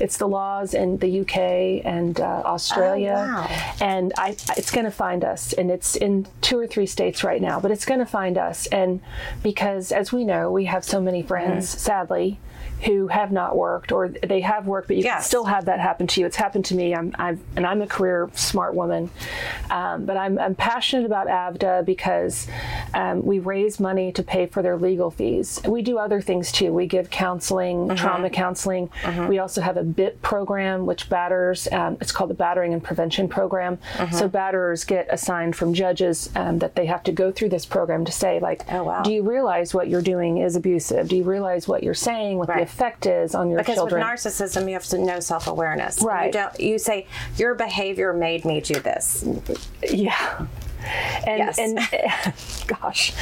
it's 0.00 0.16
the 0.16 0.26
laws 0.26 0.74
in 0.74 0.98
the 0.98 1.20
UK 1.20 1.82
and 1.84 2.18
uh, 2.20 2.42
Australia, 2.44 3.14
Oh, 3.16 3.32
wow. 3.42 3.74
and 3.80 4.12
I, 4.18 4.30
it's 4.56 4.72
going 4.72 4.84
to 4.86 4.90
find 4.90 5.24
us. 5.24 5.52
And 5.52 5.70
it's 5.70 5.94
in 5.94 6.26
two 6.40 6.58
or 6.58 6.66
three 6.66 6.86
states 6.86 7.22
right 7.22 7.40
now, 7.40 7.60
but 7.60 7.70
it's 7.70 7.84
going 7.84 8.00
to 8.00 8.06
find 8.06 8.36
us. 8.36 8.66
And 8.66 9.00
because, 9.42 9.92
as 9.92 10.12
we 10.12 10.24
know, 10.24 10.50
we 10.50 10.64
have 10.64 10.84
so 10.84 11.00
many 11.00 11.22
friends, 11.22 11.66
Mm-hmm. 11.68 11.78
sadly, 11.78 12.40
who 12.82 13.06
have 13.08 13.32
not 13.32 13.56
worked 13.56 13.92
or 13.92 14.08
they 14.08 14.40
have 14.40 14.66
worked, 14.66 14.88
but 14.88 14.96
you 14.96 15.02
can 15.02 15.22
still 15.22 15.44
have 15.44 15.64
that 15.66 15.80
happen 15.80 16.06
to 16.08 16.20
you. 16.20 16.26
It's 16.26 16.36
happened 16.36 16.64
to 16.66 16.74
me. 16.74 16.94
I'm, 16.94 17.14
I've, 17.18 17.40
and 17.56 17.66
I'm 17.66 17.80
a 17.82 17.86
career 17.86 18.28
smart 18.34 18.74
woman, 18.74 19.10
um, 19.70 20.04
but 20.04 20.16
I'm, 20.16 20.38
I'm 20.38 20.54
passionate 20.54 21.06
about 21.06 21.26
AVDA 21.28 21.84
because 21.84 22.46
um, 22.92 23.24
we 23.24 23.38
raise 23.38 23.80
money 23.80 24.12
to 24.12 24.22
pay 24.22 24.46
for 24.46 24.60
their 24.62 24.76
legal 24.76 25.10
fees. 25.10 25.60
We 25.66 25.82
do 25.82 25.98
other 25.98 26.20
things 26.20 26.52
too. 26.52 26.72
We 26.72 26.86
give 26.86 27.10
counseling, 27.10 27.94
trauma 27.96 28.28
counseling. 28.30 28.90
We 29.28 29.38
also 29.38 29.60
have 29.60 29.76
a 29.76 29.82
BIT 29.84 30.20
program, 30.22 30.86
which 30.86 31.08
batters. 31.08 31.66
Um, 31.72 31.96
it's 32.00 32.12
called 32.12 32.30
the 32.30 32.34
Battering 32.34 32.72
and 32.74 32.82
Prevention 32.82 33.28
Program. 33.28 33.78
So 34.12 34.28
batterers 34.28 34.86
get 34.86 35.06
assigned 35.10 35.56
from 35.56 35.72
judges 35.74 36.30
um, 36.36 36.58
that 36.58 36.74
they 36.76 36.86
have 36.86 37.02
to 37.04 37.12
go 37.12 37.32
through 37.32 37.48
this 37.48 37.64
program 37.66 38.04
to 38.04 38.12
say, 38.12 38.40
like, 38.40 38.62
Oh, 38.70 38.82
wow. 38.84 39.02
do 39.02 39.12
you 39.12 39.22
realize 39.22 39.72
what 39.74 39.88
you're 39.88 40.02
doing 40.02 40.38
is 40.38 40.56
abusive? 40.56 41.08
Do 41.08 41.16
you 41.16 41.24
realize 41.24 41.66
what 41.66 41.82
you're 41.82 41.94
saying, 41.94 42.38
what 42.38 42.48
the 42.48 42.54
Right. 42.54 42.63
Effect 42.64 43.06
is 43.06 43.34
on 43.34 43.48
your 43.50 43.58
Because 43.58 43.76
children? 43.76 44.02
Because 44.02 44.24
with 44.24 44.34
narcissism, 44.34 44.66
you 44.66 44.74
have 44.74 44.84
to 44.86 44.98
know 44.98 45.20
self 45.20 45.46
awareness. 45.46 46.02
Right. 46.02 46.26
You 46.26 46.32
don't. 46.32 46.60
You 46.60 46.78
say 46.78 47.06
your 47.36 47.54
behavior 47.54 48.12
made 48.12 48.44
me 48.44 48.60
do 48.60 48.80
this. 48.80 49.24
Yeah. 49.88 50.46
And, 51.26 51.38
Yes. 51.38 51.58
and 51.58 51.78
gosh, 52.66 53.12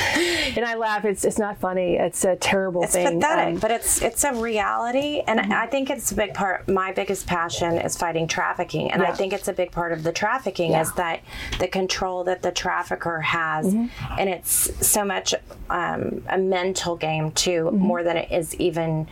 and 0.56 0.64
I 0.64 0.74
laugh. 0.74 1.04
It's 1.04 1.24
it's 1.24 1.38
not 1.38 1.58
funny. 1.58 1.94
It's 1.96 2.24
a 2.24 2.36
terrible 2.36 2.82
It's 2.84 2.92
thing. 2.92 3.20
pathetic, 3.20 3.54
Um, 3.54 3.60
but 3.60 3.70
it's 3.70 4.02
it's 4.02 4.24
a 4.24 4.32
reality, 4.34 5.22
and 5.26 5.40
Mm-hmm. 5.40 5.52
I 5.52 5.66
think 5.66 5.90
it's 5.90 6.12
a 6.12 6.14
big 6.14 6.34
part. 6.34 6.68
My 6.68 6.92
biggest 6.92 7.26
passion 7.26 7.78
is 7.78 7.96
fighting 7.96 8.28
trafficking, 8.28 8.90
and 8.92 9.02
I 9.02 9.12
think 9.12 9.32
it's 9.32 9.48
a 9.48 9.52
big 9.52 9.72
part 9.72 9.92
of 9.92 10.02
the 10.02 10.12
trafficking 10.12 10.72
is 10.74 10.92
that 10.94 11.20
the 11.58 11.68
control 11.68 12.24
that 12.24 12.42
the 12.42 12.52
trafficker 12.52 13.20
has, 13.20 13.66
Mm-hmm. 13.66 14.14
and 14.18 14.28
it's 14.28 14.86
so 14.86 15.04
much 15.04 15.34
um, 15.70 16.22
a 16.28 16.38
mental 16.38 16.96
game 16.96 17.30
too, 17.32 17.64
Mm-hmm. 17.64 17.76
more 17.78 18.02
than 18.02 18.16
it 18.16 18.30
is 18.30 18.54
even 18.56 19.08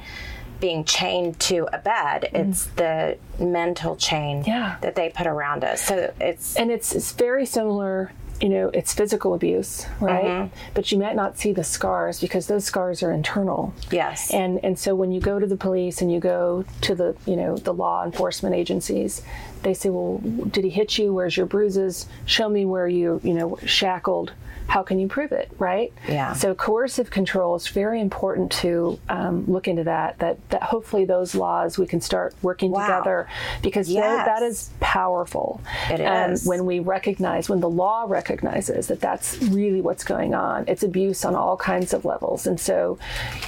being 0.61 0.85
chained 0.85 1.41
to 1.41 1.67
a 1.73 1.79
bed. 1.79 2.29
It's 2.35 2.67
the 2.77 3.17
mental 3.39 3.97
chain. 3.97 4.45
Yeah. 4.47 4.77
that 4.83 4.95
they 4.95 5.09
put 5.09 5.27
around 5.27 5.65
us. 5.65 5.81
So 5.83 6.13
it's 6.21 6.55
and 6.57 6.71
it's 6.71 6.95
it's 6.95 7.13
very 7.13 7.47
similar. 7.47 8.13
You 8.41 8.49
know, 8.49 8.71
it's 8.73 8.95
physical 8.95 9.35
abuse, 9.35 9.87
right? 10.01 10.25
Mm-hmm. 10.25 10.55
But 10.75 10.91
you 10.91 10.99
might 10.99 11.15
not 11.15 11.39
see 11.39 11.53
the 11.53 11.65
scars 11.65 12.21
because 12.21 12.47
those 12.47 12.65
scars 12.65 13.03
are 13.03 13.13
internal. 13.13 13.75
yes, 13.91 14.33
And 14.33 14.59
and 14.65 14.79
so 14.79 14.95
when 14.95 15.13
you 15.13 15.21
go 15.21 15.39
to 15.39 15.47
the 15.47 15.57
police 15.57 16.01
and 16.01 16.11
you 16.11 16.21
go 16.21 16.65
to 16.83 16.95
the 16.95 17.17
you 17.27 17.37
know 17.37 17.57
the 17.57 17.75
law 17.75 18.05
enforcement 18.05 18.55
agencies, 18.55 19.23
they 19.63 19.75
say, 19.75 19.91
well, 19.91 20.19
did 20.19 20.65
he 20.65 20.71
hit 20.71 20.99
you? 20.99 21.13
Where's 21.13 21.37
your 21.37 21.47
bruises? 21.47 22.07
Show 22.27 22.49
me 22.49 22.65
where 22.65 22.89
you 22.89 23.21
you 23.23 23.35
know 23.35 23.59
shackled. 23.65 24.33
How 24.67 24.85
can 24.85 25.01
you 25.01 25.09
prove 25.09 25.33
it, 25.33 25.51
right? 25.59 25.93
Yeah. 26.07 26.33
So 26.33 26.55
coercive 26.55 27.11
control 27.11 27.57
is 27.57 27.67
very 27.67 28.01
important 28.01 28.53
to 28.63 29.01
um, 29.09 29.45
look 29.51 29.67
into 29.67 29.83
that. 29.83 30.21
That 30.21 30.37
that 30.51 30.63
hopefully 30.63 31.05
those 31.05 31.35
laws 31.35 31.77
we 31.77 31.89
can 31.89 32.01
start 32.01 32.37
working 32.41 32.71
Wow. 32.71 32.87
together 32.87 33.29
because 33.63 33.91
Yes. 33.91 34.27
that 34.27 34.43
is 34.45 34.71
powerful. 34.79 35.61
It 35.91 36.01
Um, 36.01 36.33
is. 36.35 36.47
when 36.47 36.67
we 36.67 36.79
recognize 36.79 37.49
when 37.49 37.59
the 37.59 37.69
law 37.69 38.05
recognizes 38.07 38.87
that 38.87 39.01
that's 39.01 39.39
really 39.43 39.81
what's 39.81 40.05
going 40.05 40.35
on. 40.35 40.65
It's 40.69 40.85
abuse 40.85 41.25
on 41.25 41.35
all 41.35 41.57
kinds 41.57 41.93
of 41.93 42.05
levels, 42.05 42.47
and 42.47 42.61
so 42.61 42.97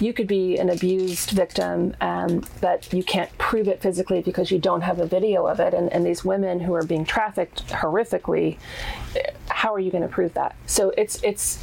you 0.01 0.13
could 0.13 0.27
be 0.27 0.57
an 0.59 0.71
abused 0.71 1.31
victim, 1.31 1.95
um, 2.01 2.43
but 2.61 2.93
you 2.93 3.05
can't 3.05 3.31
prove 3.39 3.69
it 3.69 3.81
physically 3.81 4.23
because 4.23 4.51
you 4.51 4.59
don't 4.59 4.81
have 4.81 4.99
a 4.99 5.07
video 5.07 5.47
of 5.47 5.61
it. 5.61 5.73
And, 5.73 5.93
and 5.93 6.02
these 6.05 6.25
women 6.25 6.61
who 6.61 6.75
are 6.75 6.85
being 6.85 7.05
trafficked 7.05 7.67
horrifically, 7.69 8.59
how 9.49 9.75
are 9.75 9.79
you 9.81 9.91
going 9.91 10.03
to 10.03 10.09
prove 10.09 10.35
that? 10.35 10.57
So 10.67 10.91
it's 10.97 11.23
it's 11.23 11.63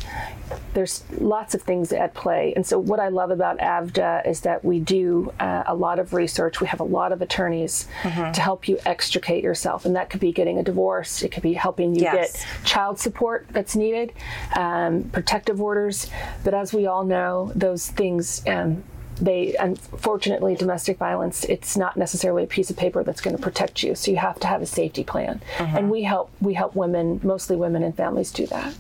there's 0.74 1.04
lots 1.20 1.54
of 1.56 1.62
things 1.62 1.92
at 1.92 2.14
play. 2.14 2.54
And 2.56 2.66
so 2.66 2.80
what 2.80 3.00
I 3.00 3.10
love 3.10 3.32
about 3.32 3.58
AVDA 3.60 4.28
is 4.28 4.42
that 4.42 4.64
we 4.64 4.80
do 4.80 5.32
uh, 5.40 5.64
a 5.68 5.76
lot 5.76 6.00
of 6.00 6.14
research. 6.14 6.62
We 6.62 6.68
have 6.68 6.80
a 6.80 6.84
lot 6.86 7.12
of 7.12 7.22
attorneys 7.22 7.88
to 8.04 8.42
help 8.42 8.68
you 8.68 8.80
extricate 8.86 9.44
yourself, 9.44 9.86
and 9.86 9.96
that 9.96 10.10
could 10.10 10.20
be 10.22 10.32
getting 10.32 10.58
a 10.60 10.64
divorce. 10.64 11.22
It 11.24 11.30
could 11.32 11.44
be 11.44 11.54
helping 11.54 11.96
you 11.96 12.02
Yes. 12.04 12.34
get 12.34 12.46
child 12.66 13.00
support 13.00 13.48
that's 13.52 13.76
needed, 13.76 14.14
um, 14.56 15.04
protective 15.12 15.62
orders. 15.62 16.10
But 16.44 16.54
as 16.54 16.74
we 16.74 16.88
all 16.88 17.04
know, 17.04 17.52
those 17.56 17.88
things. 17.88 18.42
Um, 18.48 18.84
they 19.22 19.56
unfortunately 19.58 20.56
domestic 20.56 20.98
violence 20.98 21.44
it's 21.46 21.76
not 21.76 21.98
necessarily 21.98 22.44
a 22.44 22.48
piece 22.48 22.70
of 22.70 22.78
paper 22.78 23.04
that's 23.04 23.22
going 23.22 23.36
to 23.36 23.42
protect 23.42 23.84
you 23.84 23.96
so 23.96 24.12
you 24.12 24.18
have 24.18 24.40
to 24.40 24.48
have 24.48 24.62
a 24.62 24.66
safety 24.66 25.04
plan 25.04 25.42
uh-huh. 25.58 25.78
and 25.78 25.90
we 25.90 26.04
help 26.04 26.32
we 26.42 26.54
help 26.54 26.76
women 26.76 27.20
mostly 27.24 27.56
women 27.56 27.84
and 27.84 27.96
families 27.96 28.32
do 28.32 28.46
that 28.48 28.74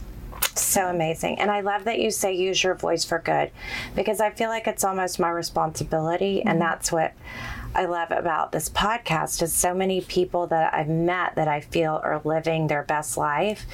so 0.56 0.88
amazing. 0.88 1.39
And 1.39 1.49
I 1.49 1.62
love 1.62 1.86
that 1.86 1.99
you 1.99 2.12
say 2.12 2.34
use 2.34 2.63
your 2.63 2.75
voice 2.75 3.06
for 3.06 3.19
good 3.19 3.52
because 3.95 4.19
I 4.19 4.30
feel 4.30 4.49
like 4.49 4.67
it's 4.67 4.84
almost 4.84 5.19
my 5.19 5.30
responsibility. 5.30 6.41
And 6.41 6.52
mm-hmm. 6.52 6.60
that's 6.60 6.91
what 6.91 7.13
I 7.73 7.86
love 7.86 8.12
about 8.12 8.52
this 8.52 8.69
podcast 8.69 9.41
is 9.41 9.54
so 9.54 9.73
many 9.73 10.02
people 10.02 10.47
that 10.47 10.73
I've 10.73 10.89
met 10.89 11.36
that 11.36 11.47
I 11.47 11.62
feel 11.62 12.02
are 12.04 12.21
living 12.23 12.67
their 12.67 12.84
best 12.84 13.17
life 13.17 13.65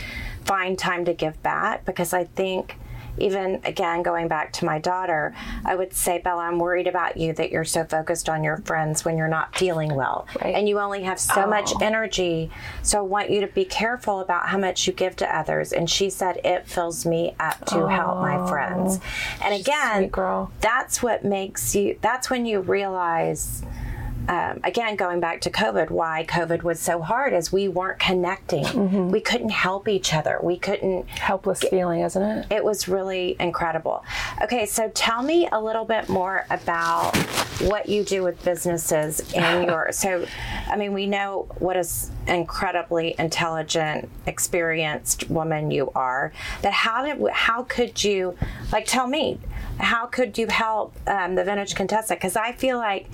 find 0.43 0.77
time 0.77 1.05
to 1.05 1.13
give 1.13 1.41
back 1.41 1.85
because 1.85 2.13
I 2.13 2.25
think 2.25 2.77
even 3.17 3.59
again 3.63 4.03
going 4.03 4.27
back 4.27 4.51
to 4.51 4.65
my 4.65 4.77
daughter 4.79 5.33
i 5.63 5.75
would 5.75 5.93
say 5.93 6.17
bella 6.19 6.43
i'm 6.43 6.59
worried 6.59 6.87
about 6.87 7.17
you 7.17 7.31
that 7.33 7.51
you're 7.51 7.63
so 7.63 7.83
focused 7.85 8.27
on 8.29 8.43
your 8.43 8.57
friends 8.57 9.05
when 9.05 9.17
you're 9.17 9.27
not 9.27 9.55
feeling 9.57 9.93
well. 9.95 10.27
Right. 10.41 10.53
and 10.55 10.67
you 10.67 10.79
only 10.79 11.03
have 11.03 11.19
so 11.19 11.47
much 11.47 11.71
Oh. 11.75 11.79
energy. 11.81 12.51
So 12.81 12.99
i 12.99 13.01
want 13.01 13.29
you 13.29 13.41
to 13.41 13.47
be 13.47 13.65
careful 13.65 14.19
about 14.19 14.47
how 14.47 14.57
much 14.57 14.85
you 14.87 14.93
give 14.93 15.15
to 15.17 15.35
others. 15.37 15.71
And 15.73 15.89
she 15.89 16.09
said 16.09 16.39
it 16.43 16.67
fills 16.67 17.05
me 17.05 17.35
up 17.39 17.65
to 17.67 17.87
help 17.87 18.17
my 18.19 18.47
friends. 18.49 18.99
And 19.41 19.53
again 19.53 20.11
that's 20.61 21.01
what 21.01 21.23
makes 21.23 21.75
you 21.75 21.97
that's 22.01 22.29
when 22.29 22.45
you 22.45 22.59
realize 22.61 23.63
um, 24.27 24.59
again 24.63 24.95
going 24.95 25.19
back 25.19 25.41
to 25.41 25.49
covid 25.49 25.89
why 25.89 26.25
covid 26.27 26.63
was 26.63 26.79
so 26.79 27.01
hard 27.01 27.33
is 27.33 27.51
we 27.51 27.67
weren't 27.67 27.99
connecting 27.99 28.63
Mm-hmm. 28.65 29.09
we 29.09 29.21
couldn't 29.21 29.49
help 29.49 29.87
each 29.87 30.13
other 30.13 30.39
we 30.41 30.57
couldn't 30.57 31.07
helpless 31.09 31.61
feeling 31.61 32.01
isn't 32.01 32.21
it 32.21 32.45
it 32.51 32.63
was 32.63 32.87
really 32.87 33.35
incredible. 33.39 34.03
Okay, 34.41 34.65
so 34.65 34.89
tell 34.89 35.21
me 35.23 35.47
a 35.51 35.61
little 35.61 35.85
bit 35.85 36.09
more 36.09 36.45
about 36.49 37.15
what 37.61 37.87
you 37.87 38.03
do 38.03 38.23
with 38.23 38.43
businesses 38.43 39.19
in 39.33 39.63
your. 39.67 39.91
So, 39.91 40.25
I 40.67 40.75
mean, 40.75 40.93
we 40.93 41.05
know 41.07 41.47
what 41.59 41.77
an 41.77 41.85
incredibly 42.27 43.15
intelligent, 43.19 44.09
experienced 44.25 45.29
woman 45.29 45.71
you 45.71 45.91
are. 45.95 46.31
But 46.61 46.73
how 46.73 47.05
did 47.05 47.27
how 47.31 47.63
could 47.63 48.03
you 48.03 48.37
like 48.71 48.85
tell 48.85 49.07
me 49.07 49.39
how 49.79 50.05
could 50.05 50.37
you 50.37 50.47
help 50.47 50.95
um, 51.07 51.35
the 51.35 51.43
vintage 51.43 51.75
Contessa? 51.75 52.15
Because 52.15 52.35
I 52.35 52.53
feel 52.53 52.77
like 52.77 53.07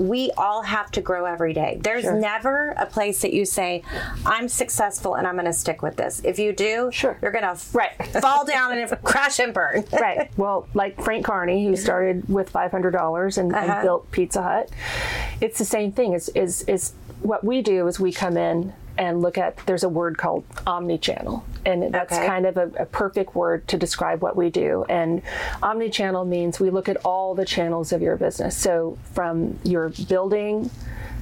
we 0.00 0.30
all 0.36 0.62
have 0.62 0.90
to 0.92 1.00
grow 1.00 1.24
every 1.26 1.52
day. 1.52 1.78
There's 1.82 2.04
Sure. 2.04 2.14
never 2.18 2.70
a 2.78 2.86
place 2.86 3.20
that 3.22 3.32
you 3.32 3.44
say, 3.44 3.82
I'm 4.24 4.48
successful 4.48 5.14
and 5.14 5.26
I'm 5.26 5.34
going 5.34 5.44
to 5.46 5.52
stick 5.52 5.82
with 5.82 5.96
this. 5.96 6.20
If 6.24 6.38
you 6.38 6.52
do, 6.52 6.90
Sure. 6.92 7.16
you're 7.22 7.30
going 7.32 7.44
to 7.44 7.56
Right. 7.72 7.92
fall 8.22 8.44
down 8.44 8.78
and 8.78 8.90
crash 9.04 9.38
and 9.38 9.52
burn. 9.52 9.84
right. 9.92 10.30
Well, 10.36 10.66
like 10.74 11.00
Frank 11.02 11.24
Carney, 11.24 11.66
who 11.66 11.76
started 11.76 12.28
with 12.28 12.48
five 12.50 12.70
hundred 12.70 12.92
dollars 12.92 13.36
and, 13.38 13.54
Uh-huh. 13.54 13.72
and 13.72 13.82
built 13.82 14.10
Pizza 14.10 14.42
Hut, 14.42 14.70
it's 15.40 15.58
the 15.58 15.64
same 15.64 15.92
thing. 15.92 16.12
Is 16.14 16.28
is 16.30 16.62
is 16.62 16.92
what 17.22 17.44
we 17.44 17.60
do 17.60 17.86
is 17.86 18.00
we 18.00 18.12
come 18.12 18.36
in 18.38 18.72
and 18.98 19.22
look 19.22 19.38
at. 19.38 19.56
There's 19.66 19.84
a 19.84 19.88
word 19.88 20.18
called 20.18 20.44
omni-channel, 20.66 21.44
and 21.64 21.92
that's 21.92 22.12
Okay. 22.12 22.26
kind 22.26 22.46
of 22.46 22.56
a, 22.56 22.70
a 22.78 22.86
perfect 22.86 23.34
word 23.34 23.66
to 23.68 23.76
describe 23.76 24.22
what 24.22 24.36
we 24.36 24.50
do. 24.50 24.84
And 24.88 25.22
omni-channel 25.62 26.24
means 26.24 26.60
we 26.60 26.70
look 26.70 26.88
at 26.88 26.96
all 27.04 27.34
the 27.34 27.44
channels 27.44 27.92
of 27.92 28.02
your 28.02 28.16
business. 28.16 28.56
So 28.56 28.98
from 29.12 29.58
your 29.64 29.90
building 30.08 30.70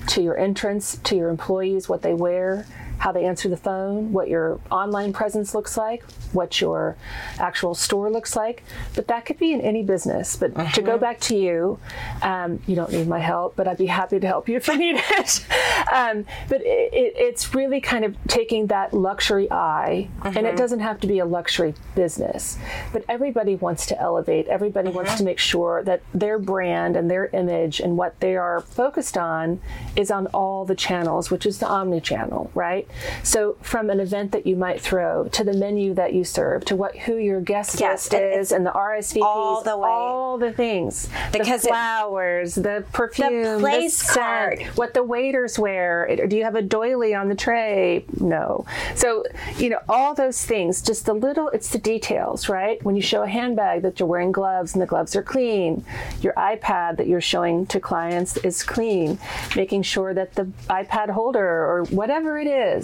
to 0.09 0.23
your 0.23 0.39
entrance 0.39 0.97
to 1.05 1.17
your 1.17 1.29
employees, 1.29 1.89
what 1.89 2.03
they 2.03 2.15
wear, 2.15 2.67
how 2.99 3.13
they 3.13 3.25
answer 3.25 3.49
the 3.49 3.57
phone, 3.57 4.13
what 4.13 4.29
your 4.29 4.61
online 4.71 5.13
presence 5.13 5.55
looks 5.55 5.77
like, 5.77 6.05
what 6.33 6.61
your 6.61 6.97
actual 7.39 7.75
store 7.75 8.11
looks 8.11 8.37
like. 8.37 8.65
But 8.95 9.09
that 9.09 9.25
could 9.25 9.39
be 9.39 9.53
in 9.53 9.61
any 9.61 9.83
business. 9.83 10.37
But 10.37 10.55
to 10.75 10.83
go 10.83 10.99
back 10.99 11.21
to 11.21 11.37
you, 11.37 11.79
um, 12.23 12.61
you 12.67 12.75
don't 12.75 12.91
need 12.93 13.09
my 13.09 13.21
help, 13.21 13.57
but 13.57 13.69
I'd 13.69 13.79
be 13.79 13.87
happy 13.87 14.19
to 14.19 14.27
help 14.27 14.49
you 14.49 14.57
if 14.57 14.69
you 14.69 14.77
need 14.77 14.97
it. 14.99 15.47
um, 15.93 16.27
but 16.49 16.61
it, 16.63 16.93
it, 16.93 17.15
it's 17.17 17.55
really 17.55 17.81
kind 17.81 18.05
of 18.05 18.17
taking 18.27 18.67
that 18.69 18.93
luxury 18.93 19.51
eye, 19.51 20.09
and 20.25 20.47
it 20.47 20.57
doesn't 20.57 20.81
have 20.81 21.01
to 21.01 21.07
be 21.07 21.21
a 21.21 21.25
luxury 21.25 21.75
business, 21.95 22.59
but 22.93 23.05
everybody 23.09 23.55
wants 23.55 23.87
to 23.87 24.01
elevate. 24.01 24.47
Everybody 24.49 24.91
wants 24.91 25.17
to 25.17 25.25
make 25.25 25.39
sure 25.39 25.83
that 25.85 26.03
their 26.13 26.39
brand 26.39 26.97
and 26.97 27.11
their 27.11 27.27
image 27.27 27.81
and 27.81 27.97
what 27.97 28.19
they 28.21 28.37
are 28.37 28.61
focused 28.61 29.17
on 29.17 29.61
is 29.97 30.11
on 30.11 30.27
all 30.29 30.65
the 30.65 30.75
channels, 30.75 31.31
which 31.31 31.47
is 31.47 31.59
the 31.59 31.67
omni 31.69 32.01
channel, 32.01 32.51
right? 32.55 32.88
So 33.23 33.57
from 33.63 33.91
an 33.91 34.01
event 34.01 34.33
that 34.33 34.47
you 34.47 34.57
might 34.57 34.81
throw 34.81 35.25
to 35.29 35.45
the 35.45 35.53
menu 35.53 35.95
that 35.95 36.13
you 36.15 36.25
serve 36.25 36.65
to 36.67 36.77
what 36.77 36.97
who 36.97 37.17
your 37.17 37.41
guest 37.41 37.81
Yes, 37.81 38.11
list 38.11 38.15
it- 38.15 38.39
is 38.39 38.53
and 38.53 38.65
the 38.67 38.71
RSVPs, 38.73 39.23
all 39.25 39.63
the 39.63 39.77
way. 39.77 39.89
all 39.89 40.39
the 40.39 40.53
things, 40.53 41.09
Because 41.33 41.63
the 41.63 41.69
it- 41.69 41.71
flowers, 41.73 42.55
the 42.55 42.85
perfume, 42.93 43.43
the 43.43 43.59
place 43.61 43.97
scent, 43.97 44.19
card. 44.19 44.63
what 44.77 44.95
the 44.95 45.03
waiters 45.03 45.59
wear. 45.59 46.09
Do 46.29 46.37
you 46.37 46.45
have 46.45 46.55
a 46.57 46.63
doily 46.63 47.15
on 47.15 47.29
the 47.29 47.35
tray? 47.35 48.05
No. 48.21 48.65
So 48.95 49.25
you 49.57 49.71
know 49.71 49.81
all 49.89 50.15
those 50.15 50.45
things. 50.45 50.83
Just 50.83 51.07
the 51.07 51.15
little. 51.15 51.49
It's 51.49 51.71
the 51.71 51.79
details, 51.79 52.49
right? 52.49 52.83
When 52.85 52.97
you 52.97 53.03
show 53.03 53.23
a 53.23 53.29
handbag 53.29 53.83
that 53.83 53.99
you're 53.99 54.09
wearing 54.09 54.33
gloves 54.33 54.75
and 54.75 54.83
the 54.83 54.87
gloves 54.87 55.15
are 55.17 55.23
clean, 55.23 55.85
your 56.21 56.33
iPad 56.35 56.97
that 56.99 57.07
you're 57.07 57.21
showing 57.21 57.67
to 57.67 57.81
clients 57.81 58.37
is 58.39 58.63
clean, 58.63 59.19
making 59.57 59.83
sure 59.83 60.15
that 60.15 60.35
the 60.35 60.45
iPad 60.69 61.11
holder 61.11 61.47
or 61.49 61.85
whatever 61.91 62.39
it 62.39 62.47
is, 62.47 62.78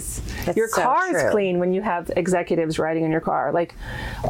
That's 0.45 0.57
your 0.57 0.67
so 0.67 0.81
car 0.81 1.15
is 1.15 1.31
clean 1.31 1.59
when 1.59 1.73
you 1.73 1.81
have 1.81 2.11
executives 2.15 2.79
riding 2.79 3.03
in 3.03 3.11
your 3.11 3.21
car. 3.21 3.51
Like 3.51 3.75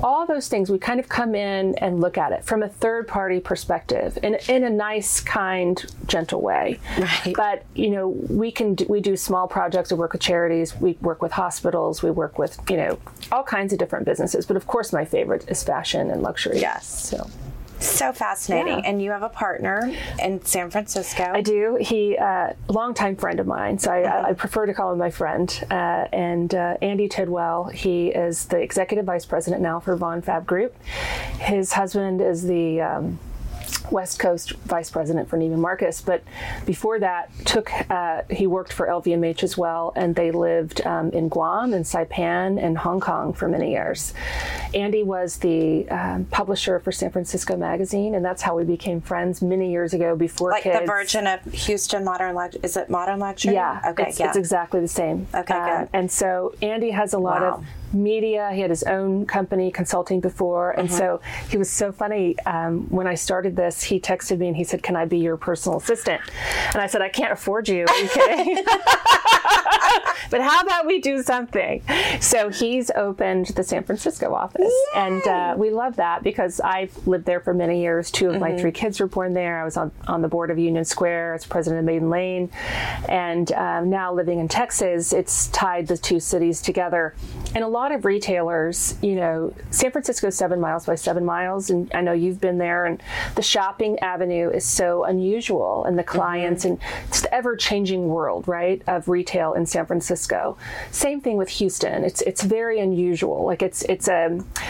all 0.04 0.26
those 0.26 0.48
things, 0.48 0.70
we 0.70 0.78
kind 0.78 1.00
of 1.00 1.10
come 1.10 1.36
in 1.36 1.76
and 1.76 2.02
look 2.02 2.18
at 2.18 2.32
it 2.32 2.44
from 2.44 2.64
a 2.64 2.70
third 2.70 3.08
party 3.08 3.40
perspective 3.40 4.18
in, 4.24 4.36
in 4.48 4.64
a 4.64 4.70
nice, 4.70 5.20
kind, 5.22 5.86
gentle 6.08 6.42
way. 6.42 6.80
Right. 6.98 7.34
But, 7.36 7.66
you 7.76 7.90
know, 7.90 8.10
we 8.10 8.52
can 8.52 8.76
do, 8.76 8.86
we 8.88 9.02
do 9.02 9.16
small 9.16 9.48
projects. 9.48 9.92
We 9.92 9.98
work 9.98 10.14
with 10.14 10.22
charities. 10.22 10.76
We 10.76 10.98
work 11.02 11.22
with 11.22 11.32
hospitals. 11.32 12.04
We 12.04 12.12
work 12.12 12.38
with, 12.38 12.60
you 12.70 12.78
know, 12.78 13.00
all 13.32 13.44
kinds 13.44 13.74
of 13.74 13.80
different 13.80 14.06
businesses. 14.06 14.46
But 14.46 14.58
of 14.58 14.68
course, 14.68 14.94
my 14.94 15.06
favorite 15.06 15.46
is 15.50 15.64
fashion 15.64 16.12
and 16.12 16.22
luxury. 16.22 16.60
Yes. 16.60 16.88
So 16.88 17.30
So 17.86 18.12
fascinating. 18.12 18.80
Yeah. 18.80 18.90
And 18.90 19.02
you 19.02 19.12
have 19.12 19.24
a 19.24 19.30
partner 19.30 19.92
in 20.22 20.44
San 20.44 20.70
Francisco. 20.70 21.24
I 21.34 21.42
do. 21.42 21.78
He, 21.80 22.18
uh, 22.18 22.54
longtime 22.68 23.16
friend 23.16 23.40
of 23.40 23.48
mine, 23.48 23.78
so 23.80 23.92
I, 23.92 24.04
Uh-huh. 24.04 24.28
I 24.30 24.34
prefer 24.34 24.66
to 24.66 24.74
call 24.74 24.92
him 24.92 24.98
my 24.98 25.10
friend. 25.12 25.48
Uh, 25.72 26.06
and 26.12 26.54
uh, 26.54 26.78
Andy 26.82 27.08
Tidwell, 27.08 27.66
he 27.66 28.08
is 28.10 28.46
the 28.46 28.58
executive 28.60 29.06
vice 29.06 29.26
president 29.26 29.62
now 29.62 29.80
for 29.80 29.96
Von 29.96 30.22
Fab 30.22 30.46
Group. 30.46 30.76
His 31.40 31.74
husband 31.74 32.22
is 32.22 32.44
the 32.44 32.82
um, 32.82 33.20
West 33.92 34.20
Coast 34.20 34.52
vice 34.66 34.90
president 34.90 35.30
for 35.30 35.38
Neiman 35.38 35.58
Marcus, 35.58 36.02
but 36.02 36.24
before 36.66 37.00
that, 37.00 37.32
took 37.46 37.72
uh, 37.90 38.24
he 38.30 38.48
worked 38.48 38.74
for 38.74 38.88
LVMH 38.88 39.44
as 39.44 39.58
well, 39.58 39.94
and 39.96 40.16
they 40.16 40.32
lived 40.32 40.86
um, 40.86 41.12
in 41.12 41.30
Guam 41.30 41.74
and 41.74 41.86
Saipan 41.86 42.62
and 42.62 42.78
Hong 42.78 43.00
Kong 43.00 43.34
for 43.34 43.48
many 43.48 43.72
years. 43.72 44.14
Andy 44.74 45.04
was 45.04 45.38
the 45.38 45.88
um, 45.90 46.26
publisher 46.26 46.80
for 46.80 46.92
San 46.92 47.12
Francisco 47.12 47.56
Magazine, 47.56 48.16
and 48.16 48.24
that's 48.24 48.42
how 48.42 48.56
we 48.58 48.64
became 48.64 49.02
friends 49.02 49.42
many 49.42 49.72
years 49.72 49.94
ago. 49.94 50.16
Before 50.16 50.52
like 50.52 50.64
kids. 50.64 50.80
the 50.80 50.86
Virgin 50.86 51.28
of 51.28 51.44
Houston 51.54 52.04
Modern 52.04 52.36
Luxury. 52.36 52.62
Is 52.64 52.78
it 52.78 52.90
Modern 52.90 53.20
Luxury? 53.20 53.54
Yeah. 53.54 53.82
Okay. 53.88 54.06
It's, 54.10 54.20
yeah. 54.20 54.28
it's 54.28 54.38
exactly 54.38 54.80
the 54.82 54.88
same. 54.88 55.28
Okay, 55.34 55.54
good. 55.54 55.90
And 55.94 56.12
so 56.12 56.54
Andy 56.62 56.92
has 56.92 57.14
a 57.14 57.20
lot 57.20 57.42
Wow. 57.42 57.54
of 57.56 57.66
media. 57.96 58.52
He 58.54 58.62
had 58.62 58.70
his 58.70 58.84
own 58.84 59.26
company 59.26 59.72
consulting 59.72 60.20
before, 60.20 60.72
and 60.72 60.88
Mm-hmm. 60.90 60.98
so 60.98 61.22
he 61.50 61.58
was 61.58 61.70
so 61.70 61.92
funny. 61.92 62.38
Um, 62.46 62.86
when 62.90 63.08
I 63.08 63.16
started 63.16 63.56
this, 63.56 63.82
he 63.84 64.00
texted 64.00 64.38
me 64.40 64.48
and 64.48 64.56
he 64.56 64.64
said, 64.64 64.84
"Can 64.84 64.96
I 64.96 65.06
be 65.06 65.18
your 65.18 65.38
personal 65.38 65.78
assistant?" 65.80 66.22
And 66.74 66.82
I 66.82 66.88
said, 66.88 67.02
"I 67.02 67.10
can't 67.10 67.32
afford 67.34 67.68
you. 67.70 67.86
Are 67.88 67.98
you 67.98 68.08
kidding?" 68.10 68.64
but 70.30 70.42
how 70.42 70.62
about 70.62 70.86
we 70.86 71.00
do 71.00 71.22
something? 71.22 71.82
So 72.20 72.50
he's 72.50 72.92
opened 72.92 73.48
the 73.48 73.64
San 73.64 73.84
Francisco 73.84 74.34
office, 74.34 74.74
and 74.96 75.26
uh, 75.28 75.56
we 75.58 75.70
love 75.70 75.96
that 75.98 76.24
because 76.24 76.60
I've 76.60 76.96
lived 77.08 77.26
there 77.26 77.40
for 77.40 77.54
many 77.54 77.82
years. 77.82 78.12
Two 78.12 78.28
of 78.30 78.36
Mm-hmm. 78.36 78.42
my 78.42 78.58
three 78.58 78.72
kids 78.72 79.00
were 79.00 79.08
born 79.08 79.34
there. 79.34 79.62
I 79.62 79.64
was 79.64 79.78
on, 79.78 79.92
on 80.08 80.22
the 80.22 80.28
board 80.28 80.52
of 80.52 80.58
Union 80.60 80.84
Square 80.84 81.36
as 81.36 81.46
president 81.46 81.80
of 81.80 81.86
Maiden 81.86 82.10
Lane, 82.10 82.50
and 83.08 83.52
um, 83.54 83.90
now 83.90 84.14
living 84.14 84.40
in 84.40 84.48
Texas, 84.48 85.14
it's 85.14 85.48
tied 85.48 85.88
the 85.88 85.98
two 85.98 86.20
cities 86.20 86.62
together. 86.62 87.16
And 87.54 87.64
a 87.64 87.68
lot 87.68 87.85
of 87.92 88.06
retailers, 88.06 88.96
you 89.02 89.16
know, 89.16 89.54
San 89.70 89.92
Francisco 89.92 90.28
is 90.28 90.38
seven 90.38 90.60
miles 90.60 90.86
by 90.86 90.96
seven 90.96 91.26
miles, 91.26 91.70
and 91.70 91.92
I 91.94 92.02
know 92.02 92.14
you've 92.14 92.42
been 92.42 92.58
there, 92.58 92.86
and 92.86 93.02
the 93.36 93.42
shopping 93.42 94.00
avenue 94.00 94.50
is 94.50 94.66
so 94.66 95.04
unusual, 95.04 95.86
and 95.86 95.98
the 95.98 96.04
clients, 96.04 96.66
and 96.66 96.80
it's 97.08 97.22
the 97.22 97.34
ever-changing 97.34 98.08
world, 98.08 98.48
right, 98.48 98.82
of 98.88 99.08
retail 99.08 99.54
in 99.54 99.66
San 99.66 99.86
Francisco. 99.86 100.58
Same 100.92 101.22
thing 101.22 101.38
with 101.38 101.50
Houston. 101.50 102.04
It's 102.04 102.22
it's 102.22 102.44
very 102.44 102.80
unusual. 102.80 103.46
Like 103.46 103.62
it's 103.62 103.84
it's 103.84 104.08
um, 104.08 104.48
uh, 104.58 104.65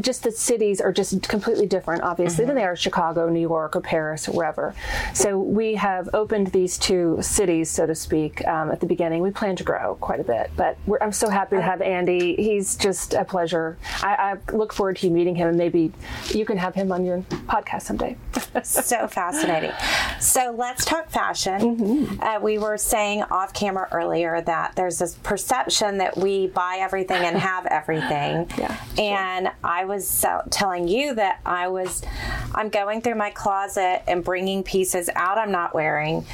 just 0.00 0.22
the 0.22 0.30
cities 0.30 0.80
are 0.80 0.92
just 0.92 1.22
completely 1.28 1.66
different, 1.66 2.02
obviously, 2.02 2.44
than 2.44 2.54
they 2.54 2.64
are 2.64 2.76
Chicago, 2.76 3.28
New 3.28 3.40
York, 3.40 3.76
or 3.76 3.80
Paris, 3.80 4.28
or 4.28 4.32
wherever. 4.32 4.74
So 5.14 5.38
we 5.38 5.74
have 5.74 6.08
opened 6.14 6.48
these 6.48 6.78
two 6.78 7.18
cities, 7.20 7.70
so 7.70 7.86
to 7.86 7.94
speak, 7.94 8.46
um, 8.46 8.70
at 8.70 8.80
the 8.80 8.86
beginning. 8.86 9.22
We 9.22 9.30
plan 9.30 9.56
to 9.56 9.64
grow 9.64 9.96
quite 9.96 10.20
a 10.20 10.24
bit, 10.24 10.50
but 10.56 10.76
we're, 10.86 10.98
I'm 11.00 11.12
so 11.12 11.28
happy 11.28 11.56
to 11.56 11.62
have 11.62 11.80
Andy. 11.80 12.36
He's 12.36 12.76
just 12.76 13.14
a 13.14 13.24
pleasure. 13.24 13.78
I, 14.02 14.36
I 14.50 14.52
look 14.54 14.72
forward 14.72 14.96
to 14.98 15.06
you 15.06 15.12
meeting 15.12 15.34
him, 15.34 15.48
and 15.48 15.58
maybe 15.58 15.92
you 16.34 16.44
can 16.44 16.56
have 16.58 16.74
him 16.74 16.92
on 16.92 17.04
your 17.04 17.18
podcast 17.48 17.82
someday. 17.82 18.16
so 18.62 19.06
fascinating. 19.06 19.72
So 20.20 20.54
let's 20.56 20.84
talk 20.84 21.10
fashion. 21.10 21.60
Mm-hmm. 21.60 22.22
Uh, 22.22 22.40
we 22.40 22.58
were 22.58 22.76
saying 22.76 23.22
off 23.24 23.52
camera 23.52 23.88
earlier 23.92 24.40
that 24.42 24.74
there's 24.76 24.98
this 24.98 25.14
perception 25.22 25.98
that 25.98 26.16
we 26.16 26.48
buy 26.48 26.78
everything 26.80 27.22
and 27.24 27.36
have 27.36 27.66
everything. 27.66 28.48
Yeah, 28.60 28.76
And 28.98 29.50
I 29.62 29.84
was 29.84 30.24
telling 30.50 30.88
you 30.88 31.14
that 31.14 31.40
I 31.44 31.68
was, 31.68 32.02
I'm 32.54 32.68
going 32.68 33.02
through 33.02 33.16
my 33.16 33.30
closet 33.30 34.02
and 34.08 34.24
bringing 34.24 34.62
pieces 34.62 35.10
out 35.14 35.38
I'm 35.38 35.52
not 35.52 35.74
wearing 35.74 36.24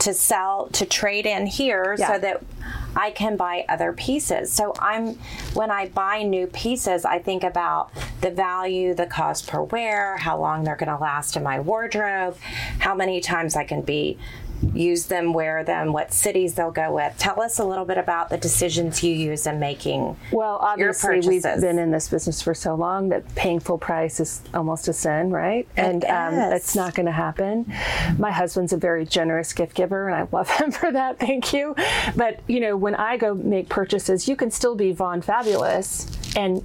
to 0.00 0.12
sell 0.14 0.68
to 0.72 0.84
trade 0.86 1.26
in 1.26 1.46
here 1.46 1.96
Yeah. 1.98 2.12
so 2.12 2.18
that 2.18 2.42
I 2.94 3.10
can 3.10 3.36
buy 3.36 3.64
other 3.68 3.92
pieces. 3.92 4.52
So 4.52 4.72
I'm 4.78 5.18
when 5.54 5.70
I 5.70 5.88
buy 5.88 6.22
new 6.22 6.46
pieces, 6.46 7.04
I 7.04 7.18
think 7.18 7.42
about 7.42 7.90
the 8.20 8.30
value, 8.30 8.94
the 8.94 9.06
cost 9.06 9.46
per 9.46 9.62
wear, 9.62 10.16
how 10.16 10.38
long 10.38 10.64
they're 10.64 10.76
going 10.76 10.88
to 10.90 10.96
last 10.98 11.36
in 11.36 11.42
my 11.42 11.60
wardrobe, 11.60 12.36
how 12.78 12.94
many 12.94 13.20
times 13.20 13.54
I 13.56 13.64
can 13.64 13.82
be 13.82 14.18
use 14.72 15.06
them, 15.06 15.32
wear 15.32 15.64
them, 15.64 15.92
what 15.92 16.12
cities 16.12 16.54
they'll 16.54 16.70
go 16.70 16.94
with. 16.94 17.16
Tell 17.18 17.40
us 17.40 17.58
a 17.58 17.64
little 17.64 17.84
bit 17.84 17.98
about 17.98 18.30
the 18.30 18.36
decisions 18.36 19.02
you 19.02 19.12
use 19.12 19.46
in 19.46 19.58
making 19.58 20.16
Well, 20.32 20.58
obviously, 20.60 21.20
we've 21.20 21.42
been 21.42 21.78
in 21.78 21.90
this 21.90 22.08
business 22.08 22.42
for 22.42 22.54
so 22.54 22.74
long 22.74 23.08
that 23.10 23.34
paying 23.34 23.60
full 23.60 23.78
price 23.78 24.20
is 24.20 24.42
almost 24.54 24.88
a 24.88 24.92
sin, 24.92 25.30
right? 25.30 25.66
and 25.76 26.04
um, 26.04 26.34
it's 26.34 26.74
not 26.74 26.94
going 26.94 27.06
to 27.06 27.12
happen. 27.12 27.72
My 28.18 28.30
husband's 28.30 28.72
a 28.72 28.76
very 28.76 29.04
generous 29.04 29.52
gift 29.52 29.74
giver, 29.74 30.08
and 30.08 30.16
I 30.16 30.28
love 30.32 30.50
him 30.58 30.70
for 30.70 30.90
that. 30.92 31.18
Thank 31.18 31.52
you. 31.52 31.74
But 32.14 32.40
you 32.46 32.60
know, 32.60 32.76
when 32.76 32.94
I 32.94 33.16
go 33.16 33.34
make 33.34 33.68
purchases, 33.68 34.28
you 34.28 34.36
can 34.36 34.50
still 34.50 34.74
be 34.74 34.92
Von 34.92 35.22
Fabulous 35.22 36.06
and 36.36 36.62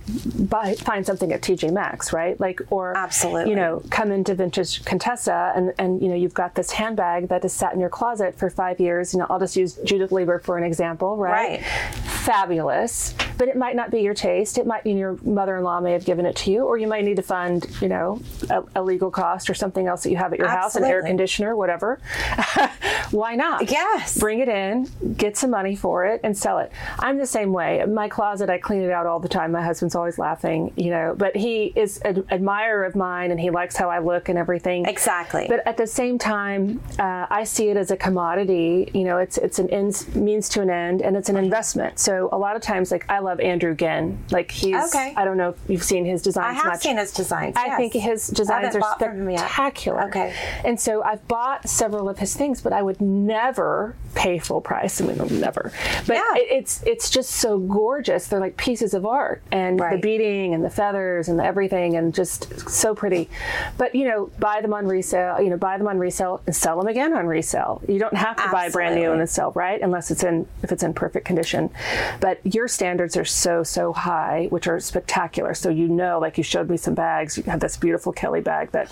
buy 0.49 0.75
find 0.75 1.05
something 1.05 1.31
at 1.31 1.41
TJ 1.41 1.71
Maxx, 1.71 2.11
right? 2.11 2.39
Like, 2.39 2.61
or 2.69 2.95
Absolutely. 2.95 3.49
you 3.49 3.55
know, 3.55 3.81
come 3.89 4.11
into 4.11 4.35
Vintage 4.35 4.83
Contessa, 4.83 5.53
and 5.55 5.73
and 5.79 6.01
you 6.01 6.09
know, 6.09 6.15
you've 6.15 6.33
got 6.33 6.55
this 6.55 6.71
handbag 6.71 7.29
that 7.29 7.43
has 7.43 7.53
sat 7.53 7.73
in 7.73 7.79
your 7.79 7.89
closet 7.89 8.37
for 8.37 8.49
five 8.49 8.79
years. 8.79 9.13
You 9.13 9.19
know, 9.19 9.27
I'll 9.29 9.39
just 9.39 9.55
use 9.55 9.79
Judith 9.85 10.11
Leiber 10.11 10.39
for 10.39 10.57
an 10.57 10.63
example, 10.65 11.15
right? 11.15 11.61
Right. 11.61 12.20
Fabulous, 12.21 13.15
but 13.37 13.47
it 13.47 13.57
might 13.57 13.75
not 13.75 13.89
be 13.89 14.01
your 14.01 14.13
taste. 14.13 14.57
It 14.59 14.67
might, 14.67 14.85
know, 14.85 14.91
your 14.91 15.17
mother-in-law 15.23 15.81
may 15.81 15.93
have 15.93 16.05
given 16.05 16.25
it 16.25 16.35
to 16.37 16.51
you, 16.51 16.63
or 16.65 16.77
you 16.77 16.87
might 16.87 17.03
need 17.03 17.15
to 17.15 17.23
fund, 17.23 17.67
you 17.81 17.87
know, 17.87 18.21
a, 18.49 18.63
a 18.75 18.83
legal 18.83 19.09
cost 19.09 19.49
or 19.49 19.55
something 19.55 19.87
else 19.87 20.03
that 20.03 20.11
you 20.11 20.17
have 20.17 20.31
at 20.31 20.39
your 20.39 20.47
house, 20.47 20.75
an 20.75 20.83
air 20.83 21.01
conditioner, 21.01 21.55
whatever. 21.55 21.99
Why 23.11 23.35
not? 23.35 23.69
Yes. 23.71 24.17
Bring 24.17 24.39
it 24.39 24.47
in, 24.47 24.89
get 25.17 25.37
some 25.37 25.49
money 25.49 25.75
for 25.75 26.05
it, 26.05 26.21
and 26.23 26.37
sell 26.37 26.59
it. 26.59 26.71
I'm 26.99 27.17
the 27.17 27.25
same 27.25 27.51
way. 27.51 27.83
My 27.85 28.07
closet, 28.07 28.49
I 28.49 28.59
clean 28.59 28.83
it 28.83 28.91
out 28.91 29.07
all 29.07 29.19
the 29.19 29.29
time. 29.29 29.51
My 29.51 29.63
husband's 29.63 29.95
always 29.95 30.19
laughing, 30.19 30.71
you 30.75 30.91
know, 30.91 31.15
but 31.17 31.35
he 31.35 31.73
is 31.75 31.97
an 31.99 32.23
admirer 32.29 32.85
of 32.85 32.95
mine, 32.95 33.31
and 33.31 33.39
he 33.39 33.49
likes 33.49 33.75
how 33.75 33.89
I 33.89 33.99
look 33.99 34.29
and 34.29 34.37
everything. 34.37 34.85
Exactly. 34.85 35.47
But 35.49 35.65
at 35.67 35.77
the 35.77 35.87
same 35.87 36.19
time, 36.19 36.79
uh, 36.99 37.25
I 37.29 37.43
see 37.43 37.69
it 37.69 37.77
as 37.77 37.89
a 37.89 37.97
commodity. 37.97 38.91
You 38.93 39.05
know, 39.05 39.17
it's 39.17 39.37
it's 39.37 39.57
an 39.57 39.69
ends 39.71 40.13
means 40.15 40.47
to 40.49 40.61
an 40.61 40.69
end, 40.69 41.01
and 41.01 41.17
it's 41.17 41.29
an 41.29 41.37
investment. 41.37 41.99
So 41.99 42.10
a 42.31 42.37
lot 42.37 42.55
of 42.55 42.61
times, 42.61 42.91
like 42.91 43.05
I 43.09 43.19
love 43.19 43.39
Andrew 43.39 43.75
Gn. 43.75 44.17
Like 44.31 44.51
he's. 44.51 44.75
Okay. 44.93 45.13
I 45.15 45.25
don't 45.25 45.37
know 45.37 45.49
if 45.49 45.57
you've 45.67 45.83
seen 45.83 46.05
his 46.05 46.21
designs 46.21 46.45
I 46.47 46.53
have 46.53 46.65
much. 46.73 46.81
seen 46.81 46.97
his 46.97 47.11
designs. 47.11 47.55
I 47.57 47.67
yes. 47.67 47.77
think 47.77 47.93
his 47.93 48.27
designs 48.27 48.75
are 48.75 48.79
bought 48.79 48.99
from 48.99 49.21
him 49.21 49.29
yet. 49.29 49.39
spectacular. 49.39 50.03
Okay. 50.09 50.33
And 50.65 50.79
so 50.79 51.03
I've 51.03 51.27
bought 51.27 51.67
several 51.69 52.09
of 52.09 52.19
his 52.19 52.35
things, 52.35 52.61
but 52.61 52.73
I 52.73 52.81
would 52.81 53.01
never 53.01 53.95
pay 54.15 54.39
full 54.39 54.61
price. 54.61 54.99
I 55.01 55.05
mean, 55.05 55.39
never. 55.39 55.71
But 56.07 56.15
Yeah. 56.15 56.35
it, 56.35 56.47
it's 56.51 56.83
it's 56.83 57.09
just 57.09 57.31
so 57.31 57.57
gorgeous. 57.57 58.27
They're 58.27 58.39
like 58.39 58.57
pieces 58.57 58.93
of 58.93 59.05
art, 59.05 59.41
and 59.51 59.79
the 59.79 59.99
beading 60.01 60.53
and 60.53 60.63
the 60.63 60.69
feathers 60.69 61.27
and 61.29 61.39
the 61.39 61.45
everything, 61.45 61.95
and 61.95 62.13
just 62.13 62.69
so 62.69 62.93
pretty. 62.93 63.29
But 63.77 63.95
you 63.95 64.05
know, 64.07 64.29
buy 64.39 64.61
them 64.61 64.73
on 64.73 64.85
resale. 64.87 65.41
You 65.41 65.49
know, 65.49 65.57
buy 65.57 65.77
them 65.77 65.87
on 65.87 65.97
resale 65.99 66.41
and 66.45 66.55
sell 66.55 66.77
them 66.77 66.87
again 66.87 67.13
on 67.13 67.25
resale. 67.27 67.81
You 67.87 67.99
don't 67.99 68.15
have 68.15 68.35
to 68.37 68.49
buy 68.51 68.69
brand 68.69 68.95
new 68.95 69.11
and 69.11 69.19
then 69.19 69.27
sell 69.27 69.51
right 69.51 69.81
unless 69.81 70.11
it's 70.11 70.23
in 70.23 70.47
if 70.63 70.71
it's 70.71 70.83
in 70.83 70.93
perfect 70.93 71.25
condition. 71.25 71.69
But 72.19 72.39
your 72.43 72.67
standards 72.67 73.17
are 73.17 73.25
so 73.25 73.63
so 73.63 73.93
high, 73.93 74.47
which 74.49 74.67
are 74.67 74.79
spectacular. 74.79 75.53
So 75.53 75.69
you 75.69 75.87
know, 75.87 76.19
like 76.19 76.37
you 76.37 76.43
showed 76.43 76.69
me 76.69 76.77
some 76.77 76.93
bags. 76.93 77.37
You 77.37 77.43
have 77.43 77.59
this 77.59 77.77
beautiful 77.77 78.11
Kelly 78.11 78.41
bag 78.41 78.71
that 78.71 78.91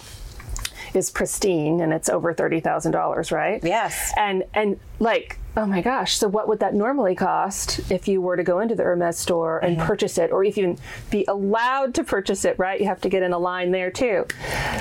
is 0.93 1.09
pristine 1.09 1.81
and 1.81 1.93
it's 1.93 2.09
over 2.09 2.33
thirty 2.33 2.59
thousand 2.59 2.91
dollars, 2.91 3.31
right? 3.31 3.63
Yes. 3.63 4.13
And 4.17 4.43
and 4.53 4.79
like, 4.99 5.37
oh 5.57 5.65
my 5.65 5.81
gosh, 5.81 6.15
so 6.17 6.27
what 6.27 6.47
would 6.47 6.59
that 6.59 6.73
normally 6.73 7.15
cost 7.15 7.91
if 7.91 8.07
you 8.07 8.21
were 8.21 8.35
to 8.37 8.43
go 8.43 8.59
into 8.59 8.75
the 8.75 8.83
Hermes 8.83 9.17
store 9.17 9.59
and 9.59 9.77
purchase 9.77 10.17
it, 10.17 10.31
or 10.31 10.43
even 10.43 10.77
be 11.09 11.25
allowed 11.27 11.93
to 11.95 12.03
purchase 12.03 12.45
it? 12.45 12.57
Right? 12.59 12.79
You 12.79 12.85
have 12.87 13.01
to 13.01 13.09
get 13.09 13.23
in 13.23 13.33
a 13.33 13.39
line 13.39 13.71
there 13.71 13.91
too. 13.91 14.25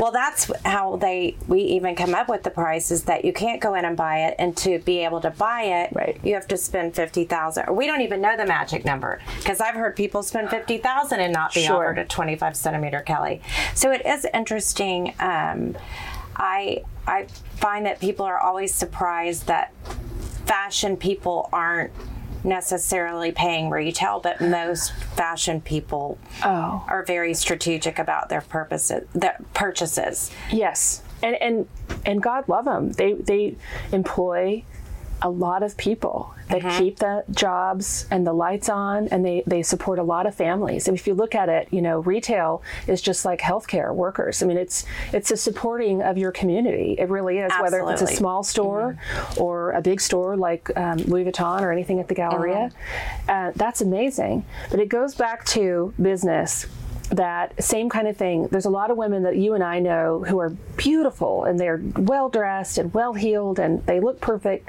Well, 0.00 0.12
that's 0.12 0.50
how 0.64 0.96
they 0.96 1.36
we 1.46 1.60
even 1.60 1.94
come 1.96 2.14
up 2.14 2.28
with 2.28 2.42
the 2.42 2.50
price 2.50 2.90
is 2.90 3.04
that 3.04 3.24
you 3.24 3.32
can't 3.32 3.60
go 3.60 3.74
in 3.74 3.84
and 3.84 3.96
buy 3.96 4.26
it, 4.26 4.34
and 4.38 4.56
to 4.58 4.78
be 4.80 4.98
able 5.04 5.20
to 5.22 5.30
buy 5.30 5.62
it, 5.62 5.90
Right. 5.92 6.18
you 6.22 6.34
have 6.34 6.48
to 6.48 6.56
spend 6.56 6.94
fifty 6.94 7.24
thousand. 7.24 7.74
We 7.74 7.86
don't 7.86 8.00
even 8.02 8.20
know 8.20 8.36
the 8.36 8.46
magic 8.46 8.84
number 8.84 9.20
because 9.38 9.60
I've 9.60 9.74
heard 9.74 9.96
people 9.96 10.22
spend 10.22 10.50
fifty 10.50 10.78
thousand 10.78 11.20
and 11.20 11.32
not 11.32 11.54
be 11.54 11.62
Sure. 11.62 11.76
offered 11.76 11.98
a 11.98 12.04
twenty-five 12.04 12.56
centimeter 12.56 13.00
Kelly. 13.00 13.40
So 13.74 13.90
it 13.92 14.04
is 14.04 14.26
interesting. 14.34 15.14
Um, 15.20 15.76
I 16.36 16.82
I 17.06 17.26
find 17.56 17.86
that 17.86 18.00
people 18.00 18.24
are 18.26 18.38
always 18.38 18.72
surprised 18.74 19.46
that 19.48 19.72
fashion 20.48 20.96
people 20.96 21.48
aren't 21.52 21.92
necessarily 22.44 23.30
paying 23.32 23.68
retail, 23.68 24.20
but 24.20 24.40
most 24.40 24.92
fashion 25.16 25.60
people 25.60 26.18
Oh. 26.44 26.84
are 26.88 27.04
very 27.04 27.34
strategic 27.34 27.98
about 27.98 28.28
their 28.28 28.40
purposes, 28.40 29.06
their 29.12 29.36
purchases. 29.54 30.30
Yes, 30.50 31.02
and 31.22 31.34
and 31.36 31.68
and 32.06 32.22
God 32.22 32.48
love 32.48 32.64
them. 32.64 32.92
They 32.92 33.12
they 33.14 33.56
employ 33.92 34.64
a 35.22 35.30
lot 35.30 35.62
of 35.62 35.76
people 35.76 36.34
that 36.48 36.78
keep 36.78 36.98
the 36.98 37.24
jobs 37.30 38.06
and 38.10 38.26
the 38.26 38.32
lights 38.32 38.68
on 38.68 39.08
and 39.08 39.24
they, 39.24 39.42
they 39.46 39.62
support 39.62 39.98
a 39.98 40.02
lot 40.02 40.26
of 40.26 40.34
families. 40.34 40.88
And 40.88 40.96
if 40.96 41.06
you 41.06 41.14
look 41.14 41.34
at 41.34 41.48
it, 41.48 41.68
you 41.70 41.82
know, 41.82 42.00
retail 42.00 42.62
is 42.86 43.02
just 43.02 43.24
like 43.24 43.40
healthcare 43.40 43.94
workers. 43.94 44.42
I 44.42 44.46
mean, 44.46 44.56
it's 44.56 44.86
it's 45.12 45.30
a 45.30 45.36
supporting 45.36 46.02
of 46.02 46.16
your 46.16 46.32
community. 46.32 46.96
It 46.98 47.08
really 47.08 47.38
is, 47.38 47.52
whether 47.60 47.88
it's 47.90 48.02
a 48.02 48.06
small 48.06 48.42
store 48.42 48.96
or 49.36 49.72
a 49.72 49.82
big 49.82 50.00
store 50.00 50.36
like 50.36 50.70
um, 50.76 50.98
Louis 50.98 51.24
Vuitton 51.24 51.60
or 51.60 51.72
anything 51.72 52.00
at 52.00 52.08
the 52.08 52.14
Galleria. 52.14 52.70
Uh, 53.28 53.52
that's 53.54 53.80
amazing. 53.80 54.44
But 54.70 54.80
it 54.80 54.88
goes 54.88 55.14
back 55.14 55.44
to 55.46 55.92
business 56.00 56.66
that 57.10 57.62
same 57.62 57.88
kind 57.88 58.06
of 58.06 58.16
thing. 58.16 58.48
There's 58.48 58.66
a 58.66 58.70
lot 58.70 58.90
of 58.90 58.96
women 58.96 59.22
that 59.22 59.36
you 59.36 59.54
and 59.54 59.64
I 59.64 59.78
know 59.78 60.24
who 60.26 60.38
are 60.40 60.50
beautiful 60.76 61.44
and 61.44 61.58
they're 61.58 61.80
well 61.96 62.28
dressed 62.28 62.78
and 62.78 62.92
well 62.92 63.14
heeled 63.14 63.58
and 63.58 63.84
they 63.86 63.98
look 64.00 64.20
perfect, 64.20 64.68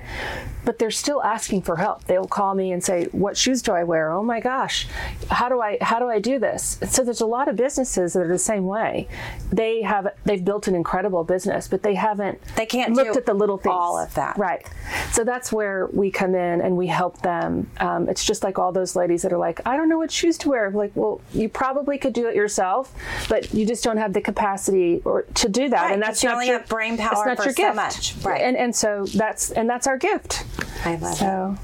but 0.63 0.79
they're 0.79 0.91
still 0.91 1.21
asking 1.23 1.63
for 1.63 1.75
help. 1.75 2.05
They'll 2.05 2.27
call 2.27 2.53
me 2.55 2.71
and 2.71 2.83
say, 2.83 3.05
"What 3.11 3.35
shoes 3.35 3.61
do 3.61 3.73
I 3.73 3.83
wear? 3.83 4.11
Oh 4.11 4.23
my 4.23 4.39
gosh, 4.39 4.87
how 5.29 5.49
do 5.49 5.59
I 5.61 5.77
how 5.81 5.99
do 5.99 6.07
I 6.07 6.19
do 6.19 6.39
this?" 6.39 6.79
So 6.87 7.03
there's 7.03 7.21
a 7.21 7.25
lot 7.25 7.47
of 7.49 7.55
businesses 7.55 8.13
that 8.13 8.21
are 8.21 8.27
the 8.27 8.37
same 8.37 8.65
way. 8.65 9.07
They 9.51 9.81
have 9.81 10.07
they've 10.25 10.43
built 10.43 10.67
an 10.67 10.75
incredible 10.75 11.23
business, 11.23 11.67
but 11.67 11.83
they 11.83 11.95
haven't 11.95 12.39
They 12.55 12.65
can't 12.65 12.93
looked 12.93 13.13
do 13.13 13.19
at 13.19 13.25
the 13.25 13.33
little 13.33 13.57
things. 13.57 13.73
all 13.75 13.97
of 13.99 14.13
that. 14.15 14.37
Right. 14.37 14.65
So 15.11 15.23
that's 15.23 15.51
where 15.51 15.87
we 15.91 16.09
come 16.11 16.35
in 16.35 16.61
and 16.61 16.77
we 16.77 16.87
help 16.87 17.21
them. 17.21 17.69
Um, 17.79 18.07
it's 18.07 18.23
just 18.23 18.43
like 18.43 18.57
all 18.57 18.71
those 18.71 18.95
ladies 18.95 19.23
that 19.23 19.33
are 19.33 19.37
like, 19.37 19.59
I 19.65 19.75
don't 19.75 19.89
know 19.89 19.97
what 19.97 20.11
shoes 20.11 20.37
to 20.39 20.49
wear. 20.49 20.67
I'm 20.67 20.73
like, 20.73 20.91
well, 20.95 21.19
you 21.33 21.49
probably 21.49 21.97
could 21.97 22.13
do 22.13 22.28
it 22.29 22.35
yourself, 22.35 22.93
but 23.27 23.53
you 23.53 23.65
just 23.65 23.83
don't 23.83 23.97
have 23.97 24.13
the 24.13 24.21
capacity 24.21 25.01
or 25.05 25.23
to 25.35 25.49
do 25.49 25.69
that. 25.69 25.83
Right, 25.83 25.93
and 25.93 26.01
that's 26.01 26.23
you 26.23 26.29
not 26.29 26.35
only 26.35 26.47
your 26.47 26.59
have 26.59 26.69
brain 26.69 26.95
that's 26.95 27.13
power 27.13 27.25
not 27.27 27.37
for 27.37 27.43
your 27.45 27.53
so 27.53 27.63
gift. 27.63 27.75
much. 27.75 28.15
Right. 28.23 28.41
And 28.41 28.55
and 28.57 28.75
so 28.75 29.05
that's 29.15 29.51
and 29.51 29.69
that's 29.69 29.87
our 29.87 29.97
gift. 29.97 30.45
I 30.85 30.95
love 30.95 31.19
it. 31.21 31.59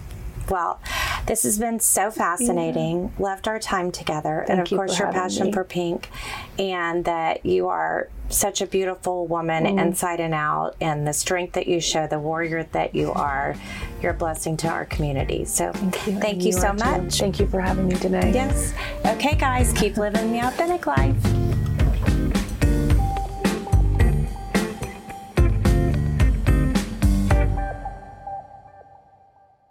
So 0.47 0.53
Well, 0.53 0.79
this 1.25 1.43
has 1.43 1.57
been 1.57 1.79
so 1.79 2.11
fascinating. 2.11 3.13
Loved 3.19 3.47
our 3.47 3.59
time 3.59 3.91
together. 3.91 4.45
and 4.47 4.61
of 4.61 4.71
you 4.71 4.77
course, 4.77 4.97
your 4.99 5.11
passion 5.11 5.47
me. 5.47 5.51
for 5.53 5.63
pink, 5.63 6.09
and 6.59 7.03
that 7.05 7.45
you 7.45 7.67
are 7.67 8.09
such 8.29 8.61
a 8.61 8.65
beautiful 8.67 9.27
woman 9.27 9.65
Mm-hmm. 9.65 9.79
inside 9.79 10.19
and 10.19 10.33
out, 10.33 10.75
and 10.81 11.07
the 11.07 11.13
strength 11.13 11.53
that 11.53 11.67
you 11.67 11.79
show, 11.79 12.07
the 12.07 12.19
warrior 12.19 12.63
that 12.71 12.93
you 12.95 13.11
are. 13.11 13.55
You're 14.01 14.11
a 14.11 14.15
blessing 14.17 14.57
to 14.57 14.67
our 14.67 14.85
community. 14.85 15.45
So 15.45 15.71
thank 15.73 16.43
you, 16.43 16.51
And 16.51 16.53
so 16.53 16.67
are 16.67 16.75
too. 16.75 16.85
much. 17.03 17.19
Thank 17.19 17.39
you 17.39 17.47
for 17.47 17.59
having 17.61 17.87
me 17.87 17.95
today. 17.95 18.31
Yes. 18.33 18.73
Okay, 19.05 19.35
guys, 19.35 19.73
keep 19.73 19.97
living 19.97 20.31
the 20.31 20.39
authentic 20.39 20.85
life. 20.85 21.15